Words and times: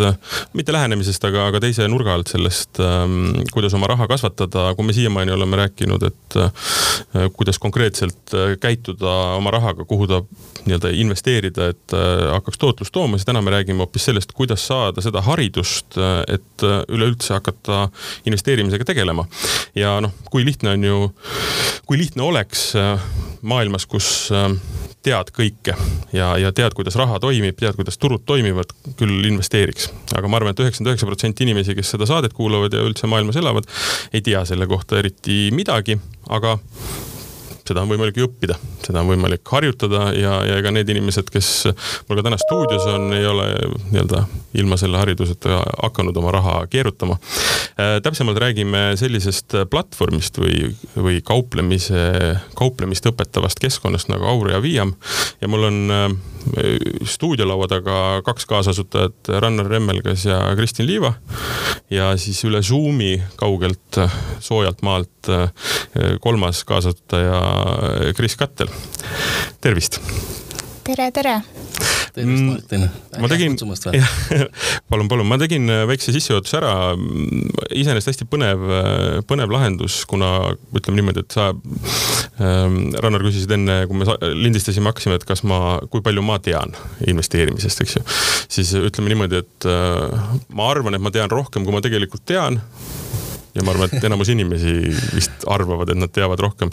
mitte 0.56 0.72
lähenemisest, 0.74 1.26
aga, 1.28 1.48
aga 1.52 1.60
teise 1.66 1.88
nurga 1.92 2.14
alt 2.16 2.32
sellest, 2.32 2.80
ähm, 2.80 3.36
kuidas 3.52 3.76
oma 3.76 3.90
raha 3.92 4.08
kasvatada, 4.08 4.70
kui 4.78 4.88
me 4.88 4.96
siiamaani 4.96 5.36
oleme 5.36 5.60
rääkinud, 5.60 6.06
et 6.08 6.38
äh, 6.40 7.28
kuidas 7.36 7.60
konkreetselt 7.60 8.34
äh, 8.34 8.56
käituda 8.64 9.12
oma 9.36 9.52
rahaga, 9.52 9.86
kuhu 9.86 10.08
ta 10.08 10.22
nii-öelda 10.64 10.94
investeerida, 10.96 11.66
et 11.74 11.94
hakkaks 12.32 12.58
tootlust 12.58 12.94
tooma, 12.96 13.18
siis 13.18 13.28
täna 13.28 13.42
me 13.44 13.52
räägime 13.52 13.84
hoopis 13.84 14.06
sellest, 14.08 14.32
kuidas 14.32 14.64
saada 14.64 15.04
seda 15.04 15.20
haridust, 15.26 15.98
et 16.32 16.64
üleüldse 16.88 17.34
hakata 17.36 17.90
investeerimisega 18.54 18.86
tegelema 18.86 19.26
ja 19.76 19.98
noh, 20.04 20.14
kui 20.30 20.46
lihtne 20.46 20.76
on 20.76 20.84
ju, 20.84 20.98
kui 21.88 21.98
lihtne 21.98 22.24
oleks 22.24 22.74
äh, 22.78 23.02
maailmas, 23.42 23.86
kus 23.90 24.30
äh, 24.32 24.52
tead 25.04 25.32
kõike 25.36 25.76
ja, 26.14 26.34
ja 26.40 26.52
tead, 26.56 26.76
kuidas 26.78 26.96
raha 27.00 27.20
toimib, 27.24 27.58
tead, 27.60 27.76
kuidas 27.76 27.98
turud 27.98 28.24
toimivad, 28.26 28.72
küll 29.00 29.26
investeeriks. 29.28 29.90
aga 30.16 30.30
ma 30.30 30.40
arvan 30.40 30.54
et, 30.54 30.60
et 30.60 30.68
üheksakümmend 30.68 30.94
üheksa 30.94 31.10
protsenti 31.10 31.48
inimesi, 31.48 31.76
kes 31.76 31.96
seda 31.96 32.08
saadet 32.10 32.36
kuulavad 32.38 32.74
ja 32.74 32.86
üldse 32.86 33.10
maailmas 33.10 33.40
elavad, 33.42 33.68
ei 34.14 34.22
tea 34.22 34.46
selle 34.46 34.68
kohta 34.70 35.02
eriti 35.02 35.50
midagi, 35.56 35.98
aga 36.30 36.58
seda 37.68 37.84
on 37.84 37.92
võimalik 37.92 38.18
ju 38.20 38.28
õppida, 38.28 38.58
seda 38.84 39.02
on 39.02 39.10
võimalik 39.14 39.48
harjutada 39.56 40.10
ja, 40.18 40.38
ja 40.48 40.60
ega 40.60 40.74
need 40.76 40.90
inimesed, 40.92 41.30
kes 41.32 41.50
mul 42.08 42.20
ka 42.20 42.26
täna 42.28 42.40
stuudios 42.42 42.86
on, 42.92 43.08
ei 43.16 43.26
ole 43.28 43.48
nii-öelda 43.92 44.24
ilma 44.60 44.78
selle 44.80 45.00
hariduseta 45.00 45.62
hakanud 45.84 46.18
oma 46.20 46.34
raha 46.36 46.58
keerutama 46.72 47.18
äh,. 47.18 47.98
täpsemalt 48.04 48.40
räägime 48.44 48.84
sellisest 49.00 49.56
platvormist 49.72 50.38
või, 50.42 50.74
või 50.96 51.22
kauplemise, 51.26 52.04
kauplemist 52.60 53.08
õpetavast 53.10 53.64
keskkonnast 53.64 54.12
nagu 54.12 54.28
Aurea 54.30 54.62
Viam 54.64 54.96
ja 55.42 55.52
mul 55.52 55.70
on 55.70 55.80
äh, 55.94 56.08
stuudiolaua 57.08 57.68
taga 57.72 57.98
kaks 58.26 58.46
kaasasutajat, 58.50 59.32
Rannar 59.40 59.70
Remmelgas 59.72 60.26
ja 60.26 60.40
Kristin 60.56 60.88
Liiva. 60.88 61.14
ja 61.90 62.12
siis 62.18 62.44
üle 62.44 62.62
Zoomi 62.62 63.16
kaugelt, 63.40 64.00
soojalt 64.40 64.82
maalt 64.82 65.30
kolmas 66.20 66.64
kaasasutaja 66.68 67.40
Kris 68.18 68.38
Kattel. 68.40 68.72
tervist. 69.62 70.00
tere, 70.84 71.12
tere 71.16 71.42
tervist, 72.14 72.44
mm, 72.44 72.50
Martin. 72.50 72.90
ma 73.22 73.30
tegin, 73.32 73.56
palun, 74.92 75.08
palun, 75.10 75.28
ma 75.28 75.38
tegin 75.42 75.70
väikse 75.90 76.14
sissejuhatuse 76.14 76.60
ära. 76.60 76.74
iseenesest 77.74 78.12
hästi 78.12 78.28
põnev, 78.30 78.66
põnev 79.30 79.54
lahendus, 79.54 80.04
kuna 80.10 80.54
ütleme 80.78 81.00
niimoodi, 81.00 81.24
et 81.26 81.34
sa 81.34 81.50
ähm,, 81.54 82.94
Rannar, 83.02 83.26
küsisid 83.26 83.54
enne, 83.58 83.80
kui 83.90 83.98
me 83.98 84.18
lindistasime, 84.38 84.92
hakkasime, 84.92 85.18
et 85.18 85.28
kas 85.30 85.42
ma, 85.48 85.80
kui 85.90 86.06
palju 86.06 86.26
ma 86.26 86.38
tean 86.44 86.76
investeerimisest, 87.10 87.84
eks 87.86 87.98
ju. 87.98 88.06
siis 88.60 88.76
ütleme 88.78 89.14
niimoodi, 89.14 89.42
et 89.42 89.70
äh, 89.70 90.28
ma 90.54 90.70
arvan, 90.70 90.98
et 90.98 91.04
ma 91.04 91.14
tean 91.14 91.34
rohkem, 91.34 91.66
kui 91.66 91.74
ma 91.76 91.82
tegelikult 91.86 92.26
tean 92.30 92.62
ja 93.54 93.64
ma 93.66 93.74
arvan, 93.74 93.92
et 93.92 94.08
enamus 94.08 94.32
inimesi 94.34 94.74
vist 95.14 95.46
arvavad, 95.52 95.94
et 95.94 96.00
nad 96.00 96.12
teavad 96.14 96.42
rohkem. 96.42 96.72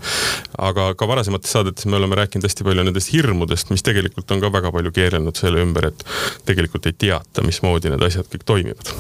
aga 0.59 0.93
ka 0.99 1.09
varasemates 1.09 1.53
saadetes 1.57 1.87
me 1.87 1.99
oleme 2.01 2.19
rääkinud 2.21 2.47
hästi 2.49 2.67
palju 2.67 2.87
nendest 2.87 3.13
hirmudest, 3.13 3.71
mis 3.75 3.85
tegelikult 3.87 4.31
on 4.31 4.43
ka 4.43 4.53
väga 4.53 4.73
palju 4.73 4.95
keerelnud 4.97 5.37
selle 5.37 5.63
ümber, 5.65 5.91
et 5.91 6.05
tegelikult 6.49 6.89
ei 6.89 6.97
teata, 7.07 7.45
mismoodi 7.47 7.93
need 7.93 8.09
asjad 8.09 8.29
kõik 8.33 8.47
toimivad 8.49 8.95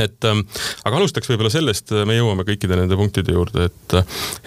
et 0.00 0.24
ähm, 0.24 0.40
aga 0.88 0.96
alustaks 0.96 1.28
võib-olla 1.28 1.50
sellest, 1.52 1.92
me 2.08 2.16
jõuame 2.16 2.46
kõikide 2.48 2.78
nende 2.78 2.96
punktide 2.96 3.34
juurde, 3.34 3.66
et, 3.68 3.96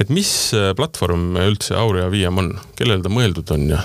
et 0.01 0.13
mis 0.13 0.31
platvorm 0.77 1.35
üldse 1.43 1.77
Aurea 1.77 2.07
Viam 2.09 2.41
on, 2.41 2.49
kellele 2.77 3.05
ta 3.05 3.11
mõeldud 3.13 3.53
on 3.53 3.67
ja? 3.75 3.83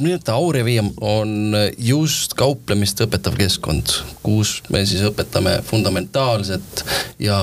Nii-öelda 0.00 0.34
Aureviam 0.34 0.90
on 1.00 1.56
just 1.78 2.34
kauplemist 2.38 3.00
õpetav 3.04 3.36
keskkond, 3.38 3.92
kus 4.24 4.60
me 4.72 4.82
siis 4.88 5.02
õpetame 5.04 5.58
fundamentaalset 5.66 6.84
ja 7.20 7.38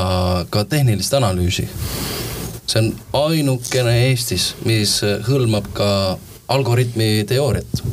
ka 0.50 0.64
tehnilist 0.66 1.14
analüüsi. 1.14 1.68
see 2.68 2.82
on 2.82 2.90
ainukene 3.30 3.94
Eestis, 4.10 4.56
mis 4.66 5.00
hõlmab 5.30 5.70
ka 5.74 6.18
algoritmi 6.48 7.24
teooriat. 7.30 7.84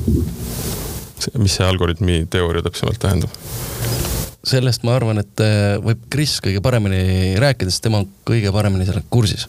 mis 1.39 1.57
see 1.57 1.67
algoritmi 1.67 2.27
teooria 2.31 2.63
täpsemalt 2.63 2.99
tähendab? 2.99 3.31
sellest 4.45 4.83
ma 4.85 4.97
arvan, 4.97 5.19
et 5.21 5.41
äh, 5.41 5.77
võib 5.81 6.09
Kris 6.13 6.41
kõige 6.45 6.61
paremini 6.65 7.37
rääkida, 7.41 7.71
sest 7.71 7.85
tema 7.85 8.03
on 8.03 8.09
kõige 8.29 8.53
paremini 8.53 8.89
sellega 8.89 9.07
kursis 9.11 9.49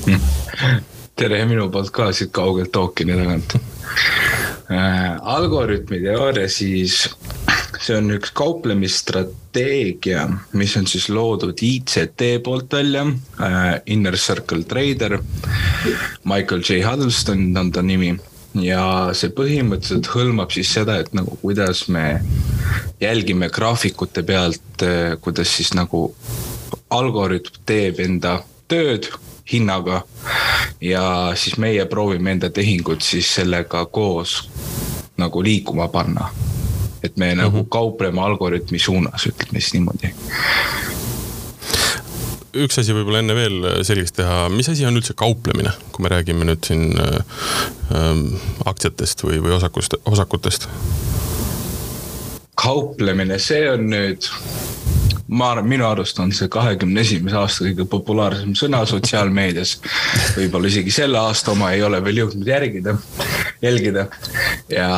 tere 1.20 1.42
minu 1.44 1.66
poolt 1.72 1.90
ka 1.92 2.08
siit 2.16 2.32
kaugelt 2.32 2.76
ookeani 2.80 3.16
tagant 3.18 3.56
äh,. 4.72 5.18
Algoritmi 5.20 5.98
teooria 6.00 6.48
siis, 6.48 7.02
see 7.76 7.98
on 7.98 8.08
üks 8.14 8.32
kauplemisstrateegia, 8.38 10.24
mis 10.56 10.76
on 10.80 10.88
siis 10.88 11.10
loodud 11.12 11.60
ICT 11.66 12.24
poolt 12.46 12.72
välja 12.72 13.04
äh,, 13.04 13.68
Inner 13.92 14.16
Circle 14.16 14.64
Trader. 14.64 15.18
Michael 16.24 16.64
J 16.64 16.80
Huddleston 16.86 17.50
on 17.56 17.72
ta 17.74 17.84
nimi 17.84 18.14
ja 18.64 18.82
see 19.14 19.30
põhimõtteliselt 19.36 20.08
hõlmab 20.14 20.56
siis 20.56 20.72
seda, 20.72 20.96
et 21.02 21.12
nagu 21.14 21.36
kuidas 21.42 21.84
me 21.92 22.22
jälgime 23.02 23.50
graafikute 23.52 24.24
pealt, 24.24 24.86
äh, 24.86 25.18
kuidas 25.20 25.52
siis 25.58 25.74
nagu 25.76 26.08
algoritm 26.90 27.60
teeb 27.68 28.00
enda 28.00 28.40
tööd 28.70 29.12
hinnaga. 29.50 30.04
Ja 30.80 31.32
siis 31.34 31.56
meie 31.58 31.84
proovime 31.86 32.30
enda 32.36 32.50
tehingut 32.50 33.02
siis 33.02 33.34
sellega 33.34 33.84
koos 33.86 34.50
nagu 35.16 35.42
liikuma 35.42 35.88
panna. 35.88 36.28
et 37.02 37.16
me 37.16 37.26
mm 37.26 37.32
-hmm. 37.32 37.42
nagu 37.42 37.56
mhm. 37.56 37.68
kaupleme 37.68 38.20
algoritmi 38.20 38.78
suunas, 38.78 39.26
ütleme 39.26 39.60
siis 39.60 39.72
niimoodi 39.72 40.14
üks 42.54 42.78
asi 42.78 42.94
võib-olla 42.94 43.20
enne 43.22 43.34
veel 43.34 43.84
selgeks 43.86 44.12
teha, 44.12 44.48
mis 44.48 44.68
asi 44.68 44.86
on 44.86 44.96
üldse 44.98 45.14
kauplemine, 45.14 45.70
kui 45.92 46.02
me 46.02 46.10
räägime 46.12 46.44
nüüd 46.48 46.66
siin 46.66 46.98
äh, 46.98 47.20
aktsiatest 48.64 49.24
või, 49.24 49.38
või 49.44 49.54
osakust, 49.58 49.94
osakutest? 50.04 50.68
kauplemine, 52.60 53.38
see 53.40 53.70
on 53.70 53.86
nüüd 53.88 54.26
ma 55.30 55.50
arvan, 55.52 55.68
minu 55.70 55.86
arust 55.86 56.18
on 56.22 56.32
see 56.34 56.50
kahekümne 56.50 57.04
esimese 57.04 57.38
aasta 57.38 57.64
kõige 57.68 57.86
populaarsem 57.90 58.54
sõna 58.58 58.82
sotsiaalmeedias. 58.88 59.76
võib-olla 60.36 60.70
isegi 60.70 60.94
selle 60.94 61.18
aasta 61.20 61.52
oma 61.54 61.70
ei 61.74 61.82
ole 61.86 62.00
veel 62.04 62.24
jõudnud 62.24 62.50
järgida, 62.50 62.96
jälgida. 63.62 64.06
ja 64.68 64.90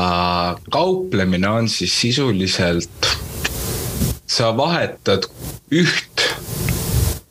kauplemine 0.70 1.48
on 1.48 1.69
siis 1.69 2.00
sisuliselt, 2.00 3.10
sa 4.26 4.56
vahetad 4.56 5.28
üht 5.72 6.26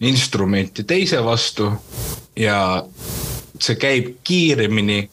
instrumenti 0.01 0.83
teise 0.83 1.23
vastu 1.25 1.71
ja 2.37 2.83
see 3.61 3.77
käib 3.77 4.15
kiiremini 4.25 5.03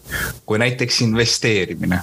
kui 0.48 0.60
näiteks 0.60 1.02
investeerimine 1.04 2.00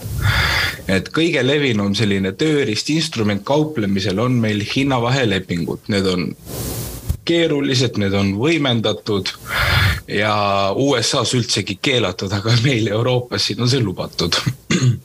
et 0.88 1.10
kõige 1.14 1.42
levinum 1.46 1.96
selline 1.98 2.34
tööriistinstrument 2.38 3.44
kauplemisel 3.46 4.20
on 4.22 4.38
meil 4.42 4.62
hinnavahelepingud, 4.70 5.90
need 5.94 6.10
on 6.12 6.28
keerulised, 7.26 7.98
need 7.98 8.14
on 8.14 8.36
võimendatud 8.38 9.32
ja 10.12 10.36
USA-s 10.78 11.34
üldsegi 11.38 11.80
keelatud, 11.82 12.32
aga 12.34 12.54
meil 12.66 12.92
Euroopas 12.94 13.50
siin 13.50 13.66
on 13.66 13.72
see 13.72 13.82
lubatud 13.82 14.38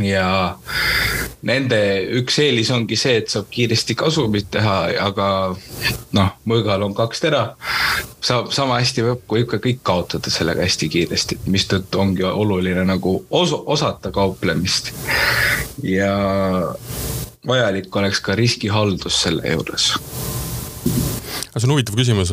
ja 0.00 0.56
nende 1.46 1.78
üks 2.18 2.38
eelis 2.42 2.70
ongi 2.74 2.96
see, 2.98 3.18
et 3.20 3.32
saab 3.32 3.48
kiiresti 3.52 3.96
kasumit 3.98 4.48
teha, 4.54 4.76
aga 5.02 5.28
noh, 6.16 6.30
mõõgal 6.48 6.86
on 6.86 6.94
kaks 6.96 7.24
tera. 7.24 7.42
saab 8.22 8.52
sama 8.54 8.78
hästi 8.80 9.02
võib 9.02 9.24
kui 9.26 9.42
ikka 9.42 9.58
kõik 9.62 9.82
kaotada 9.82 10.30
sellega 10.30 10.62
hästi 10.62 10.88
kiiresti, 10.88 11.40
mistõttu 11.46 12.00
ongi 12.00 12.24
oluline 12.24 12.84
nagu 12.84 13.24
os 13.30 13.52
osata 13.52 14.10
kauplemist. 14.10 14.92
ja 15.82 16.14
vajalik 17.46 17.96
oleks 17.96 18.20
ka 18.20 18.34
riskihaldus 18.38 19.22
selle 19.22 19.50
juures 19.50 19.92
see 21.56 21.68
on 21.68 21.74
huvitav 21.74 21.96
küsimus, 21.98 22.32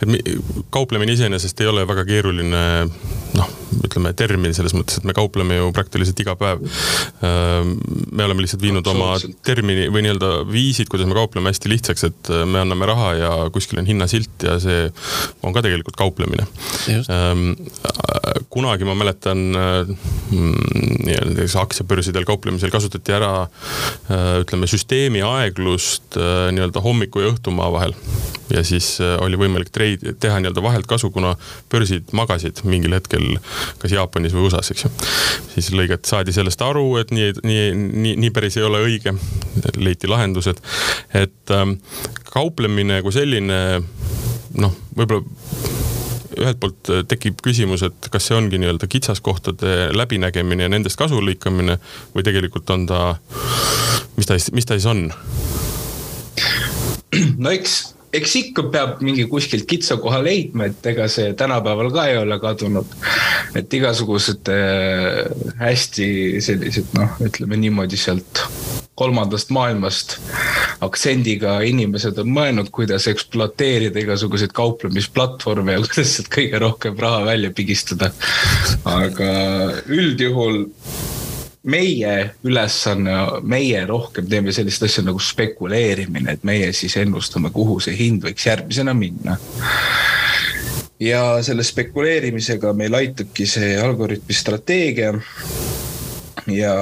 et 0.00 0.30
kauplemine 0.72 1.16
iseenesest 1.16 1.60
ei 1.60 1.70
ole 1.70 1.86
väga 1.88 2.06
keeruline, 2.08 2.62
noh 3.36 3.56
ütleme, 3.90 4.12
termin 4.16 4.54
selles 4.54 4.74
mõttes, 4.76 4.98
et 4.98 5.06
me 5.08 5.14
kaupleme 5.16 5.56
ju 5.58 5.70
praktiliselt 5.74 6.18
iga 6.22 6.34
päev. 6.38 6.62
me 7.20 8.24
oleme 8.24 8.44
lihtsalt 8.44 8.62
viinud 8.62 8.86
oma 8.90 9.12
termini 9.46 9.88
või 9.92 10.04
nii-öelda 10.04 10.30
viisid, 10.50 10.90
kuidas 10.90 11.08
me 11.08 11.16
kaupleme 11.16 11.52
hästi 11.52 11.72
lihtsaks, 11.72 12.04
et 12.10 12.32
me 12.46 12.62
anname 12.62 12.88
raha 12.90 13.12
ja 13.18 13.30
kuskil 13.54 13.80
on 13.82 13.88
hinnasilt 13.88 14.46
ja 14.46 14.58
see 14.62 14.88
on 15.42 15.54
ka 15.56 15.62
tegelikult 15.66 15.98
kauplemine. 15.98 16.46
kunagi 18.50 18.88
ma 18.88 18.94
mäletan 18.98 19.46
nii-öelda 20.30 21.48
aktsiabörsidel 21.60 22.26
kauplemisel 22.28 22.70
kasutati 22.72 23.14
ära 23.14 23.46
ütleme 24.42 24.70
süsteemi 24.70 25.22
aeglust 25.26 26.18
nii-öelda 26.18 26.82
hommiku 26.84 27.24
ja 27.24 27.32
õhtumaa 27.34 27.70
vahel 27.72 27.96
ja 28.50 28.62
siis 28.66 28.98
oli 29.20 29.38
võimalik 29.40 29.70
treid 29.74 30.04
teha 30.20 30.40
nii-öelda 30.40 30.62
vahelt 30.64 30.88
kasu, 30.90 31.10
kuna 31.14 31.34
börsid 31.70 32.10
magasid 32.16 32.62
mingil 32.68 32.96
hetkel 32.96 33.36
kas 33.78 33.94
Jaapanis 33.94 34.34
või 34.36 34.48
USA-s, 34.48 34.72
eks 34.74 34.86
ju. 34.86 34.92
siis 35.54 35.70
lõiget 35.74 36.08
saadi 36.08 36.34
sellest 36.34 36.62
aru, 36.66 36.86
et 37.02 37.12
nii, 37.14 37.32
nii, 37.44 37.66
nii, 37.74 38.16
nii 38.24 38.32
päris 38.34 38.58
ei 38.58 38.66
ole 38.66 38.82
õige. 38.86 39.14
leiti 39.76 40.08
lahendused, 40.10 40.60
et 41.14 41.54
ähm, 41.54 41.78
kauplemine 42.32 43.02
kui 43.02 43.14
selline 43.14 43.60
noh, 44.58 44.74
võib-olla 44.96 45.24
ühelt 46.40 46.60
poolt 46.62 46.90
tekib 47.10 47.40
küsimus, 47.44 47.82
et 47.86 48.08
kas 48.12 48.28
see 48.28 48.36
ongi 48.38 48.60
nii-öelda 48.60 48.88
kitsaskohtade 48.90 49.90
läbinägemine 49.96 50.66
ja 50.66 50.72
nendest 50.72 50.98
kasu 51.00 51.20
lõikamine 51.24 51.76
või 52.14 52.26
tegelikult 52.26 52.70
on 52.74 52.86
ta, 52.88 53.00
mis 54.16 54.30
ta, 54.30 54.38
mis 54.56 54.68
ta 54.68 54.78
siis 54.78 54.88
on? 54.90 55.08
no 57.42 57.52
eks 57.52 57.80
eks 58.12 58.36
ikka 58.40 58.66
peab 58.74 59.02
mingi 59.06 59.26
kuskilt 59.30 59.66
kitsakoha 59.70 60.20
leidma, 60.24 60.70
et 60.70 60.86
ega 60.92 61.06
see 61.12 61.32
tänapäeval 61.38 61.92
ka 61.94 62.06
ei 62.10 62.18
ole 62.18 62.38
kadunud. 62.42 62.96
et 63.54 63.74
igasugused 63.74 64.50
äh, 64.50 65.24
hästi 65.60 66.40
sellised 66.42 66.94
noh, 66.98 67.16
ütleme 67.26 67.58
niimoodi 67.60 67.98
sealt 67.98 68.44
kolmandast 69.00 69.50
maailmast 69.54 70.18
aktsendiga 70.84 71.60
inimesed 71.64 72.18
on 72.20 72.32
mõelnud, 72.34 72.68
kuidas 72.74 73.06
ekspluateerida 73.10 74.02
igasuguseid 74.02 74.52
kauplemisplatvorme 74.56 75.76
ja 75.76 75.84
kuidas 75.84 76.16
sealt 76.16 76.30
kõige 76.34 76.60
rohkem 76.60 76.98
raha 77.00 77.24
välja 77.30 77.52
pigistada. 77.56 78.10
aga 78.84 79.30
üldjuhul 79.88 80.64
meie 81.62 82.34
ülesanne, 82.44 83.16
meie 83.42 83.82
rohkem 83.86 84.28
teeme 84.28 84.52
sellist 84.52 84.82
asja 84.86 85.04
nagu 85.04 85.20
spekuleerimine, 85.20 86.32
et 86.32 86.44
meie 86.44 86.72
siis 86.76 86.96
ennustame, 87.00 87.52
kuhu 87.52 87.80
see 87.84 87.96
hind 87.98 88.24
võiks 88.24 88.46
järgmisena 88.46 88.94
minna. 88.96 89.36
ja 91.00 91.42
selle 91.42 91.64
spekuleerimisega 91.64 92.72
meil 92.76 92.94
aitabki 92.94 93.46
see 93.46 93.76
algoritmi 93.80 94.34
strateegia. 94.34 95.12
ja 96.46 96.74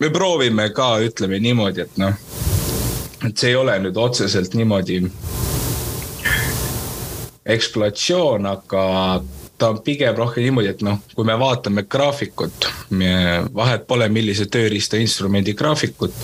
me 0.00 0.10
proovime 0.10 0.70
ka, 0.70 0.96
ütleme 1.04 1.40
niimoodi, 1.40 1.80
et 1.80 1.96
noh, 2.00 2.14
et 3.26 3.36
see 3.36 3.52
ei 3.52 3.56
ole 3.56 3.78
nüüd 3.84 3.96
otseselt 3.96 4.54
niimoodi 4.54 5.02
ekspluatsioon, 7.46 8.46
aga 8.46 8.84
ta 9.58 9.70
on 9.72 9.80
pigem 9.84 10.16
rohkem 10.16 10.44
niimoodi, 10.44 10.68
et 10.74 10.82
noh, 10.84 10.98
kui 11.14 11.24
me 11.24 11.36
vaatame 11.40 11.86
graafikut, 11.88 12.68
vahet 13.54 13.86
pole, 13.88 14.08
millise 14.12 14.46
tööriista 14.52 15.00
instrumendi 15.00 15.54
graafikut 15.56 16.14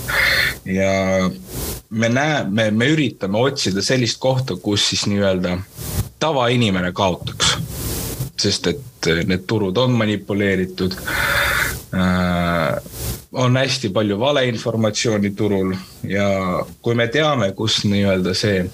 ja 0.69 1.31
me 1.91 2.09
näeme, 2.09 2.71
me 2.71 2.91
üritame 2.93 3.41
otsida 3.41 3.83
sellist 3.85 4.21
kohta, 4.21 4.57
kus 4.57 4.89
siis 4.93 5.07
nii-öelda 5.11 5.59
tavainimene 6.23 6.93
kaotaks. 6.93 7.57
sest 8.43 8.67
et 8.67 9.07
need 9.27 9.45
turud 9.47 9.77
on 9.79 9.93
manipuleeritud 9.95 10.97
äh, 11.95 12.79
on 13.33 13.57
hästi 13.57 13.89
palju 13.89 14.19
valeinformatsiooni 14.19 15.31
turul 15.31 15.75
ja 16.03 16.27
kui 16.83 16.95
me 16.95 17.07
teame, 17.09 17.53
kus 17.53 17.85
nii-öelda 17.85 18.35
see 18.35 18.65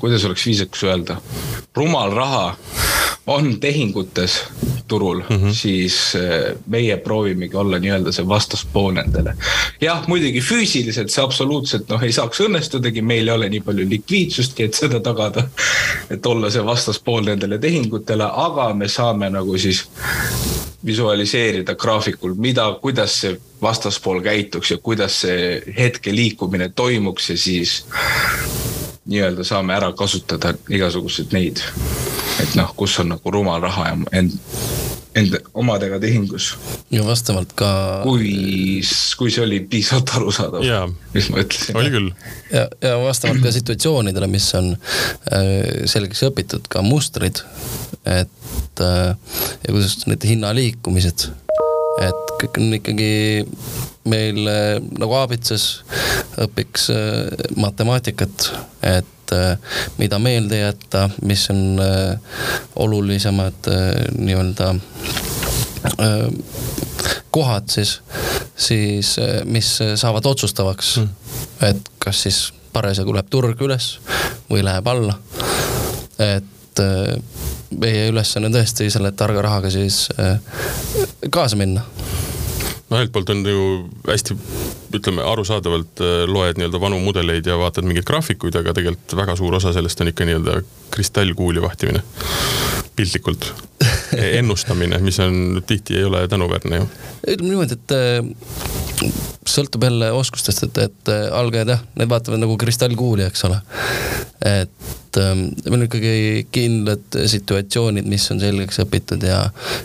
kuidas 0.00 0.24
oleks 0.24 0.46
viisakas 0.46 0.82
öelda, 0.84 1.16
rumal 1.74 2.12
raha 2.12 2.56
on 3.26 3.60
tehingutes 3.60 4.44
turul 4.88 5.22
mm, 5.30 5.36
-hmm. 5.36 5.54
siis 5.54 6.14
eh, 6.14 6.56
meie 6.66 6.96
proovimegi 6.96 7.56
olla 7.56 7.78
nii-öelda 7.78 8.12
see 8.12 8.28
vastaspool 8.28 8.92
nendele. 8.92 9.34
jah, 9.80 10.06
muidugi 10.08 10.40
füüsiliselt 10.40 11.10
see 11.14 11.24
absoluutselt 11.24 11.88
noh, 11.88 12.02
ei 12.02 12.12
saaks 12.12 12.40
õnnestudagi, 12.40 13.02
meil 13.02 13.28
ei 13.28 13.34
ole 13.34 13.48
nii 13.48 13.60
palju 13.60 13.88
likviidsustki, 13.88 14.66
et 14.66 14.74
seda 14.74 15.00
tagada. 15.00 15.46
et 16.10 16.26
olla 16.26 16.50
see 16.50 16.64
vastaspool 16.64 17.22
nendele 17.24 17.58
tehingutele, 17.58 18.26
aga 18.48 18.74
me 18.74 18.88
saame 18.88 19.30
nagu 19.30 19.58
siis 19.58 19.84
visualiseerida 20.84 21.74
graafikul, 21.74 22.34
mida, 22.34 22.66
kuidas 22.82 23.20
see 23.20 23.36
vastaspool 23.62 24.20
käituks 24.24 24.70
ja 24.70 24.78
kuidas 24.78 25.20
see 25.20 25.62
hetke 25.78 26.14
liikumine 26.14 26.68
toimuks 26.68 27.30
ja 27.30 27.38
siis 27.38 27.84
nii-öelda 29.08 29.44
saame 29.46 29.74
ära 29.74 29.92
kasutada 29.96 30.54
igasuguseid 30.68 31.32
neid, 31.32 31.62
et 32.42 32.54
noh, 32.58 32.72
kus 32.76 32.98
on 33.00 33.14
nagu 33.14 33.32
rumal 33.32 33.62
raha 33.62 33.88
ja 33.88 33.98
end, 34.20 34.36
enda 35.16 35.40
omadega 35.54 35.98
tehingus. 36.02 36.52
ja 36.90 37.04
vastavalt 37.06 37.52
ka. 37.58 37.70
kui, 38.04 38.82
kui 39.18 39.32
see 39.32 39.44
oli 39.44 39.60
piisavalt 39.70 40.14
arusaadav, 40.20 40.94
mis 41.14 41.30
ma 41.32 41.42
ütlesin. 41.44 41.78
oli 41.80 41.92
küll. 41.94 42.10
ja, 42.52 42.66
ja 42.84 42.96
vastavalt 43.02 43.42
ka 43.44 43.52
situatsioonidele, 43.54 44.30
mis 44.30 44.48
on 44.58 44.72
äh, 44.74 45.86
selgeks 45.90 46.24
õpitud, 46.28 46.68
ka 46.70 46.84
mustrid, 46.86 47.42
et 48.04 48.84
äh, 48.84 49.14
ja 49.16 49.72
kuidas 49.72 49.98
need 50.06 50.28
hinnaliikumised 50.28 51.30
et 52.00 52.34
kõik 52.40 52.58
on 52.60 52.74
ikkagi 52.78 53.12
meil 54.08 54.48
äh, 54.48 54.76
nagu 54.98 55.16
aabitsas 55.18 55.66
õpiks 56.40 56.88
äh, 56.94 57.48
matemaatikat, 57.60 58.50
et 58.86 59.34
äh, 59.36 59.74
mida 60.00 60.18
meelde 60.22 60.62
jätta, 60.62 61.08
mis 61.22 61.46
on 61.52 61.80
olulisemad 62.76 63.68
nii-öelda 64.18 64.74
kohad 67.30 67.70
siis, 67.72 68.00
siis 68.56 69.14
mis 69.48 69.68
saavad 70.00 70.26
otsustavaks 70.28 70.96
mm., 71.00 71.08
et 71.70 71.88
kas 72.02 72.24
siis 72.26 72.40
parasjagu 72.74 73.14
läheb 73.16 73.30
turg 73.32 73.62
üles 73.64 73.94
või 74.50 74.64
läheb 74.66 74.88
alla. 74.92 75.16
et 76.20 76.84
meie 77.70 78.08
ülesanne 78.10 78.50
on 78.50 78.56
tõesti 78.58 78.90
selle 78.90 79.12
targa 79.12 79.42
rahaga 79.46 79.70
siis 79.70 80.08
kaasa 81.30 81.58
minna. 81.60 81.84
No 82.90 82.98
ühelt 82.98 83.12
poolt 83.14 83.30
on 83.30 83.44
ju 83.46 83.66
hästi, 84.08 84.34
ütleme 84.98 85.22
arusaadavalt 85.22 86.00
äh, 86.02 86.24
loed 86.26 86.58
nii-öelda 86.58 86.80
vanu 86.82 86.98
mudeleid 87.04 87.46
ja 87.46 87.54
vaatad 87.60 87.86
mingeid 87.86 88.06
graafikuid, 88.08 88.56
aga 88.58 88.74
tegelikult 88.74 89.14
väga 89.20 89.36
suur 89.38 89.54
osa 89.60 89.70
sellest 89.76 90.02
on 90.02 90.10
ikka 90.10 90.26
nii-öelda 90.26 90.56
kristallkuuli 90.90 91.62
vahtimine, 91.62 92.02
piltlikult. 92.98 93.52
Ennustamine, 94.40 94.98
mis 95.06 95.20
on 95.22 95.62
tihti 95.66 96.00
ei 96.00 96.04
ole 96.04 96.26
tänuväärne 96.28 96.82
ju. 96.82 96.88
ütleme 97.22 97.52
niimoodi, 97.52 97.78
et 97.78 97.94
äh, 97.94 98.79
sõltub 99.48 99.84
jälle 99.86 100.10
oskustest, 100.12 100.64
et, 100.68 100.80
et 100.86 101.12
äh, 101.12 101.26
algajad 101.36 101.74
jah, 101.74 101.84
need 102.00 102.10
vaatavad 102.10 102.42
nagu 102.42 102.56
kristallkuuli, 102.60 103.26
eks 103.28 103.46
ole. 103.48 103.60
et 104.46 105.20
ähm, 105.20 105.46
meil 105.66 105.78
on 105.78 105.86
ikkagi 105.88 106.46
kindlad 106.52 107.20
situatsioonid, 107.34 108.08
mis 108.08 108.26
on 108.32 108.42
selgeks 108.42 108.82
õpitud 108.84 109.24
ja, 109.26 109.44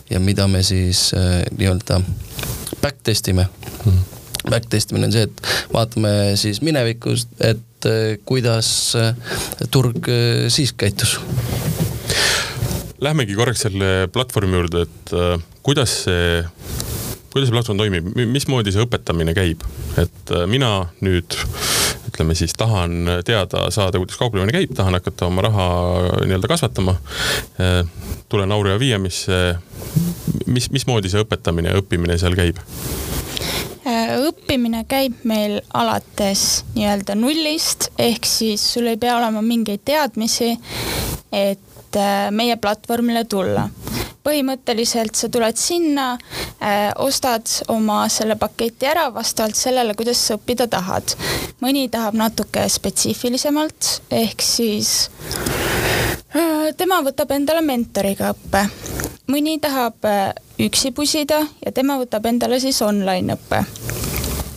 ja 0.10 0.20
mida 0.24 0.48
me 0.52 0.64
siis 0.64 1.10
äh, 1.18 1.42
nii-öelda 1.56 2.02
backtest 2.82 3.32
ime 3.34 3.50
hmm 3.86 4.04
backtestimine 4.50 5.10
on 5.10 5.14
see, 5.14 5.26
et 5.28 5.74
vaatame 5.74 6.12
siis 6.40 6.62
minevikust, 6.66 7.32
et 7.44 7.90
äh, 7.90 8.18
kuidas 8.28 8.70
äh, 9.00 9.14
turg 9.74 10.10
äh, 10.10 10.46
siis 10.54 10.74
käitus. 10.78 11.18
Lähmegi 13.02 13.36
korraks 13.38 13.66
selle 13.66 14.08
platvormi 14.14 14.56
juurde, 14.56 14.86
et 14.86 15.12
kuidas 15.66 15.92
see 16.06 16.40
kuidas 17.36 17.50
see 17.50 17.56
platvorm 17.58 17.82
toimib, 17.82 18.06
mismoodi 18.32 18.72
see 18.72 18.86
õpetamine 18.86 19.36
käib, 19.36 19.64
et 20.00 20.32
mina 20.48 20.88
nüüd 21.04 21.36
ütleme 22.08 22.36
siis 22.38 22.56
tahan 22.56 23.20
teada 23.28 23.66
saada, 23.76 24.00
kuidas 24.00 24.16
kauplemine 24.16 24.56
käib, 24.56 24.72
tahan 24.78 24.96
hakata 24.96 25.28
oma 25.28 25.44
raha 25.44 25.66
nii-öelda 26.24 26.48
kasvatama. 26.48 26.96
tulen 28.32 28.52
Aurio 28.56 28.80
Viiamisse 28.80 29.42
mis, 30.46 30.70
mismoodi 30.72 31.12
see 31.12 31.24
õpetamine 31.26 31.74
ja 31.74 31.82
õppimine 31.82 32.18
seal 32.22 32.36
käib? 32.38 32.60
Äh, 33.86 34.16
õppimine 34.26 34.84
käib 34.90 35.22
meil 35.28 35.60
alates 35.74 36.64
nii-öelda 36.76 37.18
nullist, 37.20 37.92
ehk 38.02 38.26
siis 38.30 38.64
sul 38.74 38.90
ei 38.92 39.00
pea 39.02 39.18
olema 39.20 39.44
mingeid 39.46 39.86
teadmisi, 39.86 40.56
et 41.32 42.00
äh, 42.00 42.28
meie 42.32 42.58
platvormile 42.62 43.26
tulla. 43.30 43.68
Põhimõtteliselt 44.26 45.16
sa 45.16 45.30
tuled 45.30 45.58
sinna, 45.60 46.18
äh, 46.60 46.92
ostad 46.98 47.48
oma 47.68 48.06
selle 48.10 48.36
paketi 48.42 48.90
ära 48.90 49.08
vastavalt 49.14 49.56
sellele, 49.56 49.94
kuidas 49.94 50.22
sa 50.28 50.40
õppida 50.40 50.68
tahad. 50.68 51.16
mõni 51.62 51.90
tahab 51.90 52.14
natuke 52.14 52.68
spetsiifilisemalt, 52.70 54.02
ehk 54.12 54.42
siis 54.42 55.08
tema 56.78 57.00
võtab 57.06 57.32
endale 57.36 57.62
mentoriga 57.62 58.34
õppe. 58.34 58.66
mõni 59.32 59.58
tahab 59.62 60.06
äh, 60.06 60.34
üksi 60.62 60.92
pusida 60.92 61.40
ja 61.66 61.72
tema 61.72 61.98
võtab 62.02 62.26
endale 62.30 62.60
siis 62.60 62.82
online 62.82 63.38
õppe. 63.38 63.64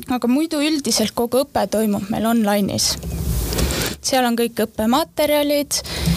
aga 0.09 0.29
muidu 0.29 0.61
üldiselt 0.65 1.15
kogu 1.15 1.45
õpe 1.45 1.67
toimub 1.71 2.11
meil 2.11 2.27
online'is. 2.27 2.97
seal 4.01 4.25
on 4.25 4.37
kõik 4.37 4.65
õppematerjalid, 4.67 5.83
äh, 5.83 6.08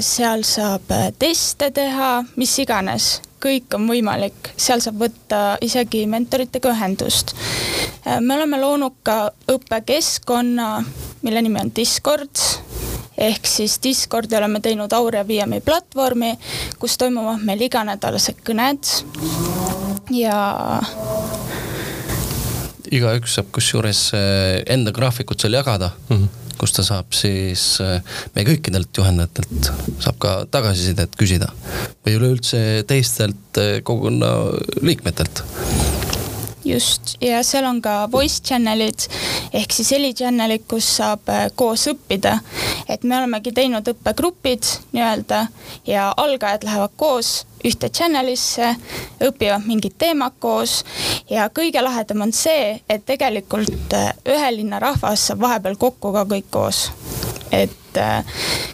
seal 0.00 0.42
saab 0.46 0.90
äh, 0.90 1.10
teste 1.18 1.70
teha, 1.74 2.22
mis 2.36 2.54
iganes, 2.62 3.20
kõik 3.42 3.74
on 3.76 3.86
võimalik, 3.90 4.52
seal 4.56 4.82
saab 4.84 5.00
võtta 5.02 5.42
isegi 5.64 6.04
mentoritega 6.10 6.72
ühendust. 6.74 7.34
me 8.20 8.34
oleme 8.36 8.60
loonud 8.60 9.00
ka 9.02 9.32
õppekeskkonna, 9.50 10.68
mille 11.22 11.42
nimi 11.42 11.60
on 11.60 11.72
Discord. 11.74 12.44
Ehk 13.18 13.46
siis 13.46 13.76
Discordi 13.82 14.36
oleme 14.36 14.60
teinud 14.60 14.92
Aurea 14.92 15.22
VM-i 15.28 15.60
platvormi, 15.60 16.32
kus 16.78 16.96
toimuvad 16.98 17.44
meil 17.44 17.60
iganädalased 17.68 18.40
kõned. 18.46 18.88
Ja 20.10 20.80
igaüks 22.92 23.36
saab 23.38 23.52
kusjuures 23.54 24.10
enda 24.66 24.92
graafikut 24.92 25.40
seal 25.40 25.58
jagada. 25.60 25.92
Mm, 26.08 26.16
-hmm. 26.16 26.41
Kus 26.62 26.76
ta 26.76 26.84
saab 26.86 27.10
siis 27.16 27.64
eh, 27.82 27.98
meie 28.36 28.46
kõikidelt 28.46 28.94
juhendajatelt 28.94 29.70
saab 30.04 30.20
ka 30.22 30.34
tagasisidet 30.54 31.18
küsida 31.18 31.50
või 32.06 32.16
üleüldse 32.20 32.62
teistelt 32.86 33.58
eh, 33.58 33.80
kogukonna 33.82 34.32
liikmetelt 34.86 35.42
just, 36.64 37.16
ja 37.20 37.42
seal 37.42 37.64
on 37.64 37.80
ka 37.82 38.08
voice 38.12 38.42
channel'id 38.44 39.06
ehk 39.52 39.72
siis 39.74 39.92
heli 39.94 40.12
channel'id, 40.14 40.64
kus 40.68 40.88
saab 40.98 41.28
äh, 41.32 41.46
koos 41.54 41.86
õppida. 41.90 42.38
et 42.88 43.04
me 43.04 43.16
olemegi 43.18 43.52
teinud 43.52 43.88
õppegrupid 43.88 44.68
nii-öelda 44.92 45.46
ja 45.86 46.12
algajad 46.16 46.64
lähevad 46.64 46.94
koos 46.96 47.42
ühte 47.64 47.90
channel'isse, 47.94 48.74
õpivad 49.22 49.66
mingit 49.66 49.94
teemat 49.98 50.34
koos 50.42 50.82
ja 51.30 51.48
kõige 51.54 51.82
lahedam 51.82 52.26
on 52.26 52.32
see, 52.34 52.80
et 52.88 53.06
tegelikult 53.06 53.94
äh, 53.98 54.10
ühe 54.26 54.50
linna 54.56 54.80
rahvas 54.82 55.28
saab 55.30 55.44
vahepeal 55.46 55.78
kokku 55.78 56.12
ka 56.14 56.26
kõik 56.34 56.50
koos. 56.50 56.90
et 57.52 57.98
äh, 58.00 58.24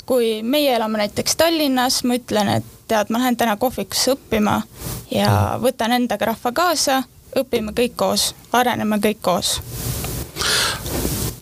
kui 0.07 0.43
meie 0.43 0.75
elame 0.77 0.99
näiteks 1.05 1.37
Tallinnas, 1.37 2.03
ma 2.05 2.19
ütlen, 2.21 2.49
et 2.59 2.75
tead, 2.89 3.11
ma 3.11 3.21
lähen 3.21 3.37
täna 3.37 3.57
kohvikusse 3.61 4.15
õppima 4.17 4.63
ja 5.13 5.59
võtan 5.63 5.93
endaga 5.93 6.33
rahva 6.33 6.53
kaasa 6.53 7.03
õpime 7.37 7.75
kõik 7.77 7.97
koos, 7.97 8.35
areneme 8.53 9.01
kõik 9.03 9.21
koos 9.23 9.59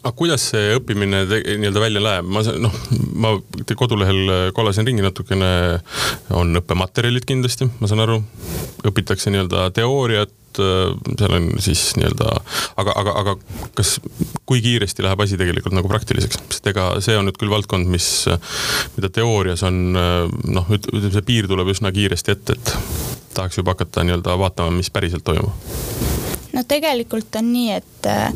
aga 0.07 0.15
kuidas 0.15 0.45
see 0.53 0.77
õppimine 0.79 1.25
nii-öelda 1.27 1.83
välja 1.83 2.03
näeb, 2.05 2.29
ma 2.31 2.43
noh, 2.63 2.75
ma 3.19 3.33
kodulehel 3.75 4.53
kollasin 4.55 4.87
ringi 4.87 5.03
natukene, 5.03 5.49
on 6.37 6.63
õppematerjalid 6.63 7.27
kindlasti, 7.27 7.67
ma 7.81 7.91
saan 7.91 8.05
aru, 8.05 8.21
õpitakse 8.87 9.33
nii-öelda 9.35 9.67
teooriat, 9.75 10.35
seal 10.57 11.35
on 11.37 11.49
siis 11.61 11.83
nii-öelda, 11.99 12.31
aga, 12.81 12.95
aga, 13.03 13.17
aga 13.23 13.35
kas, 13.77 13.97
kui 14.49 14.63
kiiresti 14.65 15.05
läheb 15.05 15.25
asi 15.27 15.41
tegelikult 15.41 15.75
nagu 15.77 15.91
praktiliseks, 15.91 16.39
sest 16.55 16.71
ega 16.71 16.89
see 17.05 17.19
on 17.19 17.27
nüüd 17.29 17.41
küll 17.41 17.53
valdkond, 17.53 17.91
mis, 17.91 18.09
mida 18.97 19.11
teoorias 19.13 19.67
on 19.67 19.83
noh, 19.91 20.71
ütleme 20.79 21.11
see 21.11 21.27
piir 21.27 21.51
tuleb 21.51 21.75
üsna 21.75 21.93
kiiresti 21.93 22.37
ette, 22.37 22.57
et 22.57 22.77
tahaks 23.37 23.59
juba 23.59 23.75
hakata 23.75 24.07
nii-öelda 24.07 24.39
vaatama, 24.39 24.79
mis 24.79 24.93
päriselt 24.95 25.27
toimub? 25.27 25.53
no 26.57 26.63
tegelikult 26.65 27.37
on 27.37 27.51
nii, 27.53 27.69
et 27.77 28.09
äh, 28.09 28.33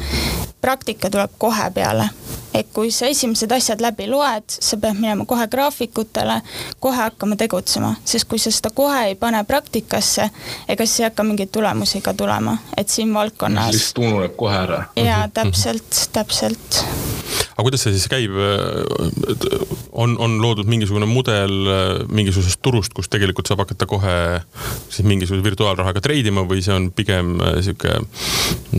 praktika 0.61 1.11
tuleb 1.11 1.31
kohe 1.39 1.71
peale. 1.75 2.09
et 2.55 2.67
kui 2.75 2.91
sa 2.91 3.07
esimesed 3.07 3.53
asjad 3.55 3.81
läbi 3.81 4.09
loed, 4.11 4.43
sa 4.49 4.77
pead 4.77 4.99
minema 4.99 5.25
kohe 5.25 5.47
graafikutele, 5.49 6.41
kohe 6.81 6.97
hakkama 6.97 7.37
tegutsema, 7.37 7.95
sest 8.05 8.27
kui 8.29 8.43
sa 8.43 8.51
seda 8.51 8.73
kohe 8.75 9.05
ei 9.13 9.15
pane 9.15 9.45
praktikasse, 9.45 10.31
ega 10.69 10.87
siis 10.87 11.01
ei 11.01 11.07
hakka 11.07 11.23
mingeid 11.23 11.53
tulemusi 11.55 12.01
ka 12.01 12.15
tulema, 12.15 12.57
et 12.77 12.89
siin 12.89 13.15
valdkonnas. 13.15 13.71
lihtsalt 13.73 14.05
ununeb 14.05 14.37
kohe 14.37 14.59
ära. 14.65 14.83
jaa, 14.97 15.29
täpselt, 15.29 16.09
täpselt 16.13 16.83
aga 17.55 17.67
kuidas 17.67 17.85
see 17.87 17.97
siis 17.97 18.09
käib? 18.11 18.37
on, 19.93 20.15
on 20.19 20.37
loodud 20.43 20.69
mingisugune 20.71 21.07
mudel 21.09 21.53
mingisugusest 22.09 22.61
turust, 22.63 22.95
kus 22.97 23.11
tegelikult 23.13 23.51
saab 23.51 23.65
hakata 23.65 23.89
kohe 23.91 24.15
siis 24.89 25.07
mingisuguse 25.07 25.45
virtuaalrahaga 25.45 26.03
treidima 26.05 26.45
või 26.49 26.63
see 26.65 26.75
on 26.77 26.89
pigem 26.95 27.37
äh, 27.41 27.59
sihuke 27.65 27.97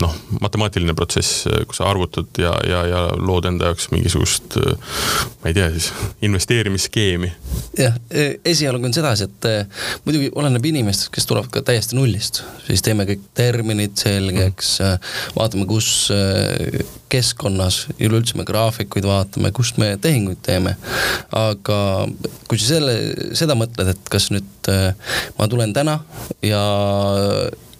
noh, 0.01 0.15
matemaatiline 0.41 0.95
protsess, 0.97 1.45
kus 1.67 1.81
sa 1.81 1.89
arvutad 1.91 2.41
ja, 2.41 2.53
ja, 2.67 2.83
ja 2.87 3.01
lood 3.19 3.47
enda 3.49 3.71
jaoks 3.71 3.89
mingisugust, 3.93 4.57
ma 5.41 5.51
ei 5.51 5.57
tea 5.57 5.69
siis, 5.73 5.91
investeerimisskeemi? 6.25 7.31
jah, 7.77 7.97
e, 8.09 8.27
esialgu 8.53 8.87
on 8.87 8.95
sedasi, 8.95 9.27
et 9.29 9.49
muidugi 10.05 10.31
oleneb 10.35 10.65
inimestest, 10.71 11.11
kes 11.15 11.27
tulevad 11.29 11.51
ka 11.53 11.63
täiesti 11.65 11.97
nullist, 11.97 12.41
siis 12.67 12.83
teeme 12.85 13.07
kõik 13.09 13.27
terminid 13.37 13.97
selgeks 13.99 14.77
mm., 14.81 15.11
vaatame, 15.37 15.67
kus 15.69 16.09
keskkonnas 17.11 17.85
üleüldse 17.99 18.37
me 18.41 18.47
graafikuid 18.47 19.07
vaatame, 19.07 19.53
kust 19.55 19.79
me 19.81 19.93
tehinguid 20.01 20.41
teeme. 20.45 20.75
aga 21.31 21.79
kui 22.49 22.59
sa 22.59 22.75
selle, 22.75 22.95
seda 23.37 23.57
mõtled, 23.57 23.93
et 23.93 24.11
kas 24.11 24.31
nüüd 24.33 24.71
ma 25.37 25.49
tulen 25.51 25.75
täna 25.77 26.01
ja 26.45 26.63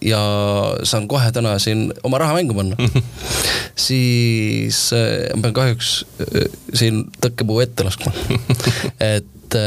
ja 0.01 0.20
saan 0.88 1.06
kohe 1.10 1.30
täna 1.34 1.58
siin 1.62 1.91
oma 2.03 2.18
raha 2.18 2.34
mängu 2.39 2.56
panna 2.58 2.77
siis 3.88 4.88
ma 5.36 5.44
pean 5.44 5.58
kahjuks 5.60 5.91
siin 6.74 7.03
tõkkepuu 7.22 7.62
ette 7.62 7.86
laskma 7.86 8.13
et 9.13 9.60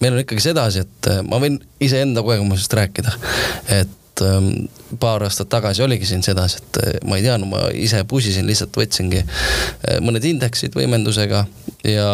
meil 0.00 0.14
on 0.14 0.22
ikkagi 0.22 0.42
sedasi, 0.44 0.84
et 0.86 1.08
ma 1.28 1.40
võin 1.42 1.58
iseenda 1.82 2.22
kogemusest 2.24 2.76
rääkida, 2.78 3.16
et 3.80 3.96
ähm, 4.26 4.68
paar 5.00 5.22
aastat 5.26 5.48
tagasi 5.52 5.82
oligi 5.82 6.08
siin 6.08 6.22
sedasi, 6.26 6.60
et 6.60 6.80
äh, 6.82 6.94
ma 7.08 7.18
ei 7.18 7.24
teadnud, 7.24 7.50
ma 7.50 7.62
ise 7.76 8.02
pusisin, 8.08 8.46
lihtsalt 8.48 8.76
võtsingi 8.76 9.22
äh, 9.22 9.98
mõned 10.04 10.24
indeksid 10.26 10.76
võimendusega 10.76 11.44
ja, 11.88 12.10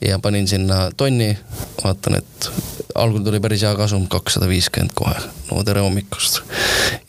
ja 0.00 0.18
panin 0.22 0.48
sinna 0.48 0.86
tonni. 0.96 1.36
vaatan, 1.82 2.18
et 2.18 2.50
algul 2.96 3.22
tuli 3.24 3.40
päris 3.40 3.62
hea 3.66 3.74
kasum, 3.78 4.06
kakssada 4.10 4.48
viiskümmend 4.48 4.94
kohe, 4.96 5.16
no 5.50 5.62
tere 5.66 5.84
hommikust. 5.84 6.42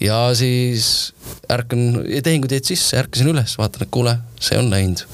ja 0.04 0.20
siis 0.36 1.14
ärkan, 1.52 2.04
tehingud 2.24 2.52
jäid 2.52 2.68
sisse, 2.68 2.98
ärkasin 3.00 3.32
üles, 3.32 3.58
vaatan, 3.58 3.88
et 3.88 3.92
kuule, 3.92 4.18
see 4.40 4.60
on 4.60 4.70
läinud. 4.74 5.06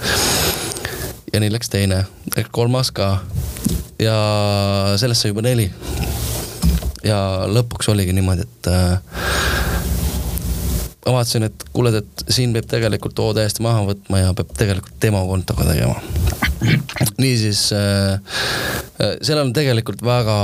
ja 1.33 1.41
nii 1.41 1.53
läks 1.53 1.71
teine, 1.73 2.03
kolmas 2.51 2.91
ka 2.91 3.15
ja 4.01 4.17
sellest 4.99 5.23
sai 5.23 5.33
juba 5.33 5.45
neli 5.45 5.69
ja 7.03 7.19
lõpuks 7.51 7.91
oligi 7.93 8.15
niimoodi, 8.15 8.47
et 8.47 8.71
äh, 8.71 8.99
ma 11.05 11.17
vaatasin, 11.17 11.47
et 11.49 11.65
kuule, 11.73 11.91
et 11.99 12.25
siin 12.31 12.53
peab 12.55 12.67
tegelikult 12.71 13.15
too 13.17 13.33
täiesti 13.35 13.63
maha 13.65 13.83
võtma 13.89 14.21
ja 14.21 14.33
peab 14.37 14.53
tegelikult 14.57 14.99
demokontoga 15.03 15.67
tegema. 15.67 15.99
niisiis 17.19 17.65
äh, 17.75 18.13
äh, 19.01 19.17
seal 19.21 19.41
on 19.41 19.51
tegelikult 19.55 20.03
väga, 20.05 20.37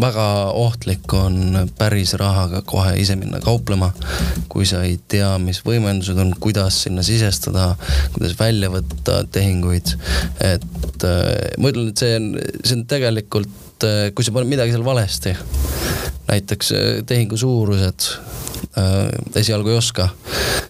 väga 0.00 0.26
ohtlik 0.56 1.12
on 1.16 1.68
päris 1.78 2.14
rahaga 2.20 2.62
kohe 2.64 2.94
ise 3.02 3.18
minna 3.20 3.40
kauplema. 3.44 3.92
kui 4.48 4.64
sa 4.66 4.82
ei 4.86 4.96
tea, 5.08 5.34
mis 5.38 5.60
võimendused 5.66 6.18
on, 6.18 6.32
kuidas 6.40 6.82
sinna 6.86 7.04
sisestada, 7.06 7.74
kuidas 8.16 8.38
välja 8.40 8.72
võtta 8.72 9.24
tehinguid. 9.32 9.96
et 10.40 11.04
äh, 11.04 11.50
ma 11.58 11.74
ütlen, 11.74 11.92
et 11.92 12.06
see 12.06 12.16
on, 12.16 12.32
see 12.64 12.78
on 12.78 12.86
tegelikult 12.88 13.66
et 13.80 13.88
äh, 13.88 14.12
kui 14.14 14.26
sa 14.26 14.32
paned 14.34 14.50
midagi 14.50 14.74
seal 14.74 14.84
valesti, 14.84 15.34
näiteks 16.28 16.72
äh, 16.76 16.88
tehingu 17.08 17.38
suurused 17.40 18.08
äh, 18.76 19.08
esialgu 19.40 19.72
ei 19.72 19.78
oska, 19.80 20.10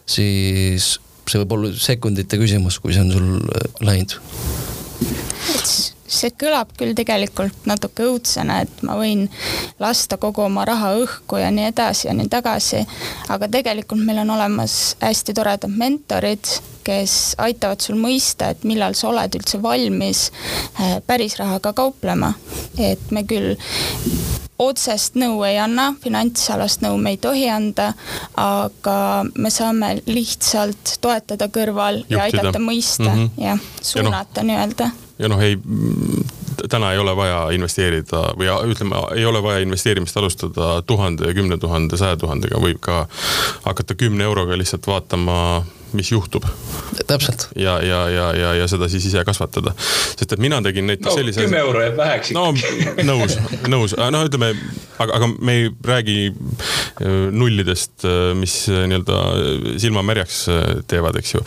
siis 0.07 0.97
see 1.31 1.43
võib 1.43 1.57
olla 1.57 1.71
sekundite 1.75 2.39
küsimus, 2.41 2.79
kui 2.83 2.95
see 2.95 3.05
on 3.05 3.15
sul 3.15 3.87
läinud 3.87 4.19
see 6.11 6.33
kõlab 6.35 6.73
küll 6.75 6.95
tegelikult 6.99 7.67
natuke 7.71 8.03
õudsena, 8.09 8.61
et 8.65 8.83
ma 8.87 8.97
võin 8.99 9.29
lasta 9.83 10.19
kogu 10.21 10.43
oma 10.43 10.65
raha 10.67 10.93
õhku 10.99 11.39
ja 11.39 11.53
nii 11.55 11.69
edasi 11.71 12.09
ja 12.09 12.15
nii 12.19 12.27
tagasi. 12.31 12.83
aga 13.31 13.49
tegelikult 13.49 14.03
meil 14.03 14.25
on 14.25 14.35
olemas 14.35 14.97
hästi 15.01 15.35
toredad 15.39 15.71
mentorid, 15.71 16.51
kes 16.85 17.35
aitavad 17.39 17.81
sul 17.85 17.99
mõista, 18.01 18.51
et 18.51 18.65
millal 18.65 18.97
sa 18.99 19.11
oled 19.11 19.39
üldse 19.39 19.63
valmis 19.63 20.29
äh, 20.81 20.99
päris 21.07 21.39
rahaga 21.41 21.73
kauplema. 21.73 22.33
et 22.79 23.11
me 23.11 23.25
küll 23.25 23.57
otsest 24.61 25.17
nõu 25.17 25.41
ei 25.49 25.59
anna, 25.59 25.95
finantsalast 26.03 26.83
nõu 26.85 26.99
me 27.01 27.15
ei 27.15 27.21
tohi 27.21 27.47
anda, 27.51 27.93
aga 28.37 28.97
me 29.35 29.51
saame 29.51 29.95
lihtsalt 30.07 30.99
toetada 31.01 31.49
kõrval 31.49 32.03
Juhtida. 32.03 32.17
ja 32.17 32.27
aidata 32.29 32.59
mõista 32.59 33.09
mm 33.09 33.25
-hmm. 33.25 33.45
ja 33.45 33.57
suunata 33.83 34.43
no, 34.43 34.53
nii-öelda 34.53 34.91
ja 35.21 35.29
noh, 35.29 35.41
ei, 35.43 35.59
täna 36.69 36.93
ei 36.93 36.99
ole 36.99 37.17
vaja 37.17 37.41
investeerida 37.55 38.23
või 38.39 38.49
ütleme, 38.73 39.03
ei 39.17 39.27
ole 39.29 39.43
vaja 39.43 39.61
investeerimist 39.65 40.17
alustada 40.17 40.83
tuhande, 40.87 41.35
kümne 41.35 41.59
tuhande, 41.59 41.97
saja 42.01 42.17
tuhandega, 42.17 42.61
võib 42.61 42.81
ka 42.81 43.07
hakata 43.65 43.95
kümne 43.95 44.25
euroga 44.25 44.59
lihtsalt 44.59 44.87
vaatama 44.87 45.65
mis 45.93 46.13
juhtub. 46.13 46.45
täpselt. 47.07 47.49
ja, 47.57 47.79
ja, 47.83 48.09
ja, 48.11 48.27
ja, 48.37 48.55
ja 48.55 48.69
seda 48.71 48.89
siis 48.89 49.07
ise 49.11 49.25
kasvatada. 49.25 49.73
sest 49.79 50.33
et 50.33 50.43
mina 50.43 50.61
tegin 50.63 50.87
näiteks 50.91 51.11
no, 51.11 51.17
sellise. 51.17 51.45
kümme 51.47 51.63
euro 51.63 51.83
jääb 51.83 51.97
väheks 51.97 52.33
ikkagi. 52.35 53.05
no 53.05 53.15
nõus, 53.15 53.37
nõus, 53.69 53.97
no 54.11 54.23
ütleme, 54.27 54.53
aga, 54.99 55.19
aga 55.19 55.31
me 55.39 55.57
ei 55.59 55.71
räägi 55.87 56.19
äh, 56.31 57.31
nullidest, 57.33 58.05
äh, 58.05 58.33
mis 58.39 58.57
äh, 58.69 58.85
nii-öelda 58.91 59.79
silma 59.83 60.05
märjaks 60.07 60.45
teevad, 60.91 61.19
eks 61.21 61.35
ju. 61.35 61.45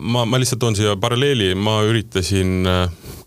ma, 0.00 0.24
ma 0.24 0.40
lihtsalt 0.40 0.62
toon 0.62 0.78
siia 0.78 0.96
paralleeli, 1.00 1.52
ma 1.58 1.80
üritasin 1.88 2.66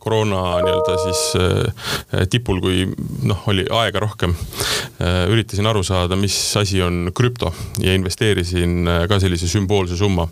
koroona 0.05 0.41
nii-öelda 0.62 0.95
siis 1.01 1.21
äh, 1.39 2.27
tipul, 2.29 2.59
kui 2.62 2.83
noh, 3.25 3.41
oli 3.50 3.65
aega 3.74 4.03
rohkem 4.03 4.35
äh,, 4.35 5.24
üritasin 5.33 5.65
aru 5.65 5.81
saada, 5.85 6.17
mis 6.19 6.35
asi 6.59 6.81
on 6.85 7.09
krüpto 7.15 7.50
ja 7.81 7.95
investeerisin 7.97 8.85
äh, 8.85 9.00
ka 9.09 9.17
sellise 9.24 9.50
sümboolse 9.50 9.97
summa. 9.97 10.27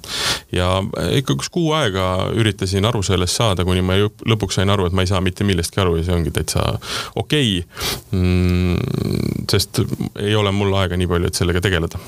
ja 0.53 0.69
ikka 1.17 1.33
üks 1.39 1.49
kuu 1.53 1.73
aega 1.73 2.29
üritasin 2.37 2.85
aru 2.85 3.01
sellest 3.05 3.39
saada, 3.41 3.65
kuni 3.65 3.81
ma 3.81 3.97
lõpuks 3.97 4.59
sain 4.59 4.69
aru, 4.69 4.85
et 4.87 4.93
ma 4.93 5.05
ei 5.05 5.09
saa 5.09 5.23
mitte 5.25 5.47
millestki 5.47 5.81
aru 5.81 5.97
ja 5.97 6.05
see 6.05 6.17
ongi 6.19 6.33
täitsa 6.35 6.67
okei 7.15 7.57
okay, 7.63 8.21
mm,. 8.21 9.43
sest 9.49 9.81
ei 10.21 10.35
ole 10.37 10.53
mul 10.53 10.77
aega 10.77 10.99
nii 10.99 11.09
palju, 11.09 11.33
et 11.33 11.41
sellega 11.41 11.65
tegeleda. 11.65 12.01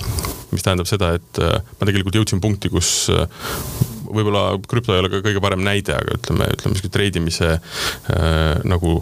mis 0.53 0.63
tähendab 0.63 0.87
seda, 0.89 1.15
et 1.17 1.41
ma 1.41 1.89
tegelikult 1.89 2.21
jõudsin 2.21 2.43
punkti, 2.43 2.69
kus 2.69 3.09
võib-olla 4.05 4.45
krüpto 4.69 4.95
ei 4.95 5.03
ole 5.03 5.11
ka 5.13 5.23
kõige 5.25 5.43
parem 5.43 5.63
näide, 5.65 5.95
aga 5.97 6.17
ütleme, 6.19 6.49
ütleme 6.57 6.77
sihuke 6.77 6.93
treidimise 6.93 7.55
äh, 7.55 8.61
nagu 8.67 8.99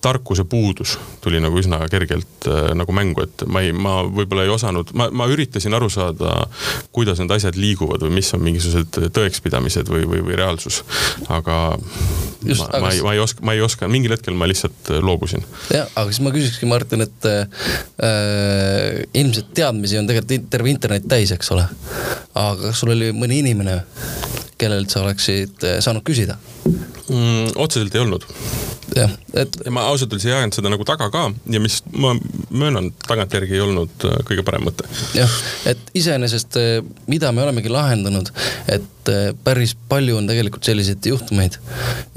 tarkuse 0.00 0.44
puudus 0.48 0.96
tuli 1.20 1.40
nagu 1.42 1.58
üsna 1.60 1.80
kergelt 1.92 2.48
äh, 2.48 2.70
nagu 2.78 2.92
mängu, 2.96 3.24
et 3.26 3.44
ma 3.46 3.62
ei, 3.64 3.72
ma 3.76 4.00
võib-olla 4.06 4.46
ei 4.46 4.52
osanud, 4.52 4.92
ma, 4.96 5.10
ma 5.12 5.28
üritasin 5.30 5.76
aru 5.76 5.90
saada, 5.92 6.46
kuidas 6.94 7.20
need 7.20 7.32
asjad 7.34 7.58
liiguvad 7.60 8.02
või 8.06 8.16
mis 8.20 8.32
on 8.36 8.44
mingisugused 8.44 9.12
tõekspidamised 9.16 9.90
või, 9.92 10.06
või, 10.08 10.24
või 10.26 10.38
reaalsus. 10.40 10.82
aga 11.28 11.60
Just, 12.40 12.62
ma, 12.62 12.68
aga 12.70 12.80
ma 12.80 12.92
ei, 12.94 13.02
ma 13.04 13.14
ei 13.16 13.20
oska, 13.20 13.44
ma 13.44 13.56
ei 13.56 13.64
oska, 13.64 13.88
mingil 13.92 14.14
hetkel 14.16 14.36
ma 14.38 14.48
lihtsalt 14.48 14.92
äh, 14.94 15.02
loobusin. 15.04 15.44
jah, 15.74 15.90
aga 15.94 16.08
siis 16.08 16.22
ma 16.24 16.32
küsikski, 16.34 16.68
Martin, 16.70 17.04
et 17.04 17.28
äh, 17.28 17.44
ilmselt 19.20 19.52
teadmisi 19.56 20.00
on 20.00 20.08
tegelikult 20.08 20.48
terve 20.52 20.72
internet 20.72 21.08
täis, 21.10 21.34
eks 21.36 21.52
ole. 21.56 21.66
aga 22.32 22.70
kas 22.70 22.80
sul 22.80 22.94
oli 22.96 23.12
mõni 23.16 23.42
inimene, 23.44 23.82
kellelt 24.60 24.92
sa 24.92 25.04
oleksid 25.04 25.68
äh, 25.68 25.78
saanud 25.84 26.06
küsida 26.06 26.40
mm,? 27.10 27.56
otseselt 27.60 27.94
ei 27.94 28.04
olnud 28.04 28.26
jah, 28.96 29.12
et. 29.38 29.58
ma 29.70 29.84
ausalt 29.90 30.12
öeldes 30.12 30.26
ei 30.28 30.34
ajanud 30.34 30.56
seda 30.56 30.72
nagu 30.72 30.86
taga 30.88 31.10
ka 31.12 31.26
ja 31.52 31.60
mis 31.62 31.80
ma 31.92 32.12
möönan, 32.50 32.90
tagantjärgi 33.06 33.56
ei 33.56 33.62
olnud 33.64 34.06
äh, 34.08 34.16
kõige 34.28 34.44
parem 34.46 34.66
mõte. 34.66 34.86
jah, 35.16 35.36
et 35.70 35.92
iseenesest, 35.98 36.58
äh, 36.60 36.70
mida 37.10 37.32
me 37.34 37.44
olemegi 37.44 37.72
lahendanud, 37.72 38.32
et 38.70 39.12
äh, 39.12 39.30
päris 39.44 39.76
palju 39.90 40.18
on 40.20 40.30
tegelikult 40.30 40.66
selliseid 40.66 41.10
juhtumeid 41.12 41.60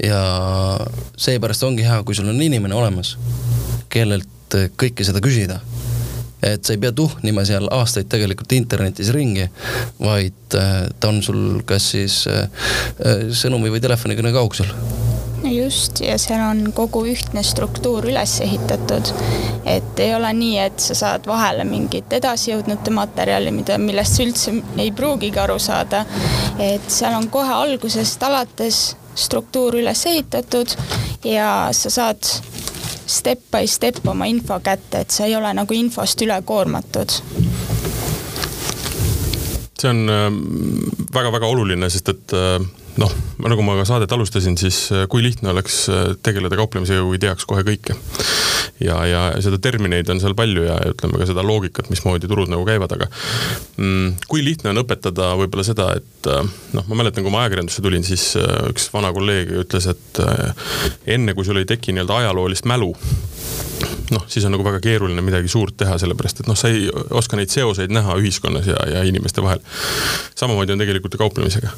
ja 0.02 0.22
seepärast 1.16 1.66
ongi 1.66 1.86
hea, 1.86 2.00
kui 2.06 2.16
sul 2.16 2.30
on 2.32 2.42
inimene 2.42 2.76
olemas, 2.78 3.16
kellelt 3.92 4.30
kõike 4.78 5.06
seda 5.06 5.22
küsida 5.24 5.60
et 6.44 6.64
sa 6.64 6.74
ei 6.74 6.82
pea 6.82 6.92
tuhnima 6.92 7.44
seal 7.48 7.68
aastaid 7.72 8.10
tegelikult 8.12 8.52
internetis 8.56 9.12
ringi, 9.14 9.48
vaid 10.02 10.36
ta 10.54 11.08
on 11.08 11.22
sul 11.24 11.62
kas 11.66 11.90
siis 11.94 12.22
sõnumi 13.44 13.72
või 13.72 13.82
telefonikõne 13.84 14.34
kaugusel 14.34 14.70
just, 15.50 16.00
ja 16.00 16.18
seal 16.18 16.40
on 16.40 16.72
kogu 16.72 17.04
ühtne 17.08 17.42
struktuur 17.42 18.06
üles 18.08 18.40
ehitatud. 18.40 19.12
et 19.64 20.00
ei 20.00 20.14
ole 20.14 20.32
nii, 20.32 20.58
et 20.58 20.80
sa 20.80 20.94
saad 20.94 21.26
vahele 21.26 21.64
mingit 21.64 22.12
edasijõudnute 22.12 22.92
materjali, 22.94 23.50
mida, 23.50 23.78
millest 23.78 24.16
sa 24.16 24.24
üldse 24.24 24.54
ei 24.78 24.92
pruugigi 24.92 25.40
aru 25.40 25.58
saada. 25.58 26.04
et 26.58 26.90
seal 26.90 27.14
on 27.14 27.28
kohe 27.28 27.52
algusest 27.52 28.22
alates 28.22 28.96
struktuur 29.14 29.76
üles 29.78 30.06
ehitatud 30.06 30.74
ja 31.24 31.68
sa 31.72 31.90
saad 31.90 32.30
step 33.06 33.40
by 33.52 33.66
step 33.68 34.00
oma 34.08 34.28
info 34.30 34.60
kätte, 34.64 35.04
et 35.04 35.10
sa 35.10 35.28
ei 35.28 35.36
ole 35.36 35.52
nagu 35.54 35.74
infost 35.76 36.22
üle 36.24 36.40
koormatud. 36.44 37.18
See 39.80 39.90
on 39.90 40.06
väga-väga 40.08 41.44
ähm, 41.44 41.52
oluline, 41.52 41.90
sest 41.92 42.08
et 42.14 42.32
äh, 42.36 42.58
noh, 43.00 43.12
nagu 43.42 43.64
ma 43.66 43.76
ka 43.78 43.86
saadet 43.88 44.12
alustasin, 44.14 44.56
siis 44.60 44.86
äh, 44.94 45.06
kui 45.10 45.24
lihtne 45.24 45.50
oleks 45.52 45.84
äh, 45.90 46.04
tegeleda 46.24 46.58
kauplemisega, 46.58 47.02
kui 47.06 47.20
teaks 47.22 47.46
kohe 47.48 47.64
kõike. 47.66 47.96
ja, 48.82 48.96
ja 49.06 49.22
seda 49.44 49.58
termineid 49.62 50.08
on 50.10 50.20
seal 50.22 50.34
palju 50.38 50.64
ja 50.66 50.78
ütleme 50.90 51.18
ka 51.20 51.28
seda 51.30 51.44
loogikat, 51.46 51.90
mismoodi 51.92 52.30
turud 52.30 52.50
nagu 52.52 52.66
käivad, 52.66 52.94
aga 52.96 53.08
mm, 53.76 54.26
kui 54.30 54.44
lihtne 54.46 54.72
on 54.72 54.82
õpetada 54.84 55.32
võib-olla 55.40 55.66
seda, 55.66 55.90
et 55.98 56.30
äh, 56.30 56.42
noh, 56.76 56.88
ma 56.90 57.02
mäletan, 57.02 57.26
kui 57.26 57.34
ma 57.34 57.44
ajakirjandusse 57.44 57.84
tulin, 57.84 58.06
siis 58.06 58.32
üks 58.70 58.88
vana 58.94 59.12
kolleeg 59.14 59.52
ütles, 59.64 59.88
et 59.90 60.22
enne 61.10 61.34
kui 61.34 61.46
sul 61.46 61.60
ei 61.60 61.68
teki 61.68 61.94
nii-öelda 61.94 62.22
ajaloolist 62.22 62.68
mälu, 62.70 62.92
noh, 64.14 64.24
siis 64.28 64.44
on 64.44 64.54
nagu 64.54 64.66
väga 64.66 64.80
keeruline 64.84 65.24
midagi 65.24 65.50
suurt 65.52 65.76
teha, 65.80 65.96
sellepärast 66.00 66.42
et 66.42 66.50
noh, 66.50 66.58
sa 66.58 66.70
ei 66.72 66.88
oska 66.92 67.38
neid 67.38 67.52
seoseid 67.52 67.94
näha 67.94 68.18
ühiskonnas 68.20 68.68
ja, 68.70 68.78
ja 68.90 69.04
inimeste 69.06 69.42
vahel. 69.44 69.62
samamoodi 70.34 70.76
on 70.76 70.84
tegelikult 70.84 71.16
ju 71.16 71.24
kauplemisega 71.24 71.72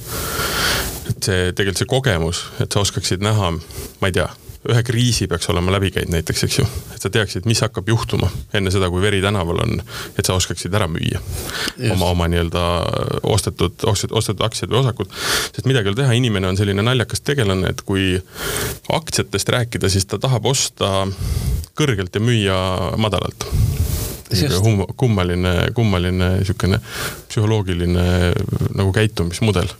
et 1.10 1.28
see 1.28 1.52
tegelikult 1.52 1.82
see 1.82 1.90
kogemus, 1.90 2.42
et 2.62 2.72
sa 2.72 2.82
oskaksid 2.82 3.22
näha, 3.24 3.52
ma 4.00 4.10
ei 4.10 4.14
tea, 4.16 4.28
ühe 4.70 4.82
kriisi 4.86 5.26
peaks 5.30 5.48
olema 5.52 5.74
läbi 5.74 5.90
käinud 5.94 6.14
näiteks, 6.14 6.44
eks 6.46 6.58
ju. 6.58 6.66
et 6.94 7.02
sa 7.02 7.10
teaksid, 7.12 7.46
mis 7.48 7.60
hakkab 7.64 7.88
juhtuma 7.88 8.30
enne 8.54 8.72
seda, 8.74 8.90
kui 8.92 9.02
veri 9.02 9.20
tänaval 9.24 9.62
on, 9.64 9.80
et 10.18 10.26
sa 10.26 10.36
oskaksid 10.38 10.74
ära 10.74 10.88
müüa 10.90 11.20
Just. 11.20 11.92
oma, 11.92 12.10
oma 12.10 12.28
nii-öelda 12.32 12.64
ostetud, 13.22 13.78
ostetud, 13.86 14.16
ostetud 14.18 14.44
aktsiad 14.46 14.72
või 14.72 14.82
osakud. 14.82 15.12
sest 15.52 15.68
midagi 15.68 15.90
ei 15.90 15.94
ole 15.94 16.02
teha, 16.02 16.18
inimene 16.18 16.50
on 16.50 16.58
selline 16.58 16.84
naljakas 16.86 17.22
tegelane, 17.26 17.72
et 17.72 17.82
kui 17.86 18.14
aktsiatest 18.92 19.54
rääkida, 19.56 19.90
siis 19.92 20.06
ta 20.06 20.20
tahab 20.22 20.46
osta 20.50 21.06
kõrgelt 21.76 22.14
ja 22.16 22.24
müüa 22.24 22.60
madalalt 23.00 23.48
hum-, 24.62 24.86
kummaline, 24.96 25.54
kummaline 25.74 26.30
niisugune 26.38 26.80
psühholoogiline 27.28 28.06
nagu 28.74 28.92
käitumismudel 28.92 29.70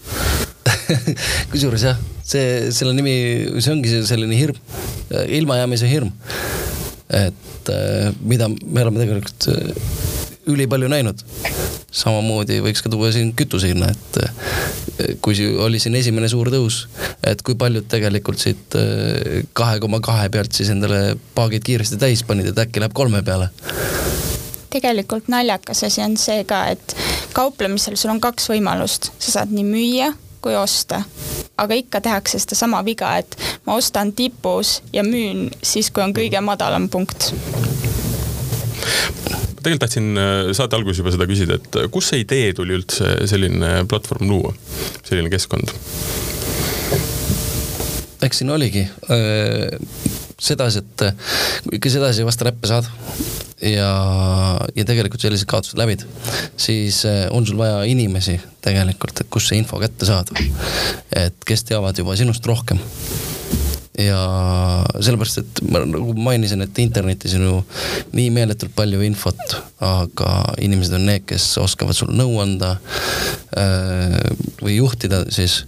kusjuures 1.53 1.85
jah, 1.89 1.99
see, 2.27 2.71
selle 2.75 2.95
nimi, 2.97 3.15
see 3.61 3.73
ongi 3.75 3.93
see 3.93 4.07
selline 4.09 4.39
hirm, 4.39 4.59
ilmajäämise 5.39 5.91
hirm. 5.91 6.13
et 7.07 7.71
äh, 7.71 8.11
mida 8.27 8.49
me 8.51 8.83
oleme 8.83 8.99
tegelikult 9.05 9.47
äh, 9.53 9.93
ülipalju 10.51 10.89
näinud. 10.91 11.23
samamoodi 11.97 12.59
võiks 12.65 12.83
ka 12.83 12.91
tuua 12.93 13.13
siin 13.15 13.31
kütuse 13.39 13.71
hinna, 13.71 13.93
et 13.95 14.19
äh, 14.25 15.15
kui 15.23 15.39
oli 15.63 15.79
siin 15.83 15.95
esimene 15.99 16.29
suur 16.33 16.51
tõus, 16.51 16.87
et 17.23 17.43
kui 17.47 17.55
paljud 17.59 17.87
tegelikult 17.91 18.43
siit 18.43 18.75
kahe 19.57 19.81
koma 19.81 20.01
kahe 20.05 20.29
pealt 20.33 20.57
siis 20.57 20.73
endale 20.75 21.15
paagid 21.37 21.65
kiiresti 21.67 22.01
täis 22.01 22.25
panid, 22.27 22.51
et 22.51 22.63
äkki 22.67 22.83
läheb 22.83 22.97
kolme 22.97 23.23
peale 23.27 23.53
tegelikult 24.77 25.31
naljakas 25.33 25.87
asi 25.87 26.03
on 26.05 26.19
see 26.21 26.43
ka, 26.49 26.67
et 26.75 26.97
kauplemisel 27.37 27.97
sul 27.97 28.13
on 28.13 28.21
kaks 28.21 28.51
võimalust, 28.51 29.13
sa 29.17 29.39
saad 29.39 29.55
nii 29.55 29.65
müüa 29.65 30.11
kui 30.47 30.55
osta. 30.55 31.03
aga 31.57 31.75
ikka 31.75 32.01
tehakse 32.05 32.39
sedasama 32.39 32.83
viga, 32.85 33.17
et 33.19 33.37
ma 33.67 33.75
ostan 33.81 34.13
tipus 34.13 34.83
ja 34.93 35.03
müün 35.03 35.49
siis, 35.63 35.91
kui 35.91 36.05
on 36.05 36.15
kõige 36.15 36.41
madalam 36.45 36.91
punkt 36.93 37.33
tegelikult 39.67 39.83
tahtsin 39.83 40.21
äh, 40.21 40.53
saate 40.55 40.79
alguses 40.79 41.01
juba 41.01 41.11
seda 41.15 41.27
küsida, 41.27 41.57
et 41.59 41.79
äh, 41.81 41.89
kust 41.91 42.13
see 42.13 42.23
idee 42.23 42.53
tuli 42.55 42.77
üldse 42.77 43.17
selline 43.27 43.81
platvorm 43.91 44.31
luua, 44.31 44.53
selline 45.03 45.33
keskkond? 45.33 45.75
eks 48.27 48.43
siin 48.43 48.51
oligi 48.55 48.85
äh, 48.87 49.75
sedasi, 50.41 50.83
et 50.85 51.07
kui 51.81 51.93
sedasi 51.93 52.25
vastu 52.27 52.47
näppe 52.47 52.69
saad 52.69 52.89
ja, 53.63 53.91
ja 54.77 54.85
tegelikult 54.85 55.23
sellised 55.23 55.49
kaotused 55.49 55.81
läbid, 55.81 56.05
siis 56.61 57.03
eh, 57.09 57.25
on 57.33 57.47
sul 57.49 57.59
vaja 57.61 57.81
inimesi 57.89 58.37
tegelikult, 58.65 59.23
et 59.23 59.31
kust 59.33 59.53
see 59.53 59.61
info 59.63 59.81
kätte 59.81 60.09
saada. 60.09 60.37
et 61.17 61.39
kes 61.47 61.65
teavad 61.65 61.99
juba 61.99 62.17
sinust 62.19 62.47
rohkem 62.47 62.81
ja 63.99 64.19
sellepärast, 65.01 65.39
et 65.41 65.61
ma 65.71 65.81
nagu 65.89 66.13
mainisin, 66.21 66.61
et 66.65 66.79
internetis 66.83 67.35
on 67.39 67.45
ju 67.47 67.55
nii 68.17 68.29
meeletult 68.35 68.75
palju 68.77 69.01
infot, 69.07 69.57
aga 69.85 70.33
inimesed 70.63 70.99
on 70.99 71.07
need, 71.09 71.25
kes 71.29 71.47
oskavad 71.63 71.97
sul 71.97 72.13
nõu 72.17 72.37
anda 72.43 72.75
äh, 73.57 74.19
või 74.61 74.77
juhtida 74.77 75.23
siis, 75.33 75.63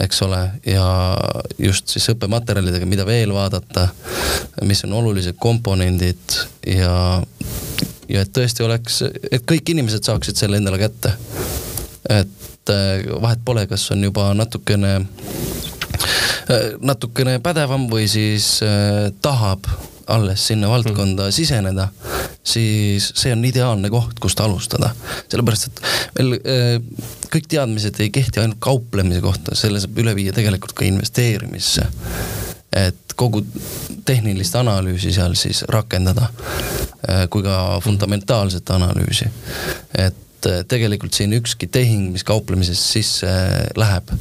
eks 0.00 0.22
ole, 0.24 0.40
ja 0.68 0.86
just 1.60 1.92
siis 1.92 2.08
õppematerjalidega, 2.14 2.88
mida 2.88 3.04
veel 3.08 3.34
vaadata, 3.36 3.90
mis 4.64 4.84
on 4.88 4.96
olulised 5.02 5.36
komponendid 5.40 6.38
ja, 6.70 6.96
ja 8.08 8.24
et 8.24 8.32
tõesti 8.32 8.64
oleks, 8.64 9.02
et 9.28 9.44
kõik 9.44 9.74
inimesed 9.76 10.08
saaksid 10.08 10.40
selle 10.40 10.60
endale 10.60 10.80
kätte. 10.80 11.12
et 12.08 12.72
äh, 12.72 13.04
vahet 13.20 13.44
pole, 13.44 13.66
kas 13.68 13.90
on 13.92 14.08
juba 14.08 14.32
natukene 14.32 15.02
natukene 16.84 17.38
pädevam 17.44 17.88
või 17.90 18.06
siis 18.10 18.58
äh, 18.64 19.10
tahab 19.22 19.68
alles 20.12 20.42
sinna 20.50 20.68
valdkonda 20.68 21.30
mm. 21.30 21.32
siseneda, 21.32 21.88
siis 22.44 23.06
see 23.16 23.32
on 23.32 23.44
ideaalne 23.48 23.88
koht, 23.90 24.18
kust 24.20 24.40
alustada. 24.44 24.90
sellepärast, 25.32 25.70
et 25.70 26.18
meil 26.18 26.34
äh, 26.36 27.06
kõik 27.32 27.48
teadmised 27.48 28.00
ei 28.04 28.10
kehti 28.12 28.42
ainult 28.42 28.60
kauplemise 28.64 29.22
kohta, 29.24 29.56
selle 29.56 29.80
saab 29.80 30.02
üle 30.04 30.12
viia 30.16 30.34
tegelikult 30.36 30.76
ka 30.76 30.84
investeerimisse. 30.88 31.88
et 32.74 33.14
kogu 33.16 33.44
tehnilist 34.04 34.56
analüüsi 34.58 35.12
seal 35.14 35.36
siis 35.38 35.62
rakendada, 35.70 36.26
kui 37.30 37.44
ka 37.46 37.78
fundamentaalset 37.84 38.70
analüüsi. 38.74 39.30
et 39.94 40.23
tegelikult 40.68 41.16
siin 41.16 41.32
ükski 41.38 41.68
tehing, 41.72 42.10
mis 42.14 42.24
kauplemises 42.26 42.80
sisse 42.96 43.30
läheb, 43.78 44.12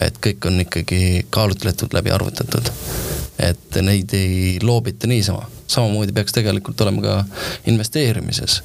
et 0.00 0.18
kõik 0.22 0.48
on 0.50 0.60
ikkagi 0.66 1.26
kaalutletud, 1.30 1.94
läbi 1.96 2.12
arvutatud. 2.14 2.72
et 3.40 3.76
neid 3.80 4.12
ei 4.12 4.58
loobita 4.62 5.08
niisama 5.08 5.46
samamoodi 5.70 6.12
peaks 6.12 6.34
tegelikult 6.36 6.80
olema 6.84 7.02
ka 7.02 7.14
investeerimises. 7.70 8.62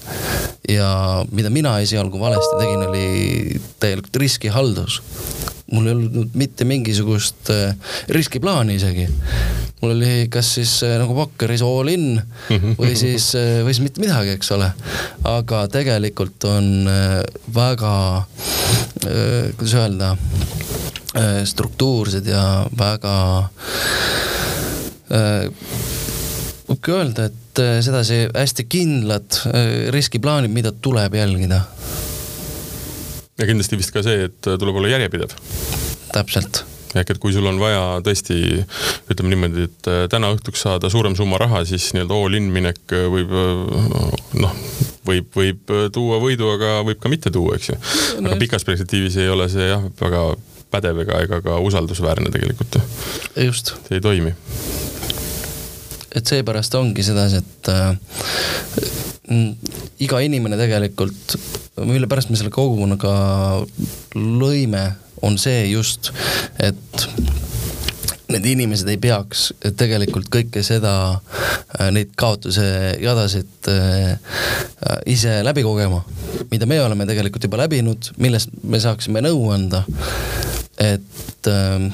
ja 0.70 0.90
mida 1.32 1.50
mina 1.50 1.78
esialgu 1.80 2.20
valesti 2.20 2.60
tegin, 2.60 2.88
oli 2.90 3.62
täielikult 3.80 4.16
riskihaldus 4.16 5.02
mul 5.74 5.88
ei 5.88 5.96
olnud 5.96 6.36
mitte 6.38 6.66
mingisugust 6.68 7.50
äh, 7.54 7.74
riskiplaani 8.14 8.76
isegi. 8.78 9.08
mul 9.82 9.96
oli 9.96 10.28
kas 10.32 10.54
siis 10.60 10.78
äh, 10.86 10.98
nagu 11.02 11.16
Bakkeris 11.18 11.64
all 11.66 11.90
in 11.90 12.20
või 12.80 12.94
siis, 12.98 13.32
äh, 13.40 13.64
või 13.66 13.74
siis 13.74 13.84
mitte 13.86 14.04
midagi, 14.04 14.36
eks 14.38 14.52
ole. 14.56 14.70
aga 15.26 15.66
tegelikult 15.74 16.46
on 16.50 16.90
väga, 17.56 17.96
kuidas 19.58 19.76
öelda, 19.80 20.14
struktuursed 21.48 22.28
ja 22.28 22.44
väga 22.78 23.16
võibki 26.66 26.94
öelda, 26.94 27.30
et 27.30 27.62
sedasi 27.86 28.26
hästi 28.34 28.66
kindlad 28.68 29.40
riskiplaanid, 29.96 30.52
mida 30.54 30.74
tuleb 30.74 31.16
jälgida. 31.16 31.62
Ja 33.40 33.50
kindlasti 33.50 33.80
vist 33.80 33.94
ka 33.96 34.04
see, 34.06 34.30
et 34.30 34.50
äh, 34.50 34.58
tuleb 34.62 34.80
olla 34.80 34.96
järjepidev. 34.96 35.36
täpselt 36.14 36.64
ehk 36.96 37.10
et 37.12 37.20
kui 37.20 37.34
sul 37.36 37.48
on 37.50 37.58
vaja 37.60 38.00
tõesti, 38.06 38.38
ütleme 39.12 39.34
niimoodi, 39.34 39.66
et 39.68 39.90
täna 40.12 40.30
õhtuks 40.32 40.62
saada 40.64 40.88
suurem 40.92 41.18
summa 41.20 41.40
raha, 41.42 41.66
siis 41.68 41.90
nii-öelda 41.92 42.16
all-in 42.16 42.48
minek 42.56 42.96
võib 43.12 43.34
noh, 44.40 44.56
võib, 45.08 45.28
võib 45.36 45.76
tuua 45.96 46.22
võidu, 46.24 46.48
aga 46.56 46.78
võib 46.88 47.02
ka 47.04 47.12
mitte 47.12 47.34
tuua, 47.36 47.60
eks 47.60 47.74
ju. 47.74 47.78
aga 48.24 48.40
pikas 48.40 48.64
perspektiivis 48.68 49.20
ei 49.20 49.28
ole 49.34 49.50
see 49.52 49.68
jah, 49.68 49.84
väga 50.00 50.24
pädev 50.72 51.04
ega, 51.04 51.20
ega 51.28 51.42
ka 51.44 51.60
usaldusväärne 51.68 52.32
tegelikult 52.32 52.80
ju. 52.80 52.86
just. 53.50 53.76
see 53.90 54.00
ei 54.00 54.06
toimi 54.06 54.32
et 56.16 56.32
seepärast 56.32 56.76
ongi 56.80 57.04
sedasi, 57.04 57.42
et 57.44 57.70
äh, 57.74 57.96
iga 60.06 60.22
inimene 60.24 60.58
tegelikult, 60.60 61.36
mille 61.84 62.08
pärast 62.08 62.32
me 62.32 62.40
selle 62.40 62.54
kogukonnaga 62.54 63.16
lõime, 64.16 64.86
on 65.26 65.40
see 65.42 65.66
just, 65.72 66.12
et 66.62 67.08
need 68.32 68.46
inimesed 68.50 68.90
ei 68.90 68.98
peaks 69.02 69.50
tegelikult 69.78 70.30
kõike 70.34 70.64
seda, 70.66 70.94
äh, 71.78 71.90
neid 71.94 72.14
kaotuse 72.20 72.66
jadasid 73.02 73.70
äh, 73.72 74.16
ise 75.10 75.40
läbi 75.46 75.66
kogema, 75.66 76.02
mida 76.52 76.68
me 76.70 76.80
oleme 76.82 77.08
tegelikult 77.10 77.46
juba 77.48 77.62
läbinud, 77.66 78.12
millest 78.22 78.54
me 78.64 78.82
saaksime 78.82 79.24
nõu 79.26 79.50
anda. 79.56 79.84
et, 80.82 81.48
äh, 81.48 81.92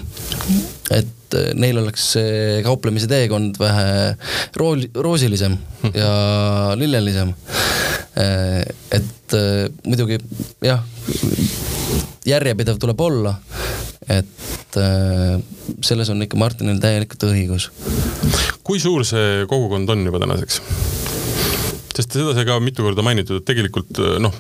et 0.92 1.38
eh, 1.38 1.52
neil 1.58 1.80
oleks 1.82 2.08
see 2.16 2.62
kauplemise 2.66 3.10
teekond 3.12 3.60
vähe 3.62 4.14
rool-, 4.60 4.88
roosilisem 4.96 5.58
ja 6.02 6.12
lillelisem. 6.80 7.34
Eh, 8.20 8.62
et 8.98 9.38
eh, 9.38 9.68
muidugi 9.86 10.20
jah, 10.66 10.84
järjepidev 12.28 12.80
tuleb 12.82 13.02
olla, 13.02 13.36
et 14.12 14.28
selles 15.84 16.10
on 16.10 16.24
ikka 16.24 16.40
Martinil 16.40 16.80
täielikult 16.82 17.26
õigus. 17.28 17.68
kui 18.64 18.80
suur 18.80 19.04
see 19.08 19.44
kogukond 19.52 19.90
on 19.92 20.06
juba 20.08 20.22
tänaseks? 20.24 20.62
Sest 22.02 22.18
seda 22.18 22.34
sai 22.36 22.46
ka 22.48 22.58
mitu 22.64 22.84
korda 22.86 23.04
mainitud, 23.06 23.42
et 23.42 23.48
tegelikult 23.48 24.00
äh, 24.02 24.18
noh, 24.22 24.34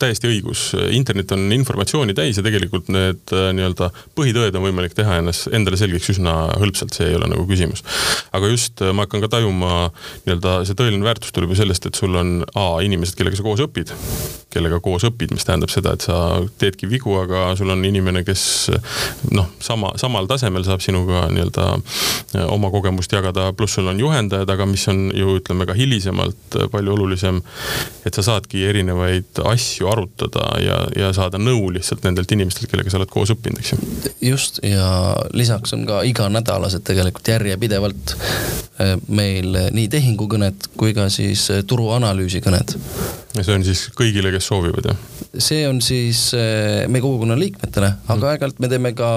täiesti 0.00 0.28
õigus, 0.28 0.70
internet 0.94 1.32
on 1.36 1.46
informatsiooni 1.56 2.14
täis 2.16 2.38
ja 2.38 2.44
tegelikult 2.44 2.90
need 2.92 3.34
äh, 3.34 3.50
nii-öelda 3.56 3.90
põhitõed 4.18 4.56
on 4.58 4.66
võimalik 4.66 4.94
teha 4.96 5.20
ennast, 5.20 5.48
endale 5.56 5.78
selgeks 5.80 6.12
üsna 6.14 6.34
hõlpsalt, 6.60 6.96
see 6.96 7.08
ei 7.10 7.16
ole 7.18 7.30
nagu 7.32 7.46
küsimus. 7.48 7.84
aga 8.36 8.50
just 8.52 8.82
äh, 8.84 8.92
ma 8.94 9.06
hakkan 9.06 9.24
ka 9.24 9.32
tajuma 9.36 9.72
nii-öelda 10.26 10.60
see 10.68 10.78
tõeline 10.78 11.06
väärtus 11.06 11.34
tuleb 11.36 11.54
ju 11.54 11.62
sellest, 11.62 11.88
et 11.88 11.98
sul 11.98 12.14
on 12.20 12.40
A 12.60 12.66
inimesed, 12.84 13.16
kellega 13.16 13.38
sa 13.38 13.44
koos 13.46 13.62
õpid, 13.62 13.92
kellega 14.52 14.80
koos 14.84 15.04
õpid, 15.08 15.32
mis 15.34 15.46
tähendab 15.46 15.72
seda, 15.72 15.94
et 15.96 16.04
sa 16.04 16.40
teedki 16.60 16.88
vigu, 16.90 17.14
aga 17.20 17.50
sul 17.58 17.70
on 17.72 17.84
inimene, 17.86 18.24
kes 18.26 18.42
noh, 19.32 19.48
sama, 19.62 19.94
samal 20.00 20.28
tasemel 20.30 20.66
saab 20.66 20.82
sinuga 20.84 21.26
nii-öelda 21.32 21.68
oma 22.50 22.70
kogemust 22.74 23.12
jagada, 23.14 23.50
pluss 23.56 23.78
sul 23.78 23.88
on 23.90 24.00
juhendajad, 24.02 24.50
aga 24.50 24.66
mis 24.68 24.86
on 24.90 25.08
ju 25.14 25.38
ütleme 25.38 25.66
ka 25.68 25.76
hilisemalt 25.78 26.49
tegelikult 26.50 26.66
äh, 26.66 26.70
palju 26.70 26.94
olulisem, 26.94 27.40
et 28.06 28.14
sa 28.14 28.22
saadki 28.22 28.64
erinevaid 28.68 29.40
asju 29.44 29.88
arutada 29.90 30.58
ja, 30.60 30.78
ja 30.96 31.12
saada 31.12 31.38
nõu 31.38 31.70
lihtsalt 31.72 32.04
nendelt 32.04 32.30
inimestelt, 32.32 32.70
kellega 32.70 32.90
sa 32.90 32.98
oled 32.98 33.10
koos 33.10 33.30
õppinud, 33.34 33.60
eks 33.60 33.72
ju. 33.72 33.78
just, 34.30 34.60
ja 34.62 35.16
lisaks 35.32 35.74
on 35.74 35.86
ka 35.86 36.02
iganädalased 36.06 36.84
tegelikult 36.86 37.28
järjepidevalt 37.28 38.14
äh, 38.80 38.96
meil 39.08 39.56
nii 39.72 39.88
tehingukõned 39.88 40.70
kui 40.76 40.94
ka 40.94 41.08
siis 41.10 41.48
äh, 41.50 41.64
turuanalüüsi 41.64 42.42
kõned. 42.44 42.76
ja 43.36 43.44
see 43.44 43.56
on 43.56 43.64
siis 43.66 43.88
kõigile, 43.96 44.32
kes 44.34 44.50
soovivad, 44.50 44.92
jah? 44.92 45.08
see 45.38 45.66
on 45.68 45.78
siis 45.84 46.30
meie 46.34 47.02
kogukonna 47.02 47.36
liikmetele, 47.38 47.92
aga 48.08 48.18
mm. 48.18 48.30
aeg-ajalt 48.32 48.62
me 48.62 48.70
teeme 48.72 48.94
ka 48.98 49.10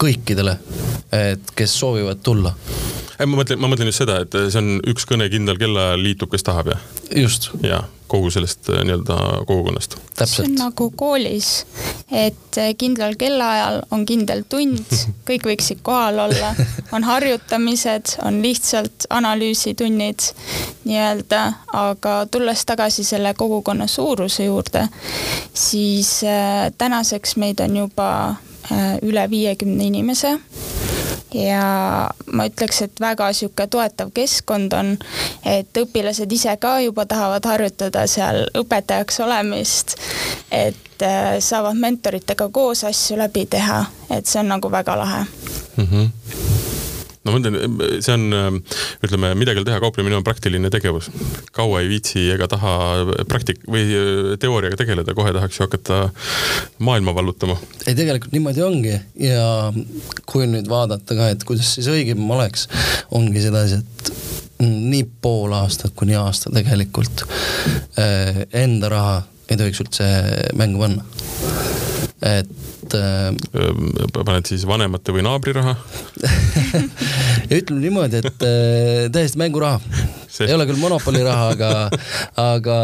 kõikidele, 0.00 0.56
et 1.14 1.54
kes 1.58 1.76
soovivad 1.78 2.24
tulla 2.24 2.56
ei, 3.20 3.28
ma 3.28 3.40
mõtlen, 3.40 3.60
ma 3.60 3.68
mõtlen 3.68 3.90
just 3.90 4.00
seda, 4.00 4.20
et 4.24 4.36
see 4.52 4.60
on 4.60 4.80
üks 4.88 5.04
kõne 5.08 5.26
kindlal 5.32 5.58
kellaajal 5.60 6.04
liitub, 6.04 6.29
kes 6.30 6.46
tahab 6.46 6.74
ja. 6.74 6.78
just. 7.22 7.50
ja 7.62 7.84
kogu 8.10 8.30
sellest 8.30 8.68
äh, 8.68 8.82
nii-öelda 8.84 9.16
kogukonnast. 9.46 9.96
see 10.24 10.44
on 10.44 10.54
nagu 10.58 10.90
koolis, 10.96 11.66
et 12.10 12.58
äh, 12.58 12.72
kindlal 12.78 13.14
kellaajal 13.18 13.80
on 13.94 14.02
kindel 14.06 14.42
tund, 14.50 14.82
kõik 15.28 15.46
võiksid 15.52 15.82
kohal 15.86 16.18
olla, 16.26 16.50
on 16.92 17.06
harjutamised, 17.06 18.16
on 18.26 18.42
lihtsalt 18.42 19.06
analüüsitunnid 19.10 20.26
nii-öelda, 20.90 21.42
aga 21.84 22.16
tulles 22.30 22.66
tagasi 22.66 23.06
selle 23.06 23.34
kogukonna 23.38 23.86
suuruse 23.86 24.48
juurde, 24.50 24.88
siis 25.54 26.20
äh, 26.26 26.70
tänaseks 26.78 27.36
meid 27.38 27.62
on 27.62 27.82
juba 27.84 28.10
üle 29.02 29.30
viiekümne 29.30 29.84
inimese. 29.90 30.38
Ja 31.34 32.10
ma 32.32 32.46
ütleks, 32.50 32.82
et 32.82 33.00
väga 33.00 33.28
sihuke 33.36 33.66
toetav 33.70 34.10
keskkond 34.14 34.74
on, 34.74 34.96
et 35.46 35.78
õpilased 35.78 36.32
ise 36.34 36.56
ka 36.58 36.80
juba 36.82 37.06
tahavad 37.06 37.46
harjutada 37.46 38.02
seal 38.10 38.42
õpetajaks 38.58 39.22
olemist, 39.22 39.94
et 40.50 41.06
äh, 41.06 41.38
saavad 41.38 41.78
mentoritega 41.78 42.50
koos 42.50 42.82
asju 42.84 43.20
läbi 43.22 43.46
teha, 43.46 43.84
et 44.10 44.26
see 44.26 44.42
on 44.42 44.56
nagu 44.56 44.72
väga 44.74 44.98
lahe. 44.98 45.26
Mm. 45.76 45.86
-hmm 45.86 46.49
no 47.24 47.34
ma 47.34 47.40
ütlen, 47.40 47.56
see 48.00 48.14
on, 48.16 48.60
ütleme, 49.04 49.32
midagi 49.38 49.64
teha, 49.66 49.80
kauplemine 49.82 50.16
on 50.16 50.24
praktiline 50.24 50.70
tegevus. 50.72 51.10
kaua 51.52 51.82
ei 51.82 51.90
viitsi 51.90 52.24
ega 52.34 52.48
taha 52.48 52.74
praktik- 53.28 53.66
või 53.68 53.84
äh, 53.86 54.20
teooriaga 54.40 54.78
tegeleda, 54.80 55.14
kohe 55.16 55.32
tahaks 55.36 55.58
ju 55.58 55.66
hakata 55.66 56.00
maailma 56.78 57.14
vallutama. 57.16 57.58
ei, 57.86 57.94
tegelikult 57.94 58.32
niimoodi 58.36 58.64
ongi 58.64 58.96
ja 59.26 59.72
kui 60.26 60.48
nüüd 60.48 60.68
vaadata 60.70 61.18
ka, 61.18 61.30
et 61.34 61.44
kuidas 61.48 61.74
siis 61.76 61.90
õigem 61.92 62.24
oleks, 62.32 62.68
ongi 63.16 63.44
sedasi, 63.44 63.82
et 63.82 64.12
nii 64.64 65.04
pool 65.24 65.52
aastat 65.56 65.94
kuni 65.96 66.16
aasta 66.20 66.52
tegelikult 66.52 67.24
äh, 68.00 68.44
enda 68.64 68.92
raha 68.92 69.20
ei 69.50 69.58
tohiks 69.58 69.82
üldse 69.82 70.06
mängu 70.56 70.78
panna. 70.84 71.04
Et 72.20 72.94
äh,. 72.94 73.32
paned 74.12 74.48
siis 74.48 74.66
vanemate 74.68 75.14
või 75.14 75.24
naabri 75.24 75.54
raha 75.56 75.76
ütleme 77.58 77.80
niimoodi, 77.80 78.20
et 78.20 78.44
äh, 78.44 79.06
täiesti 79.12 79.40
mänguraha 79.40 79.80
see. 80.28 80.48
ei 80.48 80.54
ole 80.54 80.66
küll 80.68 80.80
monopoli 80.80 81.22
raha, 81.24 81.50
aga, 81.54 81.70
aga 82.40 82.76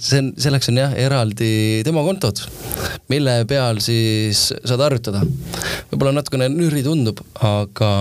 see 0.00 0.22
on, 0.22 0.30
selleks 0.40 0.70
on 0.72 0.80
jah, 0.80 0.94
eraldi 0.98 1.50
demokontod, 1.86 2.42
mille 3.12 3.40
peal 3.50 3.80
siis 3.84 4.48
saad 4.58 4.84
harjutada. 4.84 5.22
võib-olla 5.90 6.16
natukene 6.16 6.50
nüri 6.52 6.82
tundub, 6.86 7.20
aga, 7.46 7.92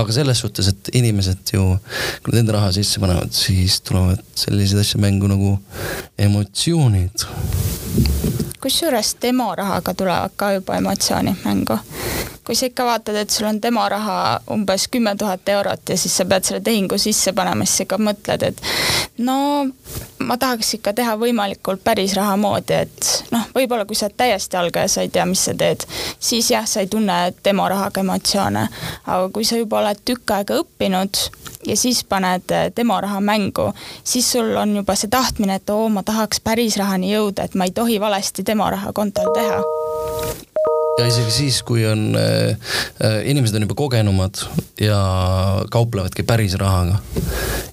aga 0.00 0.16
selles 0.16 0.42
suhtes, 0.42 0.70
et 0.72 0.92
inimesed 1.00 1.54
ju, 1.56 1.66
kui 2.24 2.34
nad 2.34 2.42
enda 2.42 2.58
raha 2.58 2.72
sisse 2.76 3.02
panevad, 3.02 3.34
siis 3.36 3.80
tulevad 3.86 4.24
selliseid 4.38 4.82
asju 4.84 5.02
mängu 5.02 5.30
nagu 5.30 5.56
emotsioonid 6.20 7.28
kusjuures 8.60 9.16
demorahaga 9.22 9.94
tulevad 9.94 10.30
ka 10.36 10.52
juba 10.52 10.76
emotsioonid 10.76 11.44
mängu. 11.44 11.78
kui 12.44 12.54
sa 12.54 12.66
ikka 12.66 12.84
vaatad, 12.84 13.14
et 13.14 13.30
sul 13.30 13.46
on 13.46 13.60
tema 13.60 13.88
raha 13.88 14.40
umbes 14.50 14.88
kümme 14.88 15.12
tuhat 15.18 15.48
eurot 15.48 15.88
ja 15.88 15.96
siis 15.96 16.16
sa 16.16 16.24
pead 16.24 16.44
selle 16.44 16.60
tehingu 16.60 16.98
sisse 16.98 17.32
panema, 17.32 17.64
siis 17.64 17.76
sa 17.76 17.84
ikka 17.86 17.98
mõtled, 17.98 18.42
et 18.42 18.62
no 19.18 19.36
ma 20.18 20.36
tahaks 20.36 20.74
ikka 20.80 20.92
teha 20.98 21.14
võimalikult 21.20 21.84
päris 21.84 22.16
raha 22.18 22.36
moodi, 22.36 22.74
et 22.74 23.10
noh, 23.30 23.46
võib-olla 23.54 23.86
kui 23.86 23.94
sa 23.94 24.08
oled 24.08 24.16
täiesti 24.18 24.58
algaja, 24.58 24.88
sa 24.88 25.04
ei 25.06 25.12
tea, 25.14 25.26
mis 25.30 25.44
sa 25.46 25.54
teed, 25.54 25.86
siis 26.18 26.50
jah, 26.50 26.66
sa 26.66 26.82
ei 26.82 26.90
tunne 26.90 27.20
tema 27.42 27.68
rahaga 27.70 28.02
emotsioone. 28.02 28.66
aga 29.06 29.28
kui 29.28 29.44
sa 29.44 29.60
juba 29.60 29.78
oled 29.84 30.02
tükk 30.04 30.34
aega 30.34 30.58
õppinud 30.64 31.22
ja 31.66 31.76
siis 31.76 32.04
paned 32.04 32.52
tema 32.74 33.00
raha 33.00 33.20
mängu, 33.20 33.72
siis 34.04 34.32
sul 34.32 34.54
on 34.56 34.76
juba 34.76 34.96
see 34.98 35.10
tahtmine, 35.12 35.60
et 35.60 35.70
oo, 35.70 35.88
ma 35.92 36.02
tahaks 36.06 36.40
päris 36.44 36.78
rahani 36.80 37.12
jõuda, 37.12 37.44
et 37.44 37.54
ma 37.54 37.68
ei 37.68 37.74
tohi 37.76 38.00
valesti 38.00 38.44
tema 38.46 38.70
raha 38.70 38.92
kontol 38.96 39.32
teha. 39.36 39.60
Ja 40.98 41.06
isegi 41.08 41.30
siis, 41.32 41.62
kui 41.64 41.86
on 41.88 42.16
äh,, 42.18 42.56
äh, 43.04 43.20
inimesed 43.30 43.56
on 43.56 43.64
juba 43.64 43.76
kogenumad 43.78 44.42
ja 44.80 45.00
kauplevadki 45.72 46.24
päris 46.28 46.56
rahaga, 46.60 46.98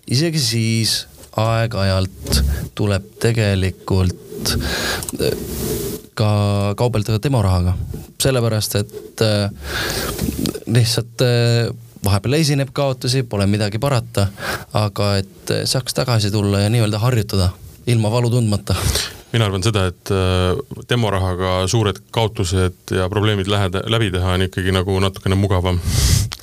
isegi 0.07 0.39
siis 0.39 0.99
aeg-ajalt 1.37 2.41
tuleb 2.77 3.09
tegelikult 3.21 4.53
äh, 4.53 5.35
ka 6.17 6.29
kaubelda 6.77 7.19
tema 7.21 7.43
rahaga, 7.45 7.75
sellepärast 8.21 8.79
et 8.79 9.25
äh, 9.25 9.51
lihtsalt 10.67 11.25
äh, 11.25 11.67
vahepeal 12.07 12.39
esineb 12.39 12.73
kaotusi, 12.73 13.23
pole 13.27 13.47
midagi 13.49 13.79
parata, 13.83 14.27
aga 14.77 15.13
et 15.21 15.55
saaks 15.69 15.95
tagasi 15.97 16.31
tulla 16.33 16.63
ja 16.65 16.71
nii-öelda 16.73 17.01
harjutada 17.03 17.51
ilma 17.87 18.11
valu 18.11 18.31
tundmata. 18.31 18.75
Mina 19.33 19.47
arvan 19.47 19.63
seda, 19.63 19.85
et 19.91 20.11
äh, 20.15 20.55
demorahaga 20.89 21.59
suured 21.67 21.99
kaotused 22.15 22.95
ja 22.95 23.09
probleemid 23.11 23.49
läheda, 23.51 23.83
läbi 23.91 24.11
teha 24.11 24.37
on 24.37 24.47
ikkagi 24.47 24.71
nagu 24.75 24.99
natukene 25.03 25.35
mugavam 25.39 25.81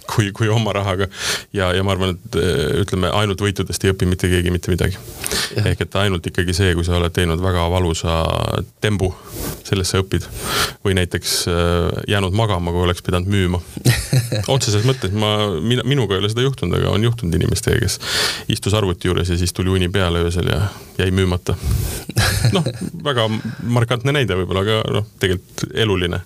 kui, 0.07 0.31
kui 0.33 0.49
oma 0.49 0.73
rahaga. 0.73 1.09
ja, 1.53 1.73
ja 1.75 1.85
ma 1.85 1.95
arvan, 1.95 2.15
et 2.15 2.39
äh, 2.41 2.81
ütleme, 2.83 3.11
ainult 3.15 3.41
võitudest 3.45 3.85
ei 3.85 3.93
õpi 3.95 4.09
mitte 4.09 4.29
keegi 4.31 4.53
mitte 4.55 4.73
midagi. 4.73 4.99
ehk 5.65 5.85
et 5.87 5.97
ainult 6.01 6.27
ikkagi 6.27 6.55
see, 6.57 6.75
kui 6.77 6.85
sa 6.87 6.99
oled 6.99 7.15
teinud 7.15 7.43
väga 7.43 7.67
valusa 7.73 8.21
tembu, 8.85 9.13
sellest 9.65 9.95
sa 9.95 10.03
õpid. 10.03 10.29
või 10.85 10.97
näiteks 11.01 11.37
äh, 11.49 12.03
jäänud 12.09 12.37
magama, 12.37 12.73
kui 12.75 12.85
oleks 12.87 13.05
pidanud 13.05 13.31
müüma. 13.31 13.61
otseses 14.55 14.87
mõttes 14.89 15.15
ma, 15.17 15.35
mina, 15.61 15.87
minuga 15.89 16.17
ei 16.17 16.25
ole 16.25 16.33
seda 16.33 16.47
juhtunud, 16.47 16.79
aga 16.79 16.95
on 16.95 17.05
juhtunud 17.05 17.35
inimestega, 17.41 17.81
kes 17.85 18.01
istus 18.53 18.75
arvuti 18.75 19.09
juures 19.09 19.31
ja 19.31 19.39
siis 19.41 19.53
tuli 19.57 19.73
uni 19.73 19.89
peale 19.93 20.25
öösel 20.25 20.51
ja 20.53 20.61
jäi 20.99 21.11
müümata. 21.11 21.57
noh, 22.53 22.65
väga 23.09 23.29
markantne 23.63 24.15
näide 24.15 24.37
võib-olla, 24.39 24.65
aga 24.65 24.99
noh, 25.01 25.09
tegelikult 25.21 25.67
eluline. 25.75 26.21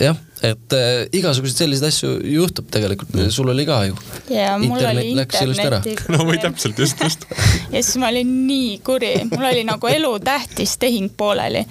jah, 0.00 0.16
et 0.42 0.74
äh, 0.76 1.06
igasuguseid 1.12 1.64
selliseid 1.64 1.88
asju 1.88 2.10
juhtub 2.32 2.68
tegelikult, 2.72 3.14
sul 3.34 3.50
oli 3.52 3.64
ka 3.66 3.80
ju. 3.88 3.96
ja 4.30 4.52
mul 4.60 4.84
oli 4.90 5.10
interneti. 5.12 5.96
no 6.14 6.26
või 6.28 6.38
täpselt, 6.42 6.78
just, 6.78 7.00
just. 7.02 7.26
ja 7.74 7.82
siis 7.82 7.96
ma 8.00 8.12
olin 8.12 8.30
nii 8.46 8.78
kuri, 8.86 9.14
mul 9.32 9.48
oli 9.50 9.64
nagu 9.66 9.90
elutähtis 9.90 10.76
tehing 10.78 11.10
pooleli. 11.16 11.64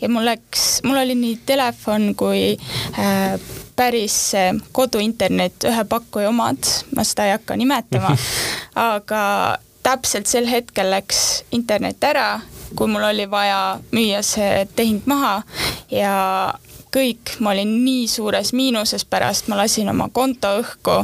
Ja 0.00 0.10
mul 0.12 0.26
läks, 0.28 0.68
mul 0.86 1.02
oli 1.02 1.16
nii 1.18 1.40
telefon 1.46 2.12
kui 2.18 2.54
äh, 2.98 3.34
päris 3.76 4.18
koduinternet, 4.72 5.66
ühe 5.66 5.84
pakkuja 5.88 6.30
omad, 6.30 6.68
ma 6.96 7.04
seda 7.08 7.26
ei 7.26 7.36
hakka 7.36 7.56
nimetama, 7.58 8.14
aga 8.92 9.22
täpselt 9.82 10.30
sel 10.30 10.46
hetkel 10.46 10.92
läks 10.92 11.42
internet 11.50 12.04
ära 12.06 12.40
kui 12.76 12.88
mul 12.88 13.04
oli 13.04 13.26
vaja 13.30 13.78
müüa 13.92 14.22
see 14.24 14.66
tehing 14.76 15.02
maha. 15.06 15.42
Ja 15.90 16.12
kõik, 16.92 17.36
ma 17.40 17.52
olin 17.54 17.72
nii 17.84 18.06
suures 18.10 18.52
miinuses 18.56 19.04
pärast, 19.08 19.48
ma 19.48 19.58
lasin 19.62 19.90
oma 19.92 20.08
konto 20.12 20.50
õhku 20.60 20.98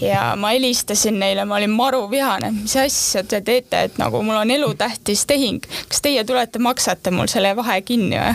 ja 0.00 0.32
ma 0.38 0.52
helistasin 0.54 1.18
neile, 1.20 1.44
ma 1.44 1.58
olin 1.58 1.74
maru 1.76 2.06
vihane, 2.10 2.52
mis 2.56 2.76
asja 2.80 3.24
te 3.24 3.42
teete, 3.44 3.86
et 3.88 4.00
nagu 4.00 4.22
mul 4.24 4.40
on 4.40 4.50
elutähtis 4.50 5.26
tehing, 5.28 5.64
kas 5.90 6.02
teie 6.04 6.24
tulete, 6.24 6.62
maksate 6.62 7.12
mul 7.14 7.28
selle 7.30 7.52
vahe 7.56 7.80
kinni 7.86 8.20
või? 8.20 8.34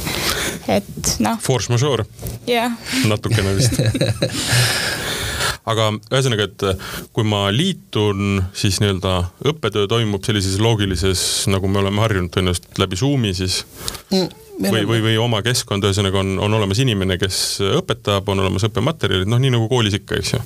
et 0.78 1.14
noh. 1.24 1.40
Force 1.42 1.72
majeure. 1.72 2.06
jah. 2.46 2.74
natukene 3.10 3.56
vist 3.58 3.80
aga 5.70 5.90
ühesõnaga, 6.10 6.46
et 6.46 7.10
kui 7.14 7.26
ma 7.26 7.48
liitun, 7.54 8.44
siis 8.56 8.80
nii-öelda 8.82 9.16
õppetöö 9.50 9.90
toimub 9.90 10.24
sellises 10.26 10.60
loogilises, 10.62 11.24
nagu 11.50 11.68
me 11.70 11.82
oleme 11.82 12.02
harjunud 12.02 12.32
tõenäoliselt 12.34 12.80
läbi 12.82 12.98
Zoomi 13.00 13.34
siis 13.36 13.64
mm 14.10 14.49
või, 14.60 14.82
või, 14.88 15.00
või 15.04 15.16
oma 15.20 15.40
keskkond, 15.44 15.84
ühesõnaga 15.86 16.20
on, 16.20 16.34
on 16.42 16.54
olemas 16.58 16.80
inimene, 16.82 17.16
kes 17.20 17.60
õpetab, 17.80 18.28
on 18.32 18.42
olemas 18.44 18.66
õppematerjalid, 18.68 19.30
noh, 19.30 19.40
nii 19.40 19.54
nagu 19.54 19.68
koolis 19.70 19.96
ikka, 20.00 20.20
eks 20.20 20.34
ju. 20.34 20.42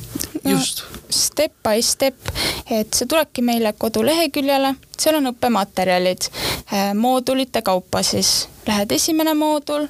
just. 0.52 0.84
Step 1.14 1.52
by 1.66 1.82
step, 1.82 2.30
et 2.70 2.94
sa 2.94 3.06
tuledki 3.06 3.42
meile 3.46 3.74
koduleheküljele, 3.78 4.74
seal 4.98 5.18
on 5.20 5.30
õppematerjalid 5.30 6.28
äh, 6.30 6.90
moodulite 6.98 7.62
kaupa 7.62 8.02
siis. 8.02 8.48
Lähed 8.64 8.94
esimene 8.96 9.34
moodul, 9.36 9.84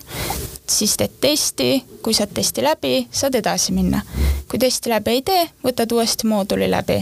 siis 0.67 0.97
teed 0.99 1.13
testi, 1.23 1.77
kui 2.03 2.17
saad 2.17 2.33
testi 2.35 2.65
läbi, 2.65 3.05
saad 3.15 3.37
edasi 3.39 3.73
minna. 3.73 4.03
kui 4.51 4.59
testi 4.59 4.91
läbi 4.91 5.11
ei 5.11 5.23
tee, 5.23 5.45
võtad 5.65 5.93
uuesti 5.93 6.27
mooduli 6.31 6.69
läbi 6.71 7.01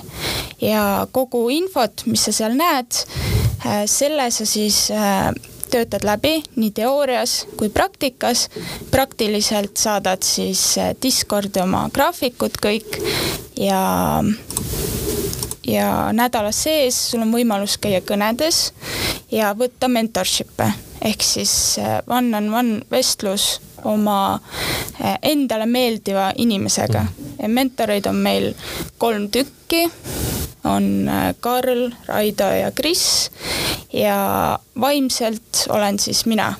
ja 0.62 1.06
kogu 1.12 1.48
infot, 1.52 2.04
mis 2.06 2.24
sa 2.24 2.32
seal 2.32 2.54
näed, 2.56 3.00
äh, 3.66 3.82
selle 3.90 4.30
sa 4.30 4.46
siis 4.46 4.87
äh, 4.94 5.32
töötad 5.72 6.04
läbi 6.06 6.37
nii 6.56 6.70
teoorias 6.76 7.42
kui 7.56 7.68
praktikas. 7.72 8.48
praktiliselt 8.90 9.76
saadad 9.76 10.22
siis 10.22 10.78
äh, 10.78 10.92
Discordi 11.02 11.61
oma 11.62 11.88
graafikud 11.94 12.61
kõik 12.62 13.00
ja 13.56 13.82
ja 15.66 16.12
nädala 16.12 16.52
sees 16.52 16.98
sul 17.11 17.22
on 17.22 17.32
võimalus 17.35 17.78
käia 17.80 18.02
kõnedes 18.04 18.72
ja 19.30 19.52
võtta 19.58 19.88
mentorship'e 19.88 20.72
ehk 21.02 21.22
siis 21.22 21.78
one 22.06 22.37
on 22.37 22.54
one 22.54 22.80
vestlus 22.90 23.61
oma 23.85 24.40
äh, 25.00 25.18
endale 25.22 25.66
meeldiva 25.66 26.32
inimesega. 26.37 27.06
mentoreid 27.46 28.06
on 28.06 28.16
meil 28.16 28.52
kolm 28.98 29.28
tükki 29.30 29.88
on 30.64 31.09
äh, 31.09 31.35
Karl, 31.40 31.90
Raido 32.07 32.48
ja 32.55 32.70
Kris 32.70 33.31
ja 33.92 34.59
vaimselt 34.81 35.66
olen 35.68 35.98
siis 35.98 36.27
mina 36.27 36.55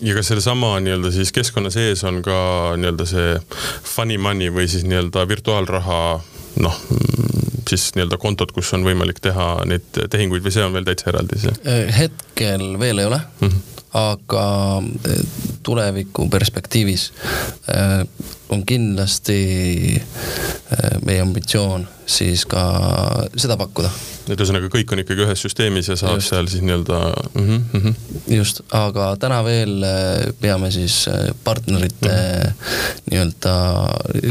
ja 0.00 0.14
kas 0.14 0.28
sellesama 0.28 0.76
nii-öelda 0.80 1.10
siis 1.10 1.32
keskkonna 1.32 1.70
sees 1.70 2.04
on 2.04 2.22
ka 2.22 2.38
nii-öelda 2.76 3.06
see 3.08 3.36
funny 3.84 4.18
money 4.18 4.52
või 4.52 4.68
siis 4.68 4.84
nii-öelda 4.84 5.28
virtuaalraha 5.28 6.00
noh, 6.60 6.80
siis 7.68 7.88
nii-öelda 7.96 8.18
kontod, 8.20 8.52
kus 8.56 8.72
on 8.76 8.84
võimalik 8.86 9.20
teha 9.24 9.48
neid 9.68 9.88
tehinguid 10.10 10.44
või 10.44 10.54
see 10.54 10.66
on 10.66 10.76
veel 10.76 10.86
täitsa 10.86 11.10
eraldi 11.12 11.40
see? 11.40 11.56
Äh, 11.64 11.88
hetkel 11.98 12.76
veel 12.80 13.02
ei 13.02 13.08
ole 13.08 13.20
mm, 13.40 13.48
-hmm. 13.48 13.75
Aga 13.96 14.46
äh, 14.82 15.20
tuleviku 15.62 16.28
perspektiivis 16.30 17.08
on 18.48 18.62
kindlasti 18.66 19.38
meie 21.02 21.20
ambitsioon 21.24 21.88
siis 22.06 22.44
ka 22.46 22.62
seda 23.36 23.56
pakkuda. 23.58 23.90
Et 24.26 24.40
ühesõnaga, 24.40 24.70
kõik 24.72 24.92
on 24.92 25.02
ikkagi 25.02 25.24
ühes 25.26 25.42
süsteemis 25.44 25.90
ja 25.90 25.96
saab 25.98 26.18
just. 26.18 26.32
seal 26.32 26.48
siis 26.50 26.64
nii-öelda 26.66 26.98
mm. 27.38 27.58
-hmm. 27.72 27.94
just, 28.34 28.62
aga 28.74 29.12
täna 29.22 29.42
veel 29.46 29.84
äh, 29.86 30.32
peame 30.40 30.70
siis 30.74 31.04
äh, 31.08 31.30
partnerite 31.44 32.08
mm 32.08 32.50
-hmm. 32.50 33.04
nii-öelda 33.10 33.54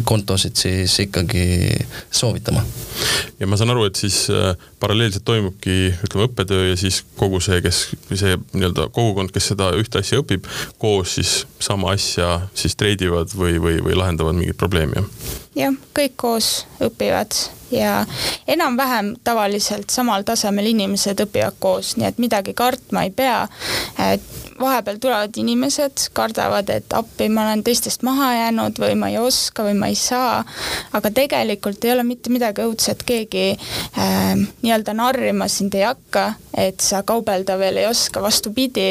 kontosid 0.04 0.56
siis 0.56 1.00
ikkagi 1.00 1.46
soovitama. 2.12 2.66
ja 3.40 3.48
ma 3.48 3.58
saan 3.58 3.70
aru, 3.70 3.86
et 3.86 3.96
siis 3.96 4.28
äh, 4.30 4.56
paralleelselt 4.80 5.26
toimubki, 5.26 5.94
ütleme, 6.04 6.28
õppetöö 6.28 6.70
ja 6.70 6.78
siis 6.78 7.04
kogu 7.16 7.40
see, 7.40 7.62
kes, 7.62 7.88
see 8.14 8.38
nii-öelda 8.54 8.90
kogukond, 8.92 9.32
kes 9.32 9.48
seda 9.54 9.72
ühte 9.80 10.00
asja 10.00 10.20
õpib, 10.20 10.46
koos 10.78 11.16
siis 11.16 11.48
sama 11.60 11.92
asja 11.92 12.42
siis 12.54 12.76
treidivad 12.76 13.32
või, 13.38 13.62
või, 13.62 13.80
või 13.84 13.96
lahendavad 13.96 14.36
mingit 14.36 14.58
probleemi, 14.58 14.94
jah? 14.96 15.44
Jah, 15.56 15.76
kõik 15.96 16.16
koos 16.20 16.50
õpivad 16.84 17.36
ja 17.72 18.06
enam-vähem 18.48 19.16
tavaliselt 19.24 19.90
samal 19.90 20.26
tasemel 20.28 20.70
inimesed 20.72 21.24
õpivad 21.26 21.58
koos, 21.60 21.96
nii 21.98 22.08
et 22.10 22.22
midagi 22.22 22.54
kartma 22.54 23.06
ei 23.08 23.14
pea. 23.16 23.46
Vahepeal 24.60 24.98
tulevad 25.02 25.38
inimesed, 25.38 26.08
kardavad, 26.14 26.70
et 26.70 26.94
appi, 26.94 27.28
ma 27.30 27.44
olen 27.44 27.64
teistest 27.64 28.04
maha 28.08 28.32
jäänud 28.34 28.80
või 28.80 28.96
ma 29.00 29.10
ei 29.12 29.18
oska 29.20 29.66
või 29.68 29.76
ma 29.80 29.90
ei 29.92 29.96
saa. 30.00 30.44
aga 30.94 31.12
tegelikult 31.12 31.84
ei 31.86 31.92
ole 31.92 32.04
mitte 32.04 32.32
midagi 32.32 32.64
õudset, 32.64 33.04
keegi 33.06 33.46
äh, 33.52 34.34
nii-öelda 34.62 34.96
narrima 34.96 35.48
sind 35.52 35.76
ei 35.76 35.84
hakka, 35.84 36.34
et 36.58 36.80
sa 36.80 37.04
kaubelda 37.04 37.58
veel 37.60 37.84
ei 37.84 37.88
oska, 37.88 38.22
vastupidi 38.22 38.90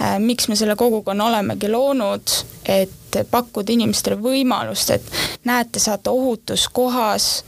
äh,. 0.00 0.18
miks 0.18 0.48
me 0.48 0.56
selle 0.56 0.76
kogukonna 0.76 1.28
olemegi 1.28 1.68
loonud, 1.68 2.36
et 2.64 3.20
pakkuda 3.30 3.72
inimestele 3.72 4.16
võimalust, 4.16 4.90
et 4.90 5.10
näete, 5.44 5.78
saate 5.78 6.10
ohutus 6.10 6.68
kohas 6.72 7.44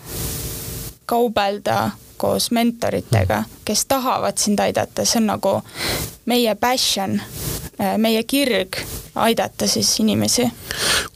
kaubelda 1.06 1.90
koos 2.16 2.50
mentoritega, 2.50 3.42
kes 3.64 3.86
tahavad 3.86 4.38
sind 4.38 4.60
aidata, 4.62 5.04
see 5.04 5.20
on 5.20 5.30
nagu 5.30 5.54
meie 6.26 6.54
passion, 6.60 7.18
meie 8.02 8.22
kirg 8.24 8.80
aidata 9.14 9.68
siis 9.68 9.94
inimesi. 10.00 10.48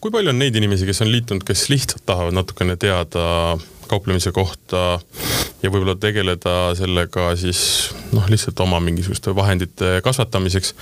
kui 0.00 0.10
palju 0.10 0.32
on 0.32 0.38
neid 0.38 0.56
inimesi, 0.56 0.86
kes 0.88 1.02
on 1.04 1.12
liitunud, 1.12 1.44
kes 1.46 1.68
lihtsalt 1.72 2.06
tahavad 2.06 2.36
natukene 2.36 2.76
teada 2.76 3.58
kauplemise 3.90 4.33
kohta 4.35 5.00
ja 5.61 5.70
võib-olla 5.70 5.96
tegeleda 6.00 6.57
sellega 6.79 7.31
siis 7.40 7.61
noh, 8.14 8.26
lihtsalt 8.31 8.61
oma 8.64 8.81
mingisuguste 8.85 9.35
vahendite 9.37 9.98
kasvatamiseks. 10.05 10.74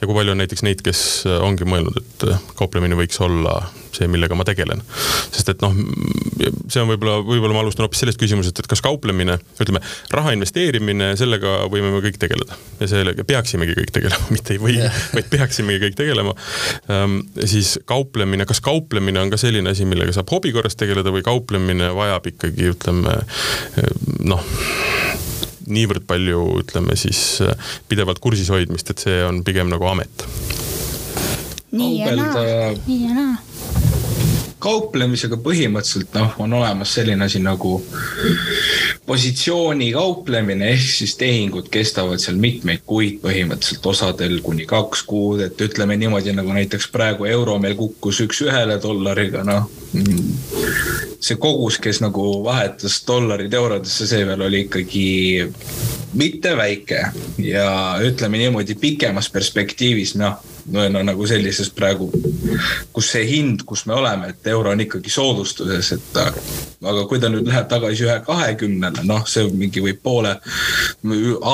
ja 0.00 0.08
kui 0.08 0.16
palju 0.16 0.34
on 0.34 0.42
näiteks 0.42 0.64
neid, 0.66 0.82
kes 0.84 1.04
ongi 1.40 1.68
mõelnud, 1.68 2.00
et 2.02 2.26
kauplemine 2.58 2.98
võiks 2.98 3.20
olla 3.22 3.60
see, 3.92 4.08
millega 4.08 4.36
ma 4.38 4.44
tegelen. 4.48 4.80
sest 5.32 5.52
et 5.52 5.62
noh, 5.64 5.74
see 6.72 6.80
on 6.82 6.88
võib-olla, 6.90 7.18
võib-olla 7.26 7.56
ma 7.56 7.62
alustan 7.64 7.86
hoopis 7.86 8.02
sellest 8.02 8.20
küsimusest, 8.20 8.62
et 8.62 8.68
kas 8.70 8.82
kauplemine, 8.84 9.36
ütleme, 9.60 9.82
raha 10.14 10.32
investeerimine, 10.36 11.12
sellega 11.20 11.62
võime 11.72 11.92
me 11.92 12.02
kõik 12.04 12.18
tegeleda. 12.22 12.56
ja 12.80 12.88
sellega 12.90 13.26
peaksimegi 13.28 13.76
kõik 13.78 13.92
tegelema, 13.94 14.30
mitte 14.34 14.56
ei 14.56 14.62
või 14.62 14.78
yeah., 14.78 15.02
vaid 15.12 15.28
peaksimegi 15.32 15.82
kõik 15.86 15.98
tegelema 15.98 16.34
ähm,. 16.92 17.20
siis 17.44 17.78
kauplemine, 17.88 18.46
kas 18.48 18.62
kauplemine 18.64 19.20
on 19.22 19.32
ka 19.32 19.40
selline 19.40 19.72
asi, 19.72 19.86
millega 19.88 20.14
saab 20.16 20.32
hobi 20.32 20.54
korras 20.54 20.78
tegeleda 20.78 21.12
või 21.14 21.24
kauplemine 21.26 21.92
vajab 21.96 22.32
ikkagi 22.32 22.51
ikkagi 22.52 22.72
ütleme 22.76 23.16
noh 24.28 24.44
niivõrd 25.72 26.04
palju, 26.08 26.42
ütleme 26.60 26.96
siis 26.98 27.40
pidevalt 27.88 28.20
kursis 28.22 28.50
hoidmist, 28.52 28.90
et 28.92 29.02
see 29.02 29.22
on 29.24 29.40
pigem 29.46 29.70
nagu 29.72 29.86
amet. 29.88 30.26
nii 31.72 31.94
ja 32.02 32.12
naa, 32.16 32.74
nii 32.86 33.00
ja 33.06 33.14
naa 33.16 33.81
kauplemisega 34.62 35.38
põhimõtteliselt 35.42 36.14
noh, 36.14 36.34
on 36.42 36.52
olemas 36.60 36.94
selline 36.94 37.26
asi 37.26 37.40
nagu 37.42 37.80
positsiooni 39.06 39.90
kauplemine 39.96 40.70
ehk 40.72 40.84
siis 40.98 41.16
tehingud 41.20 41.66
kestavad 41.72 42.22
seal 42.22 42.38
mitmeid 42.40 42.84
kuid 42.86 43.18
põhimõtteliselt, 43.24 43.88
osadel 43.90 44.38
kuni 44.44 44.66
kaks 44.70 45.02
kuud, 45.08 45.42
et 45.46 45.64
ütleme 45.66 45.96
niimoodi 45.98 46.34
nagu 46.36 46.54
näiteks 46.54 46.88
praegu 46.94 47.26
euro 47.30 47.58
meil 47.62 47.74
kukkus 47.78 48.22
üks 48.26 48.44
ühele 48.46 48.78
dollariga, 48.82 49.42
noh. 49.46 49.66
see 51.22 51.36
kogus, 51.42 51.78
kes 51.82 52.00
nagu 52.02 52.28
vahetas 52.44 53.00
dollarid 53.06 53.54
eurodesse, 53.54 54.06
see 54.10 54.22
veel 54.26 54.46
oli 54.46 54.64
ikkagi 54.68 55.06
mitte 56.18 56.54
väike 56.58 57.04
ja 57.42 57.68
ütleme 58.04 58.38
niimoodi 58.38 58.78
pikemas 58.78 59.30
perspektiivis, 59.32 60.16
noh 60.22 60.51
no, 60.70 60.88
no 60.88 61.02
nagu 61.02 61.26
sellises 61.26 61.70
praegu, 61.74 62.08
kus 62.92 63.10
see 63.14 63.24
hind, 63.28 63.64
kus 63.68 63.84
me 63.88 63.96
oleme, 63.96 64.32
et 64.32 64.46
euro 64.52 64.72
on 64.72 64.82
ikkagi 64.84 65.10
soodustuses, 65.12 65.92
et 65.96 66.20
aga 66.22 67.04
kui 67.08 67.20
ta 67.22 67.30
nüüd 67.32 67.48
läheb 67.48 67.68
tagasi 67.70 68.06
ühe 68.06 68.18
kahekümnele, 68.26 69.04
noh, 69.08 69.24
see 69.30 69.48
mingi 69.56 69.82
võib 69.84 70.02
poole 70.02 70.36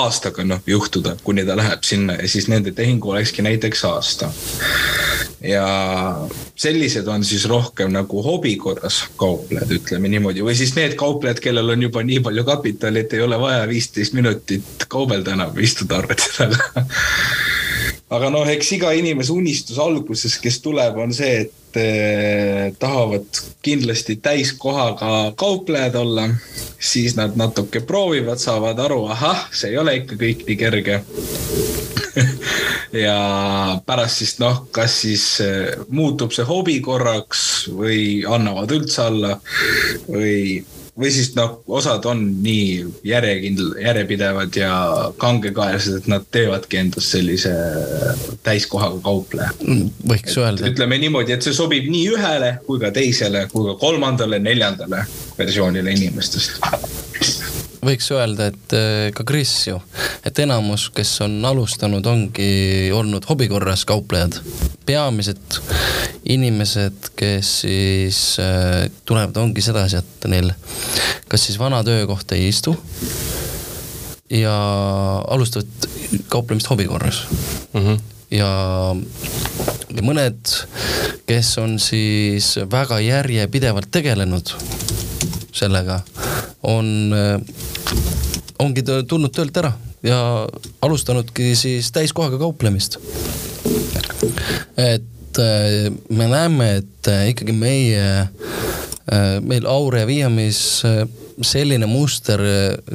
aastaga 0.00 0.44
noh 0.46 0.62
juhtuda, 0.66 1.16
kuni 1.24 1.46
ta 1.48 1.56
läheb 1.58 1.84
sinna 1.86 2.18
ja 2.18 2.28
siis 2.28 2.48
nende 2.52 2.74
tehingu 2.76 3.12
olekski 3.14 3.44
näiteks 3.46 3.84
aasta. 3.88 4.30
ja 5.42 5.66
sellised 6.58 7.06
on 7.06 7.24
siis 7.24 7.44
rohkem 7.48 7.92
nagu 7.94 8.22
hobi 8.22 8.56
korras 8.58 9.04
kauplejad, 9.16 9.70
ütleme 9.76 10.10
niimoodi, 10.10 10.42
või 10.42 10.56
siis 10.58 10.74
need 10.76 10.96
kauplejad, 10.98 11.40
kellel 11.44 11.76
on 11.76 11.82
juba 11.86 12.02
nii 12.02 12.18
palju 12.26 12.44
kapitali, 12.44 13.04
et 13.04 13.14
ei 13.14 13.22
ole 13.22 13.38
vaja 13.40 13.68
viisteist 13.70 14.16
minutit 14.18 14.88
kaubelda 14.88 15.36
enam, 15.38 15.54
istuda 15.62 16.02
arveti 16.02 16.32
taga 16.34 16.58
aga 18.14 18.30
noh, 18.32 18.48
eks 18.48 18.72
iga 18.78 18.92
inimese 18.96 19.34
unistus 19.34 19.78
alguses, 19.82 20.38
kes 20.40 20.60
tuleb, 20.64 20.96
on 21.02 21.12
see, 21.14 21.44
et 21.44 21.78
eh, 21.80 22.70
tahavad 22.80 23.26
kindlasti 23.64 24.18
täiskohaga 24.24 25.34
kauplejad 25.38 25.98
olla. 26.00 26.28
siis 26.78 27.16
nad 27.16 27.34
natuke 27.36 27.80
proovivad, 27.80 28.38
saavad 28.38 28.78
aru, 28.78 29.06
ahah, 29.10 29.48
see 29.52 29.72
ei 29.72 29.78
ole 29.78 29.96
ikka 29.98 30.14
kõik 30.14 30.44
nii 30.46 30.56
kerge 30.56 31.00
ja 33.04 33.18
pärast 33.86 34.22
siis 34.22 34.36
noh, 34.38 34.62
kas 34.72 35.00
siis 35.02 35.24
eh, 35.42 35.74
muutub 35.90 36.32
see 36.32 36.46
hobi 36.46 36.78
korraks 36.80 37.42
või 37.74 38.22
annavad 38.22 38.72
üldse 38.78 39.02
alla 39.04 39.34
või 40.06 40.62
või 40.98 41.10
siis 41.14 41.30
noh, 41.36 41.58
osad 41.70 42.06
on 42.10 42.24
nii 42.42 42.84
järjekindl, 43.06 43.72
järjepidevad 43.82 44.56
ja 44.58 44.72
kangekaelsed, 45.22 46.00
et 46.00 46.08
nad 46.10 46.26
teevadki 46.34 46.80
endast 46.82 47.14
sellise 47.14 47.52
täiskohaga 48.46 49.00
kaupleja. 49.04 49.50
võiks 50.08 50.38
öelda. 50.38 50.66
ütleme 50.72 50.98
niimoodi, 50.98 51.36
et 51.36 51.46
see 51.46 51.56
sobib 51.56 51.88
nii 51.90 52.06
ühele 52.16 52.54
kui 52.66 52.80
ka 52.82 52.90
teisele 52.94 53.46
kui 53.52 53.68
ka 53.70 53.78
kolmandale, 53.80 54.42
neljandale 54.42 55.04
versioonile 55.38 55.94
inimestest 55.94 56.58
võiks 57.88 58.10
öelda, 58.12 58.50
et 58.52 58.76
äh, 58.76 59.08
ka 59.16 59.24
Kris 59.28 59.52
ju, 59.68 59.78
et 60.26 60.38
enamus, 60.44 60.88
kes 60.94 61.14
on 61.24 61.38
alustanud, 61.48 62.06
ongi 62.06 62.90
olnud 62.94 63.24
hobi 63.30 63.48
korras 63.48 63.84
kauplejad. 63.88 64.40
peamised 64.88 65.60
inimesed, 66.28 67.10
kes 67.16 67.50
siis 67.64 68.20
äh, 68.40 68.88
tulevad, 69.04 69.36
ongi 69.36 69.64
sedasi, 69.64 70.00
et 70.00 70.28
neil 70.28 70.52
kas 71.28 71.44
siis 71.48 71.58
vana 71.60 71.82
töökoht 71.84 72.32
ei 72.32 72.48
istu 72.48 72.76
ja 74.30 74.54
alustavad 75.28 75.88
kauplemist 76.28 76.70
hobi 76.70 76.84
korras 76.88 77.22
mm. 77.72 77.80
-hmm. 77.80 78.00
ja, 78.30 78.50
ja 79.96 80.02
mõned, 80.02 80.54
kes 81.26 81.58
on 81.58 81.78
siis 81.78 82.56
väga 82.70 83.00
järjepidevalt 83.00 83.90
tegelenud 83.90 84.52
sellega, 85.52 86.00
on, 86.62 87.14
ongi 88.58 88.82
tulnud 89.08 89.32
töölt 89.34 89.56
ära 89.60 89.72
ja 90.02 90.48
alustanudki 90.82 91.54
siis 91.56 91.92
täiskohaga 91.92 92.38
kauplemist. 92.38 92.98
et 94.76 95.38
äh, 95.38 95.92
me 96.10 96.28
näeme, 96.28 96.76
et 96.76 97.08
äh, 97.08 97.28
ikkagi 97.28 97.52
meie, 97.52 98.28
äh, 99.12 99.40
meil 99.40 99.66
Aurea 99.66 100.06
Viiamis 100.06 100.82
selline 101.42 101.86
muster 101.86 102.40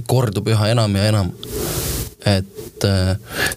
kordub 0.07 0.47
üha 0.51 0.71
enam 0.71 0.95
ja 0.95 1.05
enam. 1.07 1.31
et 2.25 2.85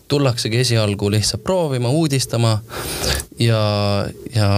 tullaksegi 0.08 0.58
esialgu 0.58 1.10
lihtsalt 1.10 1.42
proovima, 1.42 1.88
uudistama 1.90 2.60
ja, 3.38 3.60
ja 4.34 4.48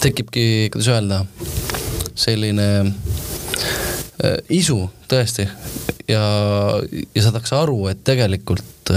tekibki, 0.00 0.68
kuidas 0.72 0.88
öelda, 0.88 1.24
selline 2.14 2.92
isu 4.54 4.78
tõesti. 5.10 5.48
Ja, 6.08 6.22
ja 7.14 7.22
saadakse 7.24 7.56
aru, 7.58 7.86
et 7.90 8.04
tegelikult 8.06 8.92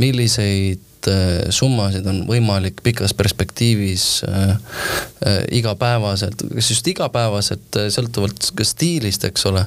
milliseid 0.00 0.84
Äh, 1.06 1.50
summasid 1.54 2.06
on 2.10 2.24
võimalik 2.26 2.80
pikas 2.82 3.14
perspektiivis 3.14 4.24
äh, 4.26 4.56
äh, 5.22 5.38
igapäevaselt, 5.54 6.42
kas 6.56 6.70
just 6.72 6.88
igapäevaselt, 6.90 7.78
sõltuvalt 7.94 8.50
ka 8.56 8.66
stiilist, 8.66 9.26
eks 9.28 9.46
ole, 9.46 9.62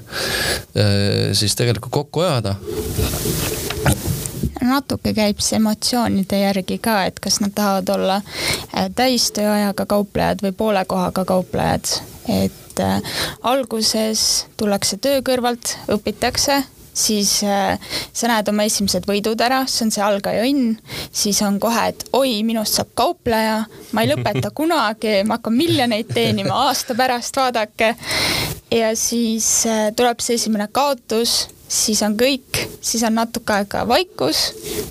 siis 1.38 1.56
tegelikult 1.56 1.93
kokku 2.02 2.25
ajada 2.28 2.58
natuke 4.62 5.14
käib 5.14 5.42
see 5.44 5.60
emotsioonide 5.60 6.42
järgi 6.44 6.80
ka, 6.84 7.04
et 7.10 7.20
kas 7.20 7.40
nad 7.44 7.54
tahavad 7.56 7.90
olla 7.96 8.22
täistööajaga 8.96 9.86
kauplejad 9.90 10.44
või 10.46 10.56
poole 10.58 10.86
kohaga 10.86 11.26
kauplejad. 11.26 11.94
et 12.30 12.80
äh, 12.80 13.02
alguses 13.42 14.46
tullakse 14.58 14.98
töö 14.98 15.22
kõrvalt, 15.26 15.78
õpitakse 15.90 16.64
siis 17.00 17.44
äh, 17.44 17.80
sa 18.14 18.30
näed 18.30 18.50
oma 18.52 18.66
esimesed 18.68 19.08
võidud 19.08 19.40
ära, 19.42 19.64
see 19.70 19.86
on 19.88 19.94
see 19.94 20.04
algaja 20.04 20.44
õnn, 20.48 20.76
siis 21.12 21.42
on 21.46 21.60
kohe, 21.62 21.86
et 21.94 22.06
oi, 22.14 22.40
minust 22.48 22.80
saab 22.80 22.92
kaupleja, 23.00 23.62
ma 23.94 24.04
ei 24.04 24.10
lõpeta 24.14 24.52
kunagi, 24.56 25.20
ma 25.28 25.40
hakkan 25.40 25.56
miljoneid 25.56 26.12
teenima 26.14 26.66
aasta 26.68 26.98
pärast, 27.00 27.40
vaadake. 27.40 27.96
ja 28.72 28.92
siis 29.00 29.48
äh, 29.70 29.90
tuleb 29.96 30.22
see 30.24 30.40
esimene 30.40 30.70
kaotus 30.72 31.48
siis 31.70 32.02
on 32.04 32.18
kõik, 32.18 32.60
siis 32.82 33.04
on 33.08 33.16
natuke 33.20 33.54
aega 33.54 33.86
vaikus, 33.88 34.44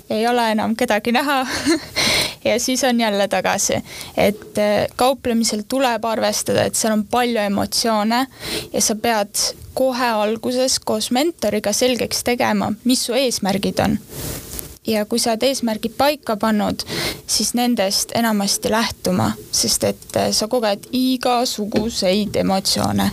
ei 0.09 0.25
ole 0.27 0.49
enam 0.53 0.75
kedagi 0.79 1.13
näha 1.15 1.41
ja 2.47 2.59
siis 2.59 2.83
on 2.87 2.99
jälle 2.99 3.27
tagasi. 3.27 3.83
et 4.17 4.57
äh, 4.57 4.87
kauplemisel 4.95 5.63
tuleb 5.67 6.05
arvestada, 6.05 6.63
et 6.63 6.75
seal 6.75 6.95
on 6.95 7.05
palju 7.05 7.39
emotsioone 7.39 8.25
ja 8.73 8.81
sa 8.81 8.95
pead 8.95 9.45
kohe 9.73 10.11
alguses 10.23 10.79
koos 10.79 11.11
mentoriga 11.11 11.73
selgeks 11.73 12.23
tegema, 12.23 12.73
mis 12.83 13.05
su 13.05 13.13
eesmärgid 13.13 13.79
on 13.83 13.99
ja 14.89 15.05
kui 15.05 15.19
sa 15.19 15.33
oled 15.33 15.43
eesmärgid 15.45 15.93
paika 15.97 16.35
pannud, 16.39 16.83
siis 17.27 17.53
nendest 17.53 18.11
enamasti 18.15 18.71
lähtuma, 18.71 19.31
sest 19.51 19.83
et 19.83 20.17
äh, 20.17 20.31
sa 20.35 20.47
koged 20.47 20.89
igasuguseid 20.95 22.35
emotsioone 22.41 23.09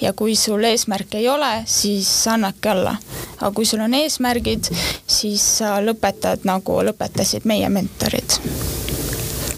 ja 0.00 0.12
kui 0.12 0.36
sul 0.36 0.64
eesmärke 0.64 1.18
ei 1.18 1.28
ole, 1.28 1.52
siis 1.66 2.10
annadki 2.28 2.68
alla. 2.68 2.96
aga 3.40 3.52
kui 3.56 3.64
sul 3.64 3.80
on 3.80 3.94
eesmärgid, 3.94 4.72
siis 5.06 5.46
sa 5.58 5.78
lõpetad 5.84 6.44
nagu 6.44 6.80
lõpetasid 6.90 7.46
meie 7.48 7.68
mentorid. 7.68 8.38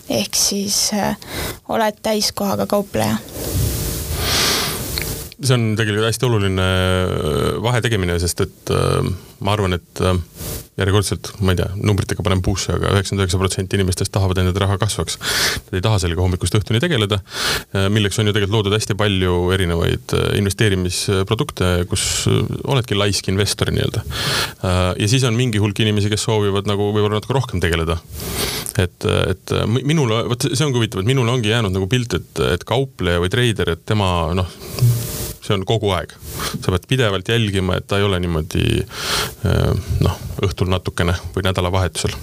ehk 0.08 0.36
siis 0.36 0.90
äh, 0.92 1.16
oled 1.68 2.02
täiskohaga 2.02 2.66
kaupleja 2.66 3.16
see 5.42 5.56
on 5.56 5.72
tegelikult 5.78 6.08
hästi 6.08 6.26
oluline 6.28 6.64
äh, 6.64 7.62
vahe 7.62 7.82
tegemine, 7.84 8.18
sest 8.22 8.44
et 8.44 8.72
äh, 8.74 9.00
ma 9.42 9.56
arvan, 9.56 9.74
et 9.78 10.02
äh, 10.02 10.18
järjekordselt, 10.80 11.32
ma 11.44 11.52
ei 11.52 11.58
tea, 11.58 11.68
numbritega 11.76 12.24
panen 12.24 12.40
puusse 12.44 12.72
aga, 12.72 12.88
aga 12.88 13.00
üheksakümmend 13.00 13.26
üheksa 13.26 13.40
protsenti 13.40 13.76
inimestest 13.76 14.12
tahavad, 14.14 14.38
et 14.40 14.46
nende 14.46 14.62
raha 14.62 14.78
kasvaks. 14.80 15.18
Nad 15.66 15.76
ei 15.76 15.84
taha 15.84 15.98
sellega 16.00 16.24
hommikust 16.24 16.56
õhtuni 16.56 16.80
tegeleda, 16.80 17.18
milleks 17.92 18.16
on 18.18 18.30
ju 18.30 18.32
tegelikult 18.32 18.56
loodud 18.56 18.76
hästi 18.78 18.96
palju 18.98 19.36
erinevaid 19.52 20.14
investeerimisprodukte, 20.40 21.68
kus 21.90 22.06
oledki 22.64 22.96
laisk 22.96 23.28
investor 23.28 23.68
nii-öelda. 23.74 24.00
ja 24.96 25.10
siis 25.12 25.28
on 25.28 25.36
mingi 25.36 25.60
hulk 25.60 25.84
inimesi, 25.84 26.08
kes 26.12 26.24
soovivad 26.24 26.70
nagu 26.70 26.88
võib-olla 26.88 27.20
natuke 27.20 27.36
rohkem 27.36 27.60
tegeleda. 27.60 27.98
et, 28.80 29.04
et 29.04 29.56
minule, 29.68 30.24
vot 30.32 30.48
see 30.48 30.64
ongi 30.64 30.80
huvitav, 30.80 31.04
et 31.04 31.12
minule 31.12 31.36
ongi 31.36 31.52
jäänud 31.52 31.76
nagu 31.76 31.90
pilt, 31.92 32.16
et, 32.16 32.44
et 32.56 32.64
kaupleja 32.64 33.20
või 33.20 33.32
treider, 33.36 33.76
et 33.76 33.84
tema 33.92 34.08
noh 34.40 34.56
see 35.42 35.54
on 35.56 35.64
kogu 35.66 35.90
aeg. 35.96 36.14
sa 36.62 36.70
pead 36.70 36.86
pidevalt 36.88 37.28
jälgima, 37.28 37.76
et 37.76 37.86
ta 37.86 37.98
ei 37.98 38.06
ole 38.06 38.20
niimoodi 38.22 38.64
eh, 38.82 39.72
noh, 40.00 40.18
õhtul 40.46 40.70
natukene 40.70 41.14
või 41.34 41.46
nädalavahetusel. 41.48 42.14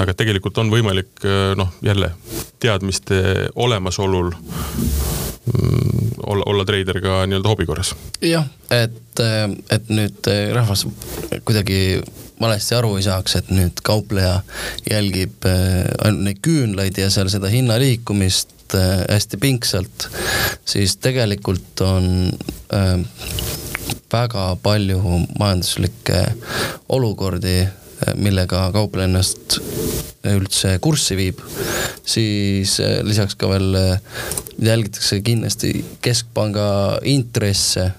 Aga 0.00 0.14
tegelikult 0.14 0.58
on 0.62 0.72
võimalik 0.72 1.24
eh, 1.26 1.52
noh, 1.58 1.74
jälle 1.82 2.12
teadmiste 2.62 3.50
olemasolul 3.54 4.30
mm, 4.32 6.10
olla, 6.26 6.44
olla 6.46 6.64
treider 6.68 7.00
ka 7.04 7.24
nii-öelda 7.26 7.54
hobi 7.54 7.66
korras. 7.66 7.94
jah, 8.22 8.46
et, 8.70 9.24
eh, 9.24 9.48
et 9.74 9.90
nüüd 9.90 10.30
rahvas 10.54 10.86
kuidagi 11.44 12.02
valesti 12.40 12.74
aru 12.74 12.96
ei 12.98 13.06
saaks, 13.06 13.36
et 13.38 13.50
nüüd 13.54 13.82
kaupleja 13.82 14.40
jälgib 14.90 15.46
ainult 15.46 16.24
neid 16.26 16.42
küünlaid 16.42 16.98
ja 16.98 17.10
seal 17.10 17.30
seda 17.32 17.50
hinna 17.50 17.78
liikumist 17.80 18.54
Äh, 18.74 19.04
hästi 19.10 19.36
pingsalt, 19.36 20.08
siis 20.66 20.96
tegelikult 20.96 21.80
on 21.84 22.06
äh, 22.74 22.98
väga 24.12 24.56
palju 24.62 24.98
majanduslikke 25.38 26.24
olukordi, 26.88 27.60
äh, 27.60 28.14
millega 28.18 28.64
kaupleja 28.74 29.06
ennast 29.06 29.60
üldse 30.26 30.78
kurssi 30.82 31.16
viib, 31.18 31.42
siis 32.02 32.78
lisaks 33.04 33.36
ka 33.38 33.50
veel 33.52 33.76
jälgitakse 34.58 35.20
kindlasti 35.20 35.74
keskpanga 36.02 36.66
intresse, 37.04 37.90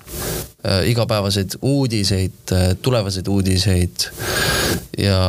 igapäevaseid 0.90 1.60
uudiseid, 1.62 2.56
tulevaseid 2.82 3.28
uudiseid 3.30 4.08
ja 4.98 5.20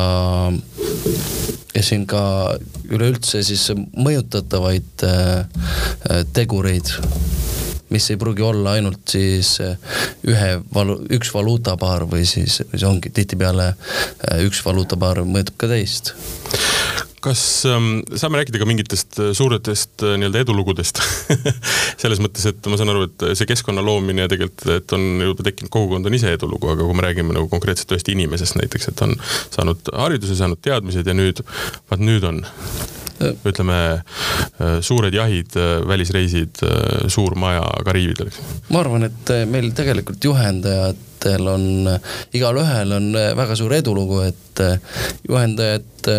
ja 1.77 1.83
siin 1.85 2.07
ka 2.09 2.21
üleüldse 2.89 3.43
siis 3.45 3.67
mõjutatavaid 3.93 5.03
äh, 5.05 6.23
tegureid, 6.33 6.89
mis 7.93 8.09
ei 8.11 8.17
pruugi 8.19 8.45
olla 8.45 8.77
ainult 8.77 9.03
siis 9.13 9.57
äh, 9.61 9.77
ühe 10.27 10.55
valu-, 10.73 11.03
üks 11.19 11.29
valuutapaar 11.35 12.07
või 12.09 12.25
siis, 12.29 12.63
või 12.65 12.81
see 12.81 12.89
ongi 12.89 13.13
tihtipeale 13.13 13.69
äh, 13.73 14.41
üks 14.47 14.63
valuutapaar 14.65 15.21
mõjutab 15.27 15.61
ka 15.61 15.71
teist 15.75 16.15
kas 17.27 17.65
ähm, 17.67 18.01
saame 18.15 18.39
rääkida 18.39 18.61
ka 18.61 18.67
mingitest 18.69 19.19
äh, 19.19 19.31
suuretest 19.37 20.03
äh, 20.03 20.15
nii-öelda 20.19 20.43
edulugudest? 20.45 21.01
Selles 22.01 22.21
mõttes, 22.23 22.45
et 22.49 22.69
ma 22.71 22.79
saan 22.79 22.93
aru, 22.93 23.07
et 23.07 23.25
see 23.39 23.49
keskkonna 23.49 23.83
loomine 23.85 24.25
ja 24.25 24.31
tegelikult, 24.31 24.65
et 24.77 24.95
on 24.95 25.23
juba 25.25 25.47
tekkinud 25.47 25.73
kogukond 25.73 26.07
on 26.07 26.17
ise 26.17 26.31
edulugu, 26.37 26.71
aga 26.73 26.85
kui 26.87 26.97
me 26.97 27.05
räägime 27.07 27.35
nagu 27.35 27.49
konkreetselt 27.51 27.91
ühest 27.95 28.11
inimesest 28.13 28.59
näiteks, 28.59 28.91
et 28.91 29.03
on 29.05 29.17
saanud 29.55 29.91
hariduse, 29.93 30.37
saanud 30.39 30.61
teadmised 30.63 31.07
ja 31.07 31.17
nüüd, 31.17 31.43
vaat 31.91 32.03
nüüd 32.03 32.27
on 32.27 32.43
ütleme 33.21 33.77
äh, 33.97 34.79
suured 34.81 35.13
jahid, 35.13 35.55
äh, 35.57 35.81
välisreisid, 35.87 36.61
äh, 36.63 37.07
suur 37.07 37.35
maja 37.35 37.65
Kariibidel. 37.85 38.31
ma 38.69 38.81
arvan, 38.83 39.07
et 39.07 39.33
meil 39.49 39.71
tegelikult 39.75 40.23
juhendajatel 40.23 41.47
on, 41.49 41.67
igalühel 42.35 42.93
on 42.97 43.11
väga 43.37 43.57
suur 43.57 43.73
edulugu, 43.77 44.21
et 44.27 44.61
juhendajad 45.27 46.09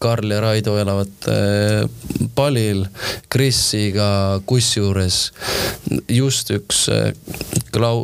Karl 0.00 0.34
ja 0.34 0.40
Raido 0.42 0.74
elavad 0.80 1.28
palil 2.34 2.84
Krisiga, 3.32 4.40
kusjuures 4.46 5.20
just 6.08 6.52
üks 6.52 6.84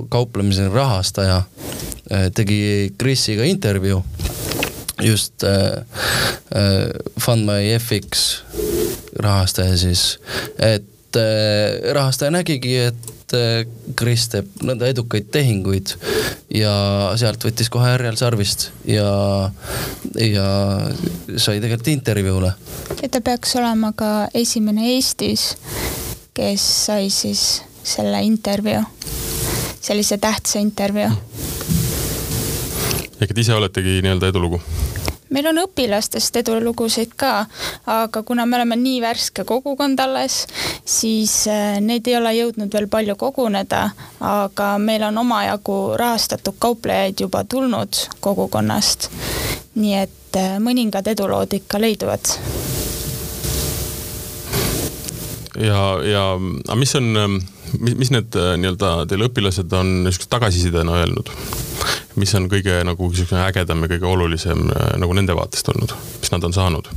kauplemise 0.08 0.70
rahastaja 0.72 1.42
tegi 2.34 2.94
Krisiga 2.98 3.44
intervjuu 3.44 4.00
just 5.02 5.44
äh, 5.44 5.84
äh, 6.54 6.90
FundMyFX 7.20 8.44
rahastaja 9.18 9.76
siis, 9.76 10.18
et 10.58 11.16
äh, 11.16 11.92
rahastaja 11.94 12.30
nägigi, 12.30 12.76
et 12.76 13.34
äh, 13.36 13.66
Kris 13.96 14.28
teeb 14.32 14.48
nõnda 14.64 14.88
edukaid 14.90 15.28
tehinguid 15.32 15.94
ja 16.54 16.72
sealt 17.20 17.44
võttis 17.44 17.70
kohe 17.72 17.90
härjal 17.92 18.16
sarvist 18.20 18.70
ja, 18.88 19.50
ja 20.20 20.48
sai 21.36 21.60
tegelikult 21.60 21.92
intervjuule. 21.92 22.52
ja 23.02 23.08
ta 23.12 23.20
peaks 23.20 23.56
olema 23.60 23.92
ka 23.96 24.28
esimene 24.34 24.94
Eestis, 24.94 25.54
kes 26.36 26.68
sai 26.86 27.10
siis 27.12 27.62
selle 27.86 28.22
intervjuu, 28.26 28.82
sellise 29.80 30.18
tähtsa 30.18 30.58
intervjuu 30.64 31.12
ehk 33.20 33.32
et 33.32 33.38
ise 33.40 33.54
oletegi 33.56 34.00
nii-öelda 34.04 34.28
edulugu? 34.32 34.60
Meil 35.30 35.46
on 35.50 35.58
õpilastest 35.64 36.36
edulugusid 36.42 37.14
ka, 37.18 37.46
aga 37.90 38.22
kuna 38.26 38.46
me 38.46 38.58
oleme 38.58 38.76
nii 38.80 39.00
värske 39.02 39.44
kogukond 39.48 40.00
alles, 40.00 40.44
siis 40.84 41.46
äh, 41.50 41.78
neid 41.80 42.06
ei 42.06 42.16
ole 42.18 42.34
jõudnud 42.36 42.72
veel 42.72 42.88
palju 42.92 43.16
koguneda, 43.18 43.88
aga 44.20 44.76
meil 44.82 45.06
on 45.08 45.18
omajagu 45.24 45.96
rahastatud 45.98 46.58
kauplejaid 46.58 47.26
juba 47.26 47.44
tulnud 47.44 48.06
kogukonnast. 48.20 49.10
nii 49.76 49.94
et 49.94 50.36
äh, 50.36 50.56
mõningad 50.62 51.08
edulood 51.08 51.52
ikka 51.52 51.80
leiduvad. 51.80 52.32
ja, 55.60 55.82
ja 56.04 56.24
aga 56.36 56.76
mis 56.76 56.94
on, 56.94 57.40
mis, 57.78 57.94
mis 57.94 58.12
need 58.14 58.36
äh, 58.38 58.54
nii-öelda 58.60 58.92
teil 59.10 59.26
õpilased 59.26 59.72
on 59.76 59.92
niisugust 60.06 60.30
tagasisidena 60.32 61.00
öelnud? 61.00 61.32
mis 62.16 62.32
on 62.38 62.48
kõige 62.50 62.78
nagu 62.86 63.10
niisugune 63.10 63.44
ägedam 63.44 63.84
ja 63.84 63.90
kõige 63.94 64.08
olulisem 64.10 64.70
äh, 64.72 64.94
nagu 65.00 65.16
nende 65.16 65.36
vaatest 65.36 65.68
olnud, 65.74 65.94
mis 66.20 66.32
nad 66.32 66.46
on 66.46 66.56
saanud? 66.56 66.90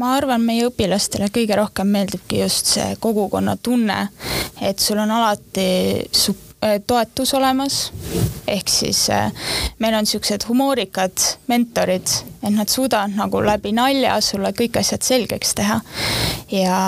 ma 0.00 0.14
arvan, 0.16 0.44
meie 0.44 0.68
õpilastele 0.70 1.30
kõige 1.34 1.58
rohkem 1.58 1.92
meeldibki 1.92 2.42
just 2.42 2.74
see 2.76 2.96
kogukonna 3.00 3.56
tunne, 3.56 4.08
et 4.60 4.82
sul 4.82 5.00
on 5.02 5.12
alati 5.18 5.68
su 6.12 6.36
äh, 6.64 6.78
toetus 6.86 7.34
olemas, 7.36 7.80
ehk 8.46 8.70
siis 8.70 9.06
meil 9.82 9.98
on 9.98 10.06
niisugused 10.06 10.48
humoorikad 10.48 11.28
mentorid, 11.50 12.16
et 12.42 12.54
nad 12.54 12.70
suudavad 12.70 13.16
nagu 13.18 13.42
läbi 13.44 13.74
nalja 13.76 14.18
sulle 14.24 14.54
kõik 14.56 14.80
asjad 14.80 15.04
selgeks 15.04 15.54
teha. 15.58 15.80
ja 16.52 16.80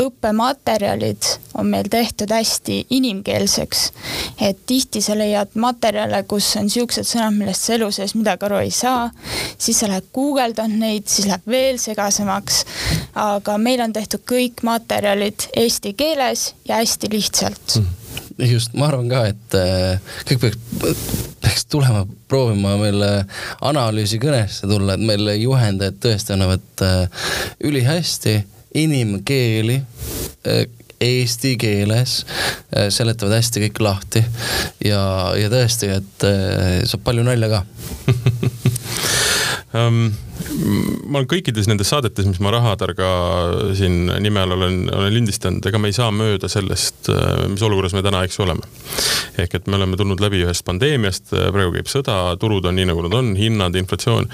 õppematerjalid 0.00 1.28
on 1.58 1.68
meil 1.72 1.88
tehtud 1.90 2.30
hästi 2.32 2.86
inimkeelseks. 2.90 3.92
et 4.40 4.58
tihti 4.66 5.02
sa 5.02 5.16
leiad 5.18 5.54
materjale, 5.54 6.22
kus 6.28 6.56
on 6.56 6.70
siuksed 6.70 7.06
sõnad, 7.06 7.36
millest 7.36 7.66
sa 7.66 7.74
elu 7.74 7.90
sees 7.92 8.14
midagi 8.14 8.46
aru 8.48 8.60
ei 8.62 8.70
saa, 8.70 9.10
siis 9.58 9.80
sa 9.80 9.88
lähed 9.88 10.08
guugeldad 10.14 10.70
neid, 10.70 11.06
siis 11.06 11.26
läheb 11.26 11.46
veel 11.46 11.78
segasemaks. 11.78 12.64
aga 13.14 13.58
meil 13.58 13.80
on 13.80 13.92
tehtud 13.92 14.24
kõik 14.28 14.62
materjalid 14.62 15.48
eesti 15.56 15.92
keeles 15.92 16.54
ja 16.68 16.80
hästi 16.80 17.12
lihtsalt 17.12 17.80
mm 17.80 17.98
just, 18.38 18.74
ma 18.74 18.88
arvan 18.88 19.08
ka, 19.10 19.22
et 19.32 19.56
äh, 19.58 20.14
kõik 20.28 20.40
peaks, 20.42 20.58
peaks 21.42 21.66
tulema 21.70 22.04
proovima 22.30 22.76
meile 22.80 23.10
analüüsikõnesse 23.64 24.68
tulla, 24.70 24.96
et 24.96 25.04
meil 25.06 25.34
juhendajad 25.40 26.00
tõesti 26.02 26.36
annavad 26.36 26.84
äh, 26.86 27.28
ülihästi 27.68 28.40
inimkeeli 28.74 29.80
äh, 30.46 30.64
eesti 31.02 31.56
keeles, 31.60 32.22
äh, 32.76 32.88
seletavad 32.94 33.36
hästi 33.38 33.66
kõik 33.66 33.80
lahti. 33.82 34.22
Ja, 34.84 35.02
ja 35.38 35.50
tõesti, 35.52 35.90
et 35.98 36.26
äh, 36.28 36.82
saab 36.88 37.04
palju 37.06 37.26
nalja 37.26 37.50
ka 37.52 37.64
um, 39.78 39.98
ma 41.06 41.20
olen 41.20 41.28
kõikides 41.30 41.68
nendes 41.70 41.90
saadetes, 41.92 42.26
mis 42.28 42.40
ma 42.42 42.52
Rahatarga 42.54 43.10
siin 43.78 44.10
nime 44.24 44.42
all 44.42 44.56
olen, 44.56 44.80
olen 44.92 45.14
lindistanud, 45.14 45.64
ega 45.68 45.80
me 45.80 45.92
ei 45.92 45.96
saa 45.96 46.10
mööda 46.14 46.50
sellest, 46.52 47.10
mis 47.52 47.62
olukorras 47.66 47.94
me 47.96 48.04
täna, 48.04 48.24
eks 48.26 48.38
ju, 48.38 48.46
oleme. 48.46 48.66
ehk 49.42 49.54
et 49.60 49.70
me 49.70 49.78
oleme 49.78 49.96
tulnud 50.00 50.20
läbi 50.20 50.42
ühest 50.44 50.66
pandeemiast, 50.68 51.30
praegu 51.30 51.76
käib 51.76 51.92
sõda, 51.92 52.18
turud 52.40 52.66
on 52.68 52.76
nii, 52.78 52.90
nagu 52.92 53.06
nad 53.06 53.20
on, 53.20 53.32
hinnad, 53.38 53.78
inflatsioon 53.80 54.28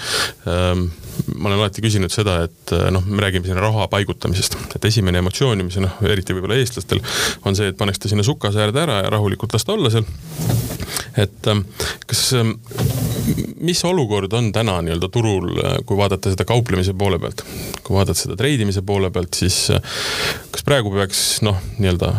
um, 0.49 0.89
ma 1.37 1.51
olen 1.51 1.59
alati 1.59 1.83
küsinud 1.85 2.13
seda, 2.13 2.39
et 2.47 2.73
eh, 2.75 2.89
noh, 2.95 3.05
me 3.07 3.23
räägime 3.25 3.49
siin 3.49 3.59
raha 3.61 3.89
paigutamisest, 3.93 4.57
et 4.77 4.89
esimene 4.91 5.23
emotsioon, 5.23 5.63
mis 5.67 5.79
noh, 5.83 5.99
eriti 6.07 6.37
võib-olla 6.37 6.59
eestlastel 6.61 7.03
on 7.49 7.59
see, 7.59 7.73
et 7.73 7.79
paneks 7.79 8.03
ta 8.03 8.11
sinna 8.11 8.27
sukase 8.27 8.63
äärde 8.63 8.83
ära 8.85 9.01
ja 9.03 9.13
rahulikult 9.15 9.57
las 9.57 9.67
ta 9.67 9.75
olla 9.75 9.93
seal. 9.93 10.07
et 11.19 11.51
eh, 11.53 11.63
kas 12.07 12.25
eh, 12.39 12.53
mis 13.61 13.83
olukord 13.85 14.33
on 14.39 14.53
täna 14.59 14.79
nii-öelda 14.85 15.11
turul, 15.15 15.51
kui 15.87 15.99
vaadata 15.99 16.35
seda 16.35 16.47
kauplemise 16.49 16.95
poole 16.99 17.21
pealt? 17.23 17.45
kui 17.83 17.97
vaadata 17.97 18.19
seda 18.19 18.37
treidimise 18.39 18.83
poole 18.87 19.11
pealt, 19.15 19.35
siis 19.39 19.69
kas 20.53 20.67
praegu 20.67 20.93
peaks 20.95 21.23
noh, 21.47 21.61
nii-öelda 21.79 22.13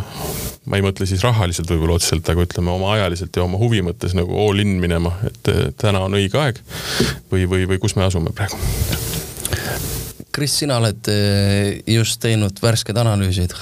ma 0.70 0.78
ei 0.78 0.86
mõtle 0.86 1.08
siis 1.10 1.24
rahaliselt 1.26 1.70
võib-olla 1.72 1.98
otseselt, 1.98 2.28
aga 2.30 2.46
ütleme 2.46 2.72
oma 2.74 2.94
ajaliselt 2.98 3.36
ja 3.36 3.46
oma 3.46 3.60
huvi 3.62 3.82
mõttes 3.86 4.14
nagu 4.18 4.38
all 4.38 4.62
in 4.62 4.78
minema, 4.82 5.16
et 5.30 5.52
täna 5.82 6.04
on 6.06 6.18
õige 6.20 6.40
aeg 6.42 6.62
või, 7.32 7.46
või, 7.50 7.66
või 7.70 7.80
kus 7.82 7.98
me 7.98 8.06
asume 8.06 8.34
praegu? 8.36 8.60
Kris, 10.36 10.60
sina 10.62 10.78
oled 10.78 11.10
eh, 11.12 11.80
just 11.90 12.22
teinud 12.22 12.62
värsked 12.62 12.98
analüüsid. 13.02 13.56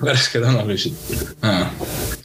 värsked 0.08 0.46
analüüsid. 0.46 0.96
Ah,? 1.42 1.70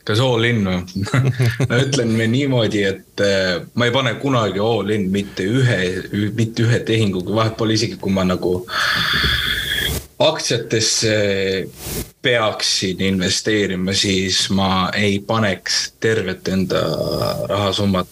kas 0.05 0.19
all 0.21 0.45
in 0.45 0.61
või? 0.67 1.05
No 1.69 1.79
ütleme 1.81 2.27
niimoodi, 2.29 2.83
et 2.85 3.23
eh, 3.25 3.55
ma 3.73 3.87
ei 3.87 3.93
pane 3.95 4.15
kunagi 4.21 4.61
all 4.61 4.91
in 4.93 5.07
mitte 5.13 5.47
ühe, 5.49 5.79
mitte 6.37 6.65
ühe 6.67 6.79
tehinguga, 6.85 7.33
vahet 7.39 7.57
pole 7.57 7.73
isegi, 7.77 7.97
kui 8.01 8.13
ma 8.13 8.25
nagu 8.27 8.59
aktsiatesse 10.19 11.15
peaksin 12.21 13.01
investeerima, 13.01 13.93
siis 13.93 14.49
ma 14.49 14.89
ei 14.95 15.19
paneks 15.19 15.93
tervet 15.99 16.47
enda 16.47 16.81
rahasummat 17.49 18.07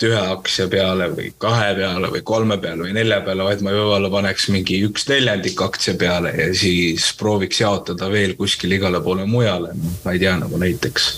ühe 0.00 0.20
aktsia 0.32 0.64
peale 0.72 1.10
või 1.12 1.28
kahe 1.42 1.74
peale 1.76 2.08
või 2.12 2.22
kolme 2.24 2.56
peale 2.62 2.86
või 2.86 2.94
nelja 2.96 3.18
peale, 3.24 3.44
vaid 3.44 3.64
ma 3.64 3.74
võib-olla 3.74 4.08
paneks 4.12 4.48
mingi 4.52 4.78
üks 4.86 5.04
neljandik 5.10 5.60
aktsia 5.60 5.92
peale 6.00 6.32
ja 6.38 6.46
siis 6.56 7.10
prooviks 7.20 7.60
jaotada 7.60 8.08
veel 8.12 8.32
kuskile 8.38 8.78
igale 8.78 9.02
poole 9.04 9.26
mujale, 9.28 9.74
ma 10.04 10.14
ei 10.16 10.22
tea, 10.22 10.38
nagu 10.40 10.60
näiteks 10.60 11.10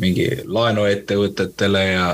mingi 0.00 0.28
laenuettevõtetele 0.48 1.84
ja 1.90 2.08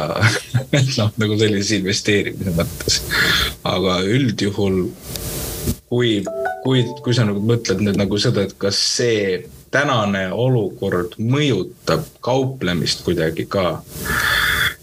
noh, 0.99 1.14
nagu 1.22 1.39
sellise 1.39 1.79
investeerimise 1.79 2.57
mõttes. 2.59 3.01
aga 3.62 4.01
üldjuhul, 4.03 4.83
kui 5.89 6.18
kui, 6.62 6.84
kui 7.04 7.14
sa 7.14 7.26
nagu 7.28 7.42
mõtled 7.44 7.82
nüüd 7.84 7.98
nagu 8.00 8.18
seda, 8.20 8.44
et 8.46 8.54
kas 8.61 8.78
see 8.96 9.38
tänane 9.74 10.28
olukord 10.32 11.16
mõjutab 11.20 12.06
kauplemist 12.24 13.04
kuidagi 13.06 13.46
ka. 13.50 13.82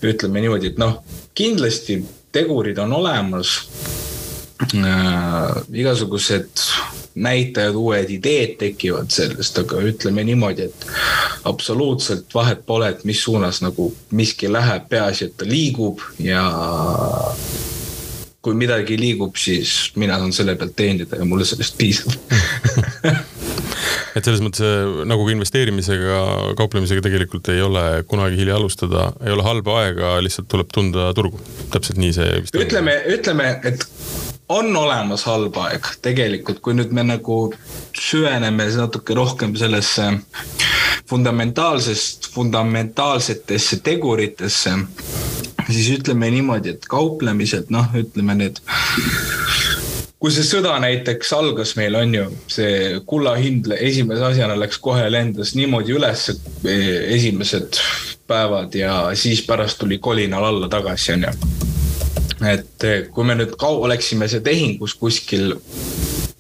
ütleme 0.05 0.41
niimoodi, 0.41 0.73
et 0.73 0.78
noh, 0.78 0.99
kindlasti 1.34 2.03
tegurid 2.32 2.78
on 2.78 2.93
olemas 2.93 3.55
äh,. 4.76 5.63
igasugused 5.73 6.61
näitajad, 7.15 7.76
uued 7.76 8.09
ideed 8.09 8.57
tekivad 8.59 9.09
sellest, 9.09 9.57
aga 9.59 9.80
ütleme 9.88 10.23
niimoodi, 10.28 10.67
et 10.67 10.88
absoluutselt 11.47 12.34
vahet 12.34 12.65
pole, 12.65 12.89
et 12.89 13.05
mis 13.07 13.23
suunas 13.23 13.61
nagu 13.63 13.93
miski 14.11 14.51
läheb, 14.51 14.89
peaasi, 14.89 15.30
et 15.30 15.38
ta 15.38 15.47
liigub 15.47 16.03
ja 16.19 16.43
kui 18.46 18.58
midagi 18.58 18.98
liigub, 19.00 19.34
siis 19.41 19.91
mina 19.98 20.20
saan 20.22 20.34
selle 20.36 20.56
pealt 20.60 20.76
teenida 20.78 21.18
ja 21.18 21.26
mulle 21.26 21.48
sellest 21.48 21.78
piisab 21.80 22.14
et 24.16 24.24
selles 24.24 24.41
mõttes 24.43 24.64
äh, 24.64 25.02
nagu 25.10 25.26
ka 25.28 25.34
investeerimisega, 25.34 26.20
kauplemisega 26.60 27.04
tegelikult 27.06 27.50
ei 27.54 27.64
ole 27.66 27.86
kunagi 28.10 28.39
hilja 28.39 28.60
alustada, 28.60 29.10
ei 29.26 29.34
ole 29.36 29.46
halba 29.46 29.80
aega, 29.84 30.14
lihtsalt 30.24 30.50
tuleb 30.52 30.72
tunda 30.74 31.10
turgu. 31.18 31.41
täpselt 31.74 32.00
nii 32.02 32.14
see 32.16 32.30
vist 32.46 32.60
ütleme, 32.60 32.96
ütleme, 33.12 33.50
et 33.68 33.88
on 34.50 34.70
olemas 34.78 35.26
halb 35.26 35.58
aeg 35.66 35.89
tegelikult, 36.06 36.62
kui 36.64 36.78
nüüd 36.78 36.93
me 36.96 37.04
nagu 37.08 37.39
süveneme 37.98 38.70
natuke 38.78 39.18
rohkem 39.18 39.56
sellesse 39.58 40.12
fundamentaalsest, 41.10 42.30
fundamentaalsetesse 42.34 43.82
teguritesse 43.86 44.78
siis 45.70 45.89
ütleme 45.99 46.30
niimoodi, 46.34 46.76
et 46.76 46.89
kauplemised, 46.89 47.72
noh, 47.74 47.89
ütleme 47.97 48.38
need 48.38 48.61
kui 50.26 50.34
see 50.34 50.45
sõda 50.47 50.72
näiteks 50.82 51.32
algas 51.38 51.76
meil, 51.78 51.93
on 51.99 52.13
ju, 52.16 52.26
see 52.49 52.99
kulla 53.05 53.36
hind 53.38 53.68
esimese 53.76 54.24
asjana 54.32 54.55
läks 54.57 54.80
kohe, 54.82 55.03
lendas 55.11 55.53
niimoodi 55.53 55.93
üles 55.93 56.24
esimesed 56.66 57.78
päevad 58.26 58.74
ja 58.74 58.95
siis 59.13 59.43
pärast 59.45 59.78
tuli 59.84 59.99
kolinal 60.01 60.47
alla 60.47 60.70
tagasi, 60.72 61.13
on 61.13 61.28
ju. 61.28 61.36
et 62.49 62.88
kui 63.13 63.28
me 63.28 63.38
nüüd 63.38 63.53
kau-, 63.61 63.84
oleksime 63.86 64.26
see 64.32 64.41
tehingus 64.45 64.95
kuskil 64.97 65.53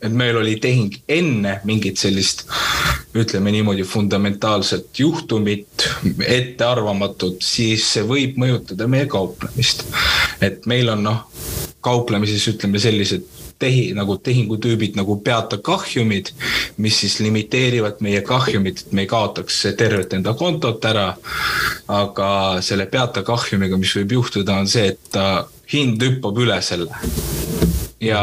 et 0.01 0.11
meil 0.11 0.37
oli 0.37 0.57
tehing 0.61 0.97
enne 1.09 1.59
mingit 1.65 1.99
sellist, 1.99 2.45
ütleme 3.15 3.51
niimoodi, 3.55 3.85
fundamentaalset 3.87 4.99
juhtumit, 4.99 5.87
ettearvamatut, 6.27 7.39
siis 7.43 7.87
see 7.95 8.03
võib 8.07 8.39
mõjutada 8.41 8.89
meie 8.91 9.07
kauplemist. 9.11 9.85
et 10.41 10.65
meil 10.65 10.89
on 10.91 11.03
noh, 11.03 11.23
kauplemises 11.85 12.47
ütleme 12.51 12.79
sellised 12.81 13.25
tehi, 13.59 13.93
nagu 13.95 14.17
tehingutüübid 14.19 14.97
nagu 14.99 15.15
peata 15.23 15.57
kahjumid, 15.63 16.33
mis 16.77 16.97
siis 16.99 17.19
limiteerivad 17.23 18.01
meie 18.03 18.19
kahjumit, 18.25 18.83
et 18.83 18.91
me 18.91 19.05
ei 19.05 19.07
kaotaks 19.07 19.61
tervet 19.77 20.13
enda 20.13 20.33
kontot 20.35 20.85
ära. 20.85 21.13
aga 21.87 22.27
selle 22.65 22.85
peata 22.91 23.23
kahjumiga, 23.23 23.77
mis 23.77 23.95
võib 23.95 24.17
juhtuda, 24.19 24.59
on 24.59 24.67
see, 24.67 24.91
et 24.91 25.19
hind 25.71 26.03
hüppab 26.03 26.37
üle 26.43 26.59
selle 26.61 26.91
ja 28.01 28.21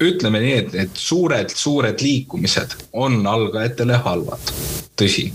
ütleme 0.00 0.40
nii, 0.40 0.56
et 0.62 0.72
need 0.76 0.96
suured-suured 0.96 2.00
liikumised 2.02 2.76
on 2.92 3.20
algajatele 3.26 4.00
halvad, 4.04 4.52
tõsi. 4.98 5.28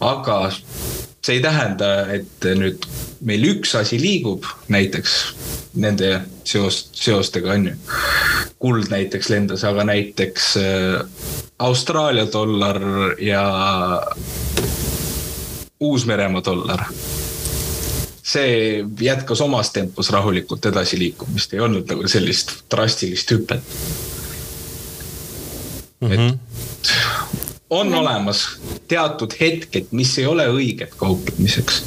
aga 0.00 0.38
see 0.52 1.36
ei 1.38 1.42
tähenda, 1.44 1.92
et 2.10 2.48
nüüd 2.58 2.86
meil 3.22 3.46
üks 3.52 3.76
asi 3.78 4.00
liigub, 4.02 4.46
näiteks 4.72 5.16
nende 5.82 6.16
seost, 6.44 6.90
seostega 6.98 7.54
on 7.54 7.68
ju. 7.70 7.76
kuld 8.62 8.90
näiteks 8.90 9.30
lendas, 9.30 9.64
aga 9.64 9.84
näiteks 9.86 10.52
äh, 10.56 11.00
Austraalia 11.58 12.26
dollar 12.32 12.80
ja 13.18 13.42
Uus-Meremaa 15.80 16.44
dollar 16.44 16.84
see 18.32 18.84
jätkas 19.00 19.40
omas 19.44 19.72
tempos 19.74 20.10
rahulikult 20.14 20.66
edasiliikumist, 20.72 21.54
ei 21.54 21.60
olnud 21.60 21.88
nagu 21.90 22.08
sellist 22.08 22.54
drastilist 22.72 23.30
hüpet 23.34 23.62
mm. 26.00 26.08
-hmm. 26.08 26.28
et 26.28 26.92
on 27.72 27.94
olemas 27.94 28.58
teatud 28.88 29.32
hetked, 29.40 29.86
mis 29.90 30.18
ei 30.18 30.26
ole 30.26 30.44
õiged 30.48 30.92
kauplemiseks. 30.96 31.84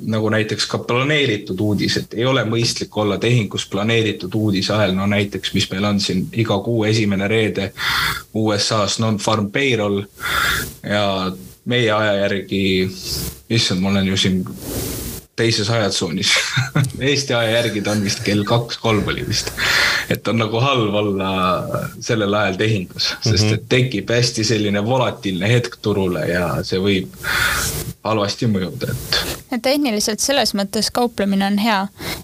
nagu 0.00 0.28
näiteks 0.28 0.66
ka 0.66 0.78
planeeritud 0.78 1.60
uudised, 1.60 2.12
ei 2.14 2.24
ole 2.24 2.44
mõistlik 2.44 2.96
olla 2.96 3.18
tehingus 3.18 3.66
planeeritud 3.66 4.34
uudisahel, 4.34 4.92
no 4.94 5.06
näiteks, 5.06 5.54
mis 5.54 5.70
meil 5.70 5.84
on 5.84 6.00
siin 6.00 6.26
iga 6.32 6.58
kuu 6.64 6.84
esimene 6.84 7.28
reede 7.28 7.72
USA-s 8.34 8.98
non-farm 9.00 9.50
payroll 9.50 10.02
ja 10.84 11.32
meie 11.64 11.90
aja 11.92 12.14
järgi, 12.20 12.62
issand, 13.50 13.80
ma 13.80 13.88
olen 13.88 14.12
ju 14.12 14.16
siin 14.16 14.44
teises 15.40 15.70
ajatsoonis 15.72 16.32
Eesti 17.10 17.34
aja 17.34 17.56
järgi 17.58 17.82
ta 17.84 17.94
on 17.96 18.04
vist 18.04 18.22
kell 18.26 18.44
kaks-kolm 18.48 19.08
oli 19.12 19.24
vist. 19.28 19.52
et 20.12 20.28
on 20.28 20.40
nagu 20.40 20.60
halb 20.60 20.94
olla 21.02 21.30
sellel 22.00 22.34
ajal 22.34 22.58
tehingus, 22.60 23.12
sest 23.20 23.46
mhm. 23.46 23.54
et 23.54 23.68
tekib 23.72 24.12
hästi 24.12 24.44
selline 24.44 24.84
volatiilne 24.84 25.48
hetk 25.50 25.80
turule 25.82 26.26
ja 26.28 26.46
see 26.66 26.80
võib 26.82 27.16
halvasti 28.04 28.48
mõjuda, 28.50 28.94
et. 28.94 29.62
tehniliselt 29.62 30.22
selles 30.24 30.54
mõttes 30.56 30.92
kauplemine 30.94 31.46
on 31.46 31.58
hea, 31.60 31.82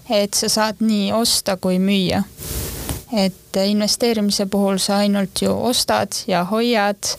et 0.09 0.37
sa 0.37 0.49
saad 0.49 0.81
nii 0.83 1.11
osta 1.17 1.57
kui 1.61 1.81
müüa 1.81 2.23
et 3.13 3.59
investeerimise 3.65 4.45
puhul 4.51 4.77
sa 4.83 4.97
ainult 4.97 5.41
ju 5.41 5.51
ostad 5.51 6.11
ja 6.27 6.43
hoiad 6.43 7.15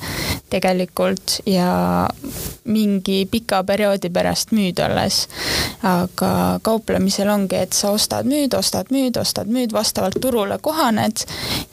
tegelikult 0.51 1.39
ja 1.47 2.09
mingi 2.65 3.23
pika 3.31 3.63
perioodi 3.65 4.11
pärast 4.13 4.53
müüd 4.53 4.81
alles. 4.85 5.27
aga 5.83 6.59
kauplemisel 6.63 7.29
ongi, 7.31 7.57
et 7.57 7.73
sa 7.73 7.93
ostad, 7.95 8.27
müüd, 8.29 8.55
ostad, 8.59 8.91
müüd, 8.91 9.17
ostad, 9.21 9.49
müüd, 9.49 9.73
vastavalt 9.73 10.19
turule 10.21 10.59
kohaned 10.63 11.25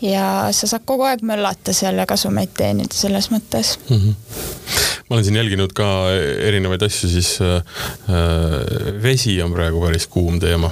ja 0.01 0.47
sa 0.51 0.69
saad 0.69 0.85
kogu 0.85 1.07
aeg 1.09 1.23
möllata 1.25 1.73
seal 1.73 1.97
ja 1.99 2.05
kasumeid 2.05 2.53
teenida 2.57 2.95
selles 2.95 3.31
mõttes 3.33 3.75
mm. 3.89 3.97
-hmm. 3.97 4.13
ma 5.09 5.15
olen 5.15 5.25
siin 5.25 5.41
jälginud 5.41 5.73
ka 5.73 5.89
erinevaid 6.47 6.87
asju, 6.87 7.09
siis 7.09 7.37
äh, 7.41 7.55
äh 8.09 9.03
vesi 9.03 9.41
on 9.41 9.51
praegu 9.51 9.81
päris 9.81 10.07
kuum 10.07 10.39
teema 10.39 10.71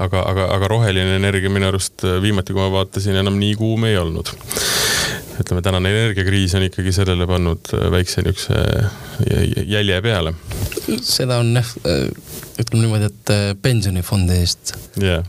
aga, 0.00 0.22
aga, 0.32 0.46
aga 0.56 0.70
roheline 0.70 1.16
energia 1.18 1.52
minu 1.52 1.68
arust 1.70 2.04
äh, 2.06 2.18
viimati, 2.22 2.54
kui 2.54 2.62
ma 2.62 2.70
vaatasin, 2.72 3.18
enam 3.20 3.38
nii 3.40 3.56
kuum 3.60 3.86
ei 3.88 3.98
olnud. 4.00 4.32
ütleme, 5.40 5.62
tänane 5.64 5.88
energiakriis 5.88 6.52
on 6.58 6.66
ikkagi 6.66 6.92
sellele 6.92 7.24
pannud 7.28 7.70
äh, 7.76 7.86
väikse 7.92 8.24
niisuguse 8.26 8.58
äh, 8.60 9.46
jälje 9.68 10.00
peale. 10.04 10.34
seda 11.02 11.40
on 11.40 11.54
jah, 11.56 11.70
ütleme 12.60 12.84
niimoodi, 12.84 13.08
et 13.08 13.32
pensionifondi 13.62 14.36
eest 14.40 14.74
yeah., 15.00 15.24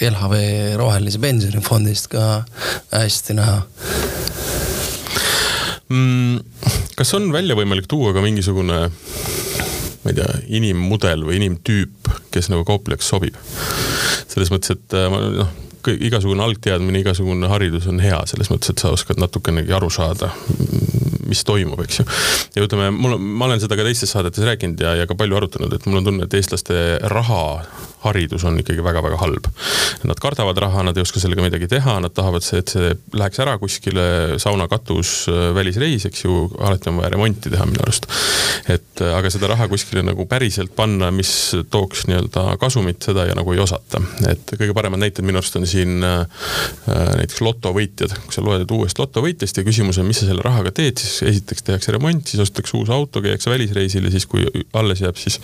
LHV 0.00 0.40
rohelise 0.80 1.20
pensionifondi 1.20 1.92
eest 1.92 2.08
ka 2.12 2.28
hästi 2.94 3.36
näha 3.36 3.58
mm,. 5.92 6.40
kas 6.96 7.12
on 7.18 7.28
välja 7.34 7.56
võimalik 7.58 7.88
tuua 7.92 8.14
ka 8.16 8.24
mingisugune 8.24 8.86
ma 10.02 10.12
ei 10.12 10.18
tea, 10.18 10.38
inimmudel 10.58 11.26
või 11.26 11.38
inimtüüp, 11.40 12.12
kes 12.34 12.50
nagu 12.52 12.66
kauplejaks 12.68 13.10
sobib. 13.12 13.36
selles 14.32 14.50
mõttes, 14.52 14.74
et 14.74 14.96
äh, 14.98 15.08
ma 15.12 15.20
noh, 15.42 15.52
igasugune 15.92 16.44
algteadmine, 16.44 17.02
igasugune 17.02 17.50
haridus 17.50 17.88
on 17.90 18.00
hea 18.02 18.20
selles 18.30 18.50
mõttes, 18.52 18.72
et 18.72 18.82
sa 18.82 18.92
oskad 18.94 19.20
natukenegi 19.20 19.74
aru 19.74 19.90
saada, 19.90 20.30
mis 21.32 21.44
toimub, 21.48 21.80
eks 21.86 22.02
ju. 22.02 22.06
ja 22.56 22.66
ütleme, 22.66 22.90
mul 22.94 23.16
on, 23.16 23.30
ma 23.40 23.48
olen 23.48 23.62
seda 23.62 23.78
ka 23.78 23.86
teistes 23.86 24.12
saadetes 24.12 24.44
rääkinud 24.46 24.82
ja, 24.84 24.94
ja 25.00 25.08
ka 25.08 25.16
palju 25.18 25.38
arutanud, 25.40 25.72
et 25.74 25.88
mul 25.88 26.02
on 26.02 26.10
tunne, 26.10 26.28
et 26.28 26.36
eestlaste 26.38 26.78
rahaharidus 27.12 28.44
on 28.48 28.58
ikkagi 28.60 28.84
väga-väga 28.84 29.20
halb. 29.22 29.48
Nad 30.08 30.20
kardavad 30.22 30.58
raha, 30.62 30.84
nad 30.88 30.98
ei 30.98 31.04
oska 31.04 31.22
sellega 31.22 31.44
midagi 31.44 31.68
teha, 31.70 31.98
nad 32.02 32.14
tahavad, 32.14 32.44
et 32.58 32.72
see 32.72 32.92
läheks 33.16 33.42
ära 33.42 33.56
kuskile, 33.60 34.06
saunakatus, 34.42 35.14
välisreis, 35.56 36.06
eks 36.08 36.26
ju, 36.26 36.44
alati 36.60 36.90
on 36.92 37.00
vaja 37.00 37.12
remonti 37.14 37.52
teha 37.52 37.66
minu 37.68 37.82
arust. 37.84 38.08
et 38.72 39.02
aga 39.02 39.30
seda 39.32 39.48
raha 39.50 39.66
kuskile 39.70 40.04
nagu 40.06 40.26
päriselt 40.30 40.74
panna, 40.76 41.10
mis 41.14 41.32
tooks 41.72 42.06
nii-öelda 42.10 42.56
kasumit, 42.60 43.02
seda 43.02 43.26
ja 43.28 43.36
nagu 43.38 43.54
ei 43.54 43.62
osata. 43.62 44.02
et 44.28 44.54
kõige 44.58 44.74
paremad 44.76 45.02
näited 45.02 45.26
minu 45.26 45.40
arust 45.40 45.56
on 45.58 45.66
siin 45.68 46.02
äh, 46.06 46.26
näiteks 46.86 47.40
lotovõitjad, 47.44 48.14
kui 48.26 48.34
sa 48.34 48.44
loed 48.44 48.70
uuest 48.74 48.98
lotovõitjast 48.98 49.58
ja 49.58 49.66
küsimus 49.66 49.98
on, 50.00 50.08
mis 50.08 50.20
sa 50.22 50.28
selle 50.28 50.44
rahaga 50.44 50.72
teed, 50.74 51.00
siis 51.00 51.21
esiteks 51.28 51.66
tehakse 51.66 51.92
remont, 51.94 52.26
siis 52.26 52.42
ostetakse 52.42 52.76
uus 52.78 52.90
auto, 52.92 53.22
käiakse 53.24 53.50
välisreisil 53.50 54.06
ja 54.08 54.12
siis, 54.14 54.26
kui 54.30 54.46
alles 54.78 55.02
jääb, 55.04 55.18
siis 55.20 55.38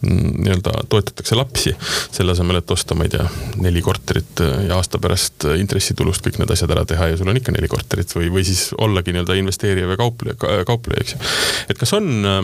mm, 0.00 0.42
nii-öelda 0.44 0.74
toetatakse 0.92 1.38
lapsi. 1.38 1.74
selle 2.12 2.32
asemel, 2.32 2.60
et 2.60 2.70
osta, 2.70 2.94
ma 2.94 3.06
ei 3.06 3.12
tea, 3.12 3.26
neli 3.62 3.82
korterit 3.84 4.42
ja 4.68 4.76
aasta 4.76 5.00
pärast 5.02 5.48
intressitulust 5.56 6.24
kõik 6.26 6.40
need 6.42 6.52
asjad 6.54 6.72
ära 6.74 6.84
teha 6.88 7.10
ja 7.12 7.20
sul 7.20 7.30
on 7.30 7.40
ikka 7.40 7.54
neli 7.54 7.70
korterit 7.70 8.12
või, 8.16 8.30
või 8.32 8.44
siis 8.46 8.68
ollagi 8.78 9.14
nii-öelda 9.14 9.38
investeerija 9.40 9.90
või 9.90 10.00
kaupleja, 10.00 10.38
kaupleja, 10.68 11.02
eks 11.04 11.16
ju. 11.16 11.24
et 11.72 11.80
kas 11.80 11.96
on 11.96 12.12
äh, 12.24 12.40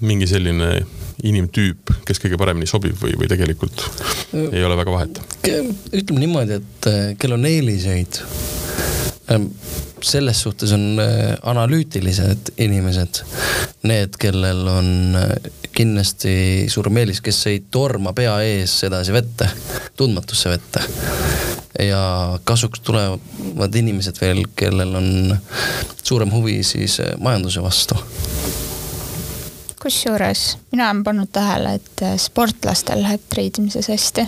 mingi 0.00 0.28
selline 0.30 0.70
inimtüüp, 1.26 1.94
kes 2.06 2.20
kõige 2.20 2.38
paremini 2.40 2.68
sobib 2.68 2.98
või, 3.00 3.14
või 3.16 3.28
tegelikult 3.30 3.84
ei 4.36 4.64
ole 4.64 4.76
väga 4.78 4.92
vahet? 4.92 5.20
ütleme 5.46 6.22
niimoodi, 6.22 6.60
et 6.60 6.90
äh, 6.90 7.02
kellel 7.20 7.40
on 7.40 7.50
eeliseid 7.50 8.22
selles 10.02 10.42
suhtes 10.42 10.72
on 10.72 11.00
äh, 11.02 11.34
analüütilised 11.42 12.52
inimesed, 12.62 13.22
need, 13.88 14.18
kellel 14.22 14.66
on 14.70 14.90
äh, 15.18 15.50
kindlasti 15.76 16.66
suurem 16.72 17.02
eelis, 17.02 17.20
kes 17.24 17.40
ei 17.50 17.62
torma 17.70 18.14
pea 18.16 18.36
ees 18.46 18.78
edasi 18.86 19.14
vette, 19.16 19.50
tundmatusse 19.96 20.52
vette. 20.52 20.84
ja 21.82 22.38
kasuks 22.44 22.80
tulevad 22.80 23.74
inimesed 23.74 24.16
veel, 24.20 24.46
kellel 24.56 24.94
on 24.96 25.36
suurem 26.02 26.32
huvi 26.32 26.62
siis 26.64 27.00
majanduse 27.20 27.62
vastu 27.62 27.98
kusjuures 29.82 30.56
mina 30.76 30.90
olen 30.90 31.04
pannud 31.04 31.28
tähele, 31.32 31.74
et 31.74 32.02
äh, 32.02 32.16
sportlastel 32.20 33.02
läheb 33.02 33.22
treidimises 33.32 33.88
hästi. 33.88 34.26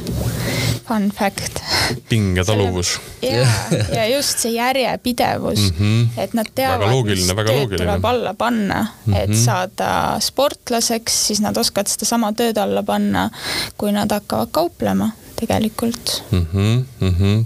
Fun 0.89 1.11
fact. 1.11 1.61
pingetaluvus. 2.09 3.01
ja, 3.23 3.47
ja 3.93 4.07
just 4.17 4.39
see 4.39 4.53
järjepidevus 4.53 5.59
mm, 5.59 5.77
-hmm. 5.79 6.23
et 6.23 6.35
nad 6.35 6.49
teavad, 6.55 7.05
mis 7.05 7.27
tööd 7.29 7.77
tuleb 7.77 8.05
alla 8.05 8.35
panna 8.35 8.81
mm, 8.83 9.13
-hmm. 9.13 9.21
et 9.23 9.29
mhm. 9.29 9.39
saada 9.45 10.17
sportlaseks, 10.21 11.27
siis 11.27 11.41
nad 11.41 11.57
oskavad 11.57 11.87
sedasama 11.87 12.33
tööd 12.33 12.59
alla 12.59 12.83
panna, 12.83 13.31
kui 13.77 13.93
nad 13.93 14.13
hakkavad 14.13 14.49
kauplema 14.51 15.11
tegelikult 15.37 16.23
mm. 16.31 16.47
-hmm, 16.55 16.85
mm 17.01 17.15
-hmm. 17.15 17.45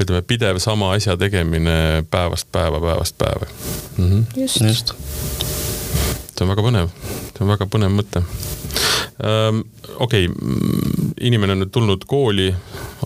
ütleme, 0.00 0.22
pidev 0.22 0.58
sama 0.58 0.92
asja 0.92 1.16
tegemine 1.16 2.04
päevast 2.10 2.48
päeva, 2.52 2.80
päevast 2.80 3.18
päeva 3.18 3.46
mm. 3.96 4.10
-hmm. 4.10 4.40
just, 4.40 4.60
just 4.60 4.94
see 6.32 6.46
on 6.46 6.52
väga 6.52 6.66
põnev, 6.66 6.92
see 7.32 7.44
on 7.44 7.52
väga 7.52 7.68
põnev 7.70 7.94
mõte 7.94 8.24
ähm, 9.22 9.62
okei 9.98 10.28
okay,, 10.28 11.10
inimene 11.26 11.54
on 11.54 11.62
nüüd 11.62 11.72
tulnud 11.74 12.04
kooli, 12.10 12.48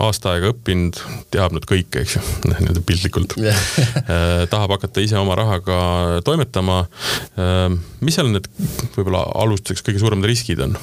aasta 0.02 0.32
aega 0.34 0.50
õppinud, 0.52 0.98
teab 1.32 1.54
nüüd 1.56 1.66
kõike, 1.68 2.02
eks 2.04 2.16
ju, 2.16 2.22
nii-öelda 2.50 2.82
piltlikult. 2.86 3.36
Äh, 3.40 4.46
tahab 4.52 4.76
hakata 4.76 5.02
ise 5.04 5.18
oma 5.20 5.36
rahaga 5.38 5.78
toimetama. 6.26 6.82
Ähm, 7.40 7.80
mis 8.04 8.16
seal 8.16 8.30
need 8.32 8.48
võib-olla 8.96 9.24
alustuseks 9.42 9.84
kõige 9.86 10.02
suuremad 10.02 10.28
riskid 10.28 10.62
on? 10.64 10.76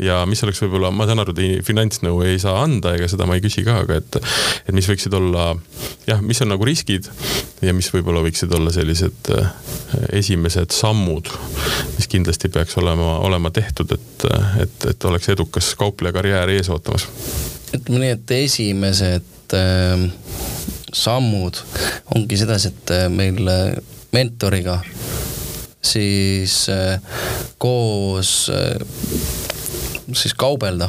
ja 0.00 0.22
mis 0.26 0.40
oleks 0.44 0.62
võib-olla, 0.64 0.88
ma 0.94 1.04
saan 1.04 1.20
aru, 1.20 1.34
te 1.36 1.48
finantsnõu 1.66 2.22
ei 2.24 2.38
saa 2.40 2.62
anda, 2.64 2.94
ega 2.96 3.10
seda 3.12 3.26
ma 3.28 3.36
ei 3.36 3.42
küsi 3.44 3.60
ka, 3.66 3.82
aga 3.84 3.98
et, 4.00 4.16
et 4.64 4.72
mis 4.72 4.88
võiksid 4.88 5.12
olla 5.18 5.50
jah, 6.08 6.22
mis 6.24 6.40
on 6.40 6.48
nagu 6.54 6.64
riskid 6.64 7.10
ja 7.60 7.74
mis 7.76 7.90
võib-olla 7.92 8.22
võiksid 8.24 8.54
olla 8.56 8.72
sellised 8.72 9.28
esimesed 10.16 10.72
sammud, 10.72 11.28
mis 11.96 12.08
kindlasti 12.08 12.48
peaks 12.52 12.76
olema, 12.80 13.16
olema 13.26 13.50
tehtud, 13.50 13.92
et, 13.94 14.26
et, 14.62 14.88
et 14.90 15.04
oleks 15.08 15.28
edukas 15.34 15.74
kauplejakarjäär 15.80 16.54
ees 16.56 16.70
ootamas? 16.72 17.08
ütleme 17.72 18.02
nii, 18.04 18.14
et 18.18 18.34
esimesed 18.36 19.56
äh, 19.56 20.06
sammud 20.92 21.62
ongi 22.14 22.36
sedasi, 22.40 22.72
et 22.72 22.94
äh, 22.96 23.08
meil 23.12 23.48
äh, 23.48 23.76
mentoriga 24.12 24.80
siis 25.82 26.68
äh, 26.68 27.00
koos 27.58 28.50
äh, 28.52 28.86
siis 30.12 30.34
kaubelda, 30.34 30.88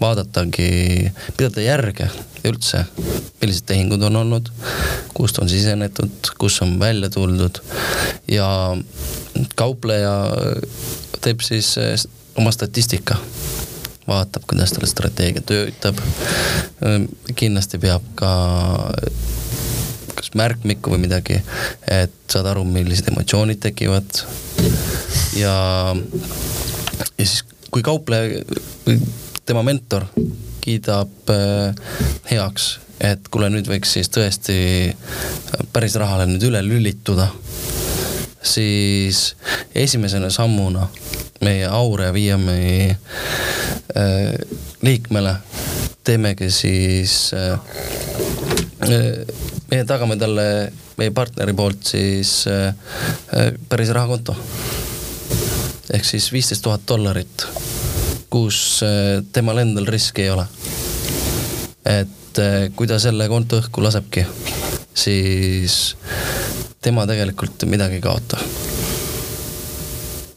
vaadatagi, 0.00 1.12
pidada 1.36 1.64
järge 1.64 2.08
üldse, 2.48 2.84
millised 3.40 3.66
tehingud 3.68 4.02
on 4.08 4.16
olnud, 4.22 4.48
kust 5.14 5.38
on 5.42 5.50
sisenetud, 5.50 6.32
kus 6.38 6.58
on 6.64 6.78
välja 6.80 7.10
tuldud 7.12 7.60
ja 8.30 8.48
kaupleja 9.56 10.12
teeb 11.22 11.40
siis 11.44 11.74
äh, 11.78 11.96
oma 12.36 12.52
statistika 12.52 13.16
vaatab, 14.08 14.42
kuidas 14.50 14.72
tal 14.72 14.86
strateegia 14.86 15.42
töötab. 15.46 15.98
kindlasti 17.38 17.78
peab 17.78 18.02
ka 18.18 18.30
kas 20.16 20.32
märkmikku 20.38 20.92
või 20.92 21.04
midagi, 21.06 21.38
et 21.90 22.14
saada 22.30 22.52
aru, 22.52 22.64
millised 22.64 23.08
emotsioonid 23.12 23.62
tekivad. 23.62 24.22
ja, 25.38 25.54
ja 26.98 27.06
siis, 27.16 27.44
kui 27.70 27.82
kaupleja 27.82 28.42
tema 29.46 29.62
mentor 29.62 30.06
kiidab 30.62 31.32
heaks, 32.30 32.78
et 33.00 33.30
kuule, 33.30 33.50
nüüd 33.50 33.70
võiks 33.70 33.96
siis 33.96 34.10
tõesti 34.14 34.58
päris 35.72 35.96
rahale 35.98 36.28
nüüd 36.30 36.50
üle 36.50 36.62
lülituda 36.66 37.30
siis 38.42 39.36
esimesena 39.74 40.30
sammuna 40.30 40.88
meie 41.40 41.66
Aurea 41.66 42.12
Viiami 42.12 42.90
äh, 42.90 42.98
liikmele 44.82 45.36
teemegi 46.04 46.50
siis 46.50 47.30
äh,, 47.34 47.58
äh, 48.82 49.26
meie 49.70 49.84
tagame 49.88 50.16
talle 50.20 50.72
meie 51.00 51.12
partneri 51.14 51.54
poolt 51.56 51.86
siis 51.86 52.44
äh, 52.46 52.74
äh, 53.36 53.52
päris 53.68 53.90
rahakonto. 53.94 54.36
ehk 55.92 56.04
siis 56.04 56.30
viisteist 56.32 56.62
tuhat 56.62 56.84
dollarit, 56.88 57.46
kus 58.30 58.82
äh, 58.86 59.24
temal 59.32 59.58
endal 59.58 59.86
riski 59.86 60.26
ei 60.26 60.30
ole. 60.30 60.46
et 61.84 62.38
äh, 62.38 62.68
kui 62.76 62.86
ta 62.86 62.98
selle 62.98 63.28
konto 63.28 63.58
õhku 63.60 63.82
lasebki, 63.84 64.26
siis 64.94 65.96
tema 66.82 67.06
tegelikult 67.06 67.66
midagi 67.70 68.00
ei 68.00 68.04
kaota. 68.04 68.38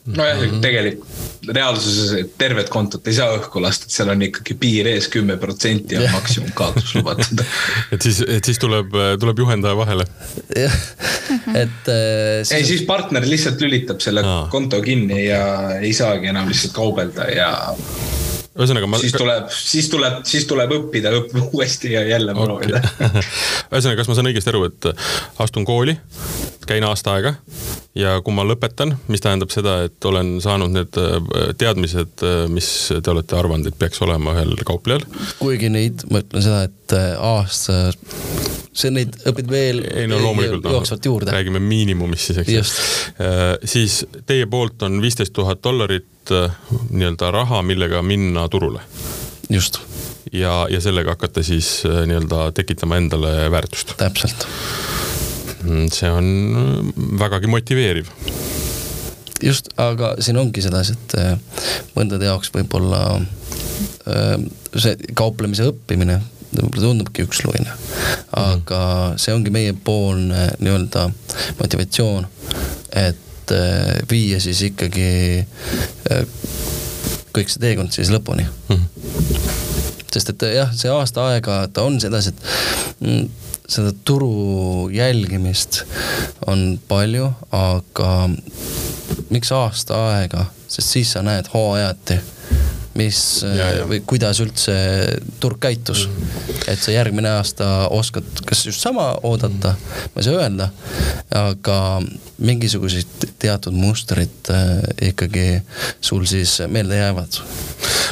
nojah 0.05 0.59
tegelikult 0.61 1.23
reaalsuses 1.53 2.29
tervet 2.37 2.69
kontot 2.73 3.07
ei 3.07 3.15
saa 3.17 3.35
õhku 3.37 3.61
lasta, 3.61 3.87
et 3.87 3.93
seal 3.93 4.09
on 4.13 4.21
ikkagi 4.25 4.55
piir 4.59 4.87
ees, 4.89 5.07
kümme 5.13 5.37
protsenti 5.41 5.97
on 5.99 6.07
maksimumkaotus 6.13 6.95
lubatud 6.97 7.41
et 7.93 8.05
siis, 8.05 8.21
et 8.37 8.45
siis 8.45 8.59
tuleb, 8.61 8.93
tuleb 9.21 9.41
juhendaja 9.43 9.77
vahele. 9.77 10.07
jah, 10.55 10.77
et 11.53 11.91
äh,. 11.91 12.55
ei, 12.57 12.65
siis 12.65 12.85
partner 12.87 13.25
lihtsalt 13.29 13.61
lülitab 13.61 14.01
selle 14.05 14.25
Aa. 14.25 14.47
konto 14.53 14.81
kinni 14.85 15.25
ja 15.27 15.45
ei 15.79 15.93
saagi 15.93 16.31
enam 16.33 16.49
lihtsalt 16.51 16.75
kaubelda 16.77 17.29
ja 17.33 17.51
ühesõnaga 18.55 18.87
ma. 18.87 18.99
siis 19.01 19.15
tuleb, 19.15 19.49
siis 19.51 19.89
tuleb, 19.91 20.19
siis 20.27 20.47
tuleb 20.49 20.73
õppida 20.77 21.11
õpp, 21.17 21.35
uuesti 21.51 21.91
ja 21.91 22.05
jälle 22.07 22.35
proovida 22.37 22.79
okay. 22.79 23.23
ühesõnaga, 23.73 23.97
kas 23.99 24.11
ma 24.11 24.17
saan 24.17 24.31
õigesti 24.31 24.53
aru, 24.53 24.63
et 24.69 24.89
astun 25.43 25.67
kooli, 25.67 25.97
käin 26.69 26.83
aasta 26.87 27.15
aega 27.17 27.35
ja 27.95 28.17
kui 28.23 28.35
ma 28.35 28.43
lõpetan, 28.47 28.95
mis 29.11 29.23
tähendab 29.23 29.51
seda, 29.53 29.77
et 29.87 30.07
olen 30.07 30.35
saanud 30.43 30.73
need 30.75 30.99
äh, 30.99 31.15
teadmised, 31.59 32.23
äh, 32.25 32.43
mis 32.51 32.69
te 32.91 33.11
olete 33.11 33.37
arvanud, 33.39 33.69
et 33.69 33.77
peaks 33.79 34.01
olema 34.05 34.35
ühel 34.35 34.55
kauplejal? 34.67 35.05
kuigi 35.39 35.71
neid, 35.71 36.05
ma 36.11 36.21
ütlen 36.23 36.45
seda, 36.45 36.65
et 36.67 36.95
äh, 36.97 37.13
aasta 37.15 37.79
see 38.75 38.91
neid 38.91 39.15
õpid 39.31 39.47
veel 39.51 39.83
ei 39.87 40.07
no 40.11 40.19
loomulikult 40.19 41.07
juurde. 41.07 41.31
räägime 41.31 41.61
miinimumist 41.63 42.31
siis, 42.31 42.41
eks 42.43 42.51
ju. 42.51 42.63
siis 43.63 44.01
teie 44.27 44.49
poolt 44.51 44.83
on 44.83 44.99
viisteist 45.03 45.31
tuhat 45.35 45.63
dollarit 45.63 46.33
nii-öelda 46.89 47.31
raha, 47.31 47.61
millega 47.63 48.01
minna 48.03 48.49
turule. 48.51 48.83
just. 49.49 49.79
ja, 50.33 50.65
ja 50.69 50.83
sellega 50.83 51.15
hakata 51.15 51.43
siis 51.43 51.77
nii-öelda 51.85 52.49
tekitama 52.51 52.99
endale 52.99 53.37
väärtust. 53.51 53.95
täpselt. 54.01 54.47
Mm, 55.65 55.89
see 55.93 56.11
on 56.11 56.27
äh, 56.59 56.93
vägagi 57.19 57.49
motiveeriv 57.49 58.11
just, 59.43 59.69
aga 59.81 60.13
siin 60.23 60.37
ongi 60.39 60.63
sedasi, 60.63 60.95
et 60.95 61.15
äh, 61.19 61.33
mõndade 61.95 62.27
jaoks 62.29 62.51
võib-olla 62.53 63.01
äh, 63.17 64.35
see 64.75 64.95
kauplemise 65.17 65.69
õppimine 65.71 66.19
võib-olla 66.55 66.85
tundubki 66.85 67.25
üksluine, 67.25 67.73
aga 68.39 68.81
see 69.19 69.33
ongi 69.35 69.51
meiepoolne 69.51 70.47
nii-öelda 70.61 71.09
motivatsioon, 71.59 72.29
et 72.95 73.55
äh, 73.55 73.95
viia 74.11 74.39
siis 74.43 74.61
ikkagi 74.69 75.09
kõik 77.35 77.51
see 77.51 77.63
teekond 77.65 77.91
siis 77.91 78.13
lõpuni 78.13 78.45
mm. 78.45 78.75
-hmm. 78.75 79.49
sest 80.13 80.31
et 80.31 80.47
jah, 80.55 80.71
see 80.77 80.93
aasta 80.93 81.31
aega 81.33 81.65
ta 81.73 81.83
on 81.89 81.99
sedasi, 81.99 82.31
et 82.31 83.01
mm, 83.01 83.44
seda 83.67 83.91
turu 84.05 84.89
jälgimist 84.93 85.83
on 86.47 86.79
palju, 86.87 87.31
aga 87.51 88.29
miks 89.29 89.51
aasta 89.55 89.97
aega, 90.11 90.45
sest 90.67 90.95
siis 90.97 91.15
sa 91.15 91.23
näed 91.25 91.49
hooajati, 91.53 92.19
mis 92.95 93.19
ja, 93.43 93.71
ja. 93.79 93.87
või 93.89 94.01
kuidas 94.07 94.39
üldse 94.43 94.75
turg 95.43 95.59
käitus 95.63 96.05
et 96.67 96.79
sa 96.81 96.93
järgmine 96.93 97.29
aasta 97.37 97.89
oskad 97.93 98.27
kas 98.47 98.65
just 98.67 98.83
sama 98.83 99.09
oodata 99.23 99.75
ma 100.13 100.21
ei 100.21 100.27
saa 100.27 100.39
öelda, 100.39 100.69
aga 101.35 101.79
mingisugused 102.37 103.27
teatud 103.41 103.75
mustrid 103.75 104.51
äh, 104.53 105.09
ikkagi 105.11 105.47
sul 106.01 106.25
siis 106.29 106.57
meelde 106.71 106.99
jäävad 107.01 107.39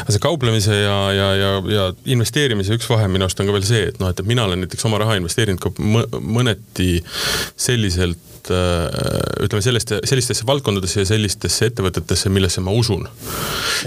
see 0.09 0.19
kauplemise 0.23 0.75
ja, 0.81 0.97
ja, 1.15 1.29
ja, 1.39 1.53
ja 1.75 1.87
investeerimise 2.05 2.75
üks 2.77 2.89
vahe 2.91 3.07
minu 3.11 3.27
arust 3.27 3.39
on 3.39 3.49
ka 3.49 3.55
veel 3.55 3.67
see, 3.67 3.87
et 3.93 4.03
noh, 4.03 4.11
et 4.11 4.21
mina 4.27 4.45
olen 4.47 4.65
näiteks 4.65 4.85
oma 4.89 4.99
raha 5.01 5.17
investeerinud 5.21 5.63
ka 5.63 5.73
mõneti 6.19 6.97
selliselt 7.55 8.32
äh, 8.51 9.45
ütleme 9.45 9.63
sellest, 9.65 9.93
sellistesse 10.09 10.47
valdkondadesse 10.47 11.03
ja 11.03 11.09
sellistesse 11.13 11.69
ettevõtetesse, 11.71 12.31
millesse 12.33 12.63
ma 12.65 12.73
usun. 12.75 13.07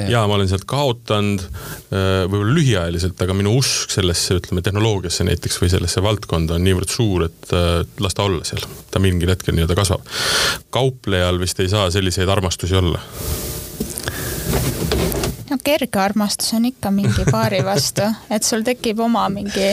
ja 0.09 0.25
ma 0.29 0.39
olen 0.39 0.49
sealt 0.51 0.67
kaotanud 0.69 1.43
äh, 1.43 2.25
võib-olla 2.29 2.57
lühiajaliselt, 2.59 3.21
aga 3.23 3.37
minu 3.37 3.57
usk 3.61 3.95
sellesse, 3.97 4.39
ütleme 4.41 4.65
tehnoloogiasse 4.67 5.27
näiteks 5.29 5.61
või 5.63 5.73
sellesse 5.73 6.05
valdkonda 6.05 6.57
on 6.57 6.67
niivõrd 6.67 6.93
suur, 6.93 7.27
et 7.29 7.53
äh, 7.57 7.83
las 8.03 8.17
ta 8.17 8.29
olla 8.29 8.45
seal. 8.49 8.65
ta 8.91 9.03
mingil 9.03 9.33
hetkel 9.33 9.57
nii-öelda 9.57 9.79
kasvab. 9.79 10.07
kauplejal 10.71 11.41
vist 11.43 11.61
ei 11.61 11.73
saa 11.73 11.91
selliseid 11.91 12.29
armastusi 12.33 12.77
olla 12.79 13.03
kerge 15.67 16.01
armastus 16.01 16.55
on 16.55 16.65
ikka 16.69 16.91
mingi 16.95 17.25
paari 17.31 17.63
vastu, 17.67 18.07
et 18.35 18.47
sul 18.47 18.63
tekib 18.67 19.01
oma 19.03 19.27
mingi 19.33 19.73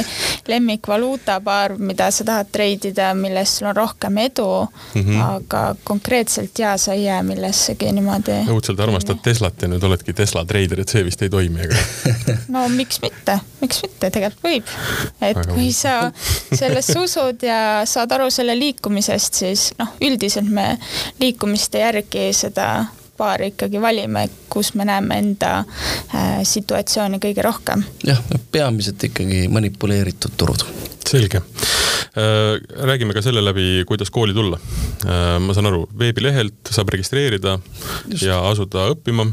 lemmikvaluutapaar, 0.50 1.78
mida 1.78 2.10
sa 2.12 2.26
tahad 2.28 2.50
treidida, 2.54 3.12
milles 3.18 3.58
sul 3.60 3.70
on 3.70 3.76
rohkem 3.78 4.18
edu 4.26 4.48
mm, 4.64 5.02
-hmm. 5.02 5.22
aga 5.24 5.76
konkreetselt 5.84 6.60
ja 6.60 6.78
sa 6.78 6.94
ei 6.94 7.04
jää 7.04 7.24
millessegi 7.24 7.92
niimoodi. 7.92 8.40
õudselt 8.56 8.82
armastad 8.84 9.22
Teslat 9.24 9.62
ja 9.62 9.68
nüüd 9.68 9.84
oledki 9.84 10.14
Tesla 10.14 10.46
treider, 10.46 10.82
et 10.82 10.90
see 10.90 11.06
vist 11.06 11.22
ei 11.22 11.30
toimi, 11.30 11.62
aga 11.62 11.78
no 12.56 12.68
miks 12.70 13.02
mitte, 13.02 13.40
miks 13.62 13.82
mitte, 13.82 14.10
tegelikult 14.10 14.44
võib. 14.44 14.74
et 15.22 15.38
Väga 15.38 15.54
kui 15.54 15.72
sa 15.74 16.12
sellesse 16.54 17.00
usud 17.00 17.46
ja 17.46 17.84
saad 17.86 18.12
aru 18.12 18.30
selle 18.32 18.58
liikumisest, 18.60 19.34
siis 19.34 19.70
noh, 19.80 19.94
üldiselt 20.02 20.50
me 20.50 20.78
liikumiste 21.20 21.80
järgi 21.86 22.30
seda 22.34 22.86
paari 23.18 23.52
ikkagi 23.54 23.82
valime, 23.82 24.28
kus 24.50 24.74
me 24.74 24.86
näeme 24.90 25.18
enda 25.22 25.52
äh, 25.60 26.42
situatsiooni 26.48 27.20
kõige 27.22 27.46
rohkem. 27.46 27.84
jah, 28.08 28.22
peamiselt 28.52 29.04
ikkagi 29.10 29.48
manipuleeritud 29.54 30.38
turud. 30.38 30.66
selge 31.10 31.38
äh,. 31.38 32.58
räägime 32.90 33.14
ka 33.14 33.22
selle 33.22 33.44
läbi, 33.46 33.84
kuidas 33.88 34.12
kooli 34.12 34.34
tulla 34.34 34.58
äh,. 34.58 35.40
ma 35.40 35.54
saan 35.54 35.70
aru, 35.70 35.86
veebilehelt 36.00 36.74
saab 36.74 36.90
registreerida 36.96 37.60
Just. 38.08 38.24
ja 38.26 38.40
asuda 38.50 38.90
õppima 38.96 39.30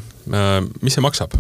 mis 0.83 0.95
see 0.95 1.05
maksab? 1.05 1.35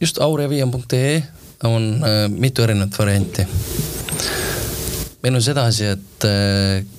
just 0.00 0.20
aureviiam.ee 0.22 1.22
on 1.66 2.04
mitu 2.30 2.62
erinevat 2.62 2.98
varianti. 2.98 3.44
meil 5.22 5.34
on 5.34 5.42
sedasi, 5.42 5.92
et 5.92 6.28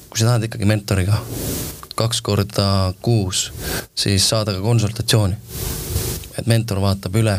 kui 0.09 0.19
sa 0.19 0.25
tahad 0.33 0.45
ikkagi 0.49 0.67
mentoriga 0.69 1.17
kaks 1.99 2.21
korda 2.25 2.93
kuus, 3.01 3.49
siis 3.95 4.29
saada 4.29 4.55
ka 4.55 4.63
konsultatsiooni. 4.63 5.35
et 6.39 6.47
mentor 6.47 6.79
vaatab 6.79 7.15
üle, 7.19 7.33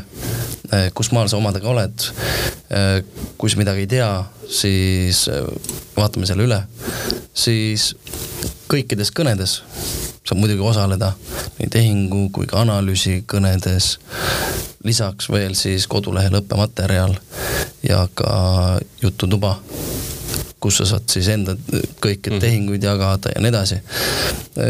eh, 0.72 0.90
kus 0.94 1.08
maal 1.16 1.28
sa 1.28 1.38
omadega 1.38 1.68
oled. 1.68 2.02
Eh, 2.68 3.04
kui 3.38 3.48
sa 3.48 3.56
midagi 3.56 3.86
ei 3.86 3.88
tea, 3.88 4.10
siis 4.44 5.22
eh, 5.32 5.46
vaatame 5.96 6.28
selle 6.28 6.44
üle, 6.44 6.58
siis 7.32 7.94
kõikides 8.68 9.08
kõnedes 9.16 9.62
saab 10.30 10.38
muidugi 10.38 10.62
osaleda 10.62 11.14
nii 11.58 11.70
tehingu 11.72 12.28
kui 12.34 12.46
ka 12.46 12.60
analüüsi 12.62 13.24
kõnedes. 13.26 13.96
lisaks 14.84 15.28
veel 15.28 15.54
siis 15.58 15.86
kodulehel 15.86 16.38
õppematerjal 16.38 17.16
ja 17.88 18.06
ka 18.14 18.30
jututuba 19.02 19.58
kus 20.60 20.80
sa 20.80 20.88
saad 20.92 21.08
siis 21.08 21.28
enda 21.32 21.56
kõiki 22.04 22.34
mm. 22.34 22.40
tehinguid 22.42 22.84
jagada 22.84 23.32
ja 23.34 23.40
nii 23.40 23.52
edasi. 23.52 23.80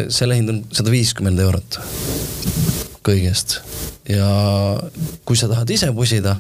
selle 0.09 0.39
hind 0.39 0.53
on 0.53 0.63
sada 0.73 0.93
viiskümmend 0.95 1.43
eurot 1.43 1.81
kõigest 3.07 3.59
ja 4.11 4.31
kui 5.25 5.39
sa 5.39 5.49
tahad 5.51 5.71
ise 5.71 5.91
pusida, 5.95 6.37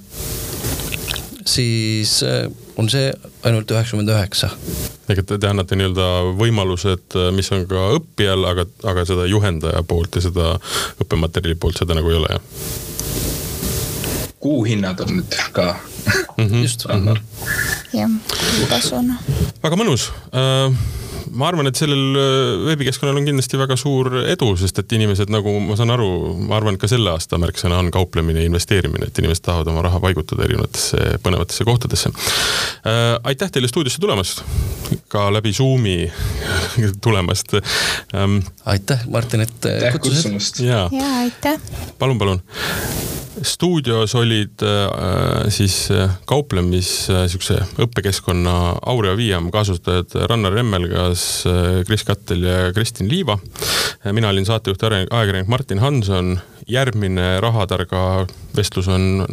siis 1.46 2.20
eh, 2.26 2.46
on 2.80 2.90
see 2.90 3.11
ainult 3.46 3.70
üheksakümmend 3.70 4.12
üheksa. 4.14 4.51
ehk 5.11 5.22
et 5.22 5.32
te 5.42 5.48
annate 5.48 5.78
nii-öelda 5.78 6.07
võimalused, 6.38 7.18
mis 7.34 7.51
on 7.55 7.66
ka 7.70 7.88
õppijal, 7.96 8.46
aga, 8.46 8.66
aga 8.92 9.05
seda 9.09 9.26
juhendaja 9.26 9.82
poolt 9.82 10.18
ja 10.18 10.24
seda 10.28 10.53
õppematerjali 11.03 11.59
poolt, 11.59 11.80
seda 11.82 11.98
nagu 11.98 12.12
ei 12.12 12.20
ole, 12.20 12.36
jah? 12.36 12.88
Kuuhinnad 14.41 15.01
on 15.01 15.16
nüüd 15.20 15.36
ka 15.53 15.76
mm. 16.36 16.47
-hmm. 16.47 16.62
just 16.62 16.86
mm 16.88 17.09
-hmm.. 17.09 17.20
jah, 17.93 18.11
tasuna. 18.68 19.20
väga 19.62 19.76
mõnus 19.76 20.11
uh 20.32 20.99
ma 21.31 21.49
arvan, 21.51 21.68
et 21.70 21.78
sellel 21.78 22.16
äh, 22.18 22.64
veebikeskkonnal 22.68 23.20
on 23.20 23.28
kindlasti 23.28 23.59
väga 23.61 23.76
suur 23.81 24.11
edu, 24.22 24.51
sest 24.61 24.83
et 24.83 24.95
inimesed, 24.97 25.31
nagu 25.33 25.53
ma 25.64 25.76
saan 25.78 25.93
aru, 25.95 26.09
ma 26.49 26.59
arvan, 26.59 26.76
et 26.76 26.83
ka 26.83 26.91
selle 26.91 27.12
aasta 27.12 27.39
märksõna 27.41 27.81
on 27.83 27.91
kauplemine 27.95 28.43
ja 28.43 28.51
investeerimine, 28.51 29.11
et 29.11 29.22
inimesed 29.22 29.45
tahavad 29.47 29.70
oma 29.72 29.85
raha 29.87 30.03
paigutada 30.03 30.47
erinevatesse 30.47 31.20
põnevatesse 31.24 31.66
kohtadesse 31.68 32.12
äh,. 32.12 33.16
aitäh 33.31 33.53
teile 33.53 33.70
stuudiosse 33.70 34.03
tulemast, 34.03 34.45
ka 35.12 35.28
läbi 35.35 35.55
Zoomi 35.57 35.99
tulemast 37.05 37.57
ähm,. 37.61 38.41
aitäh, 38.64 39.07
Martin, 39.11 39.47
et 39.47 39.70
kutsusid. 40.01 40.66
ja, 40.66 40.87
aitäh. 41.22 41.61
palun, 41.99 42.18
palun 42.18 42.43
stuudios 43.43 44.14
olid 44.14 44.62
äh, 44.62 45.49
siis 45.49 45.91
äh, 45.91 46.11
kauplemis 46.26 47.11
äh, 47.11 47.26
siukse 47.31 47.61
õppekeskkonna 47.81 48.55
Aurea 48.87 49.16
Viiam 49.16 49.51
kaasasutajad 49.55 50.28
Rannar 50.28 50.55
Remmelgas 50.55 51.19
äh,, 51.46 51.80
Kris 51.86 52.04
Kattel 52.04 52.42
ja 52.42 52.72
Kristin 52.72 53.08
Liiva. 53.10 53.38
mina 54.12 54.28
olin 54.28 54.46
saatejuht 54.46 54.82
ajakirjanik 54.82 55.48
Martin 55.48 55.78
Hanson. 55.78 56.38
järgmine 56.70 57.40
Rahatarga 57.40 58.26
vestlus 58.56 58.88
on 58.88 59.26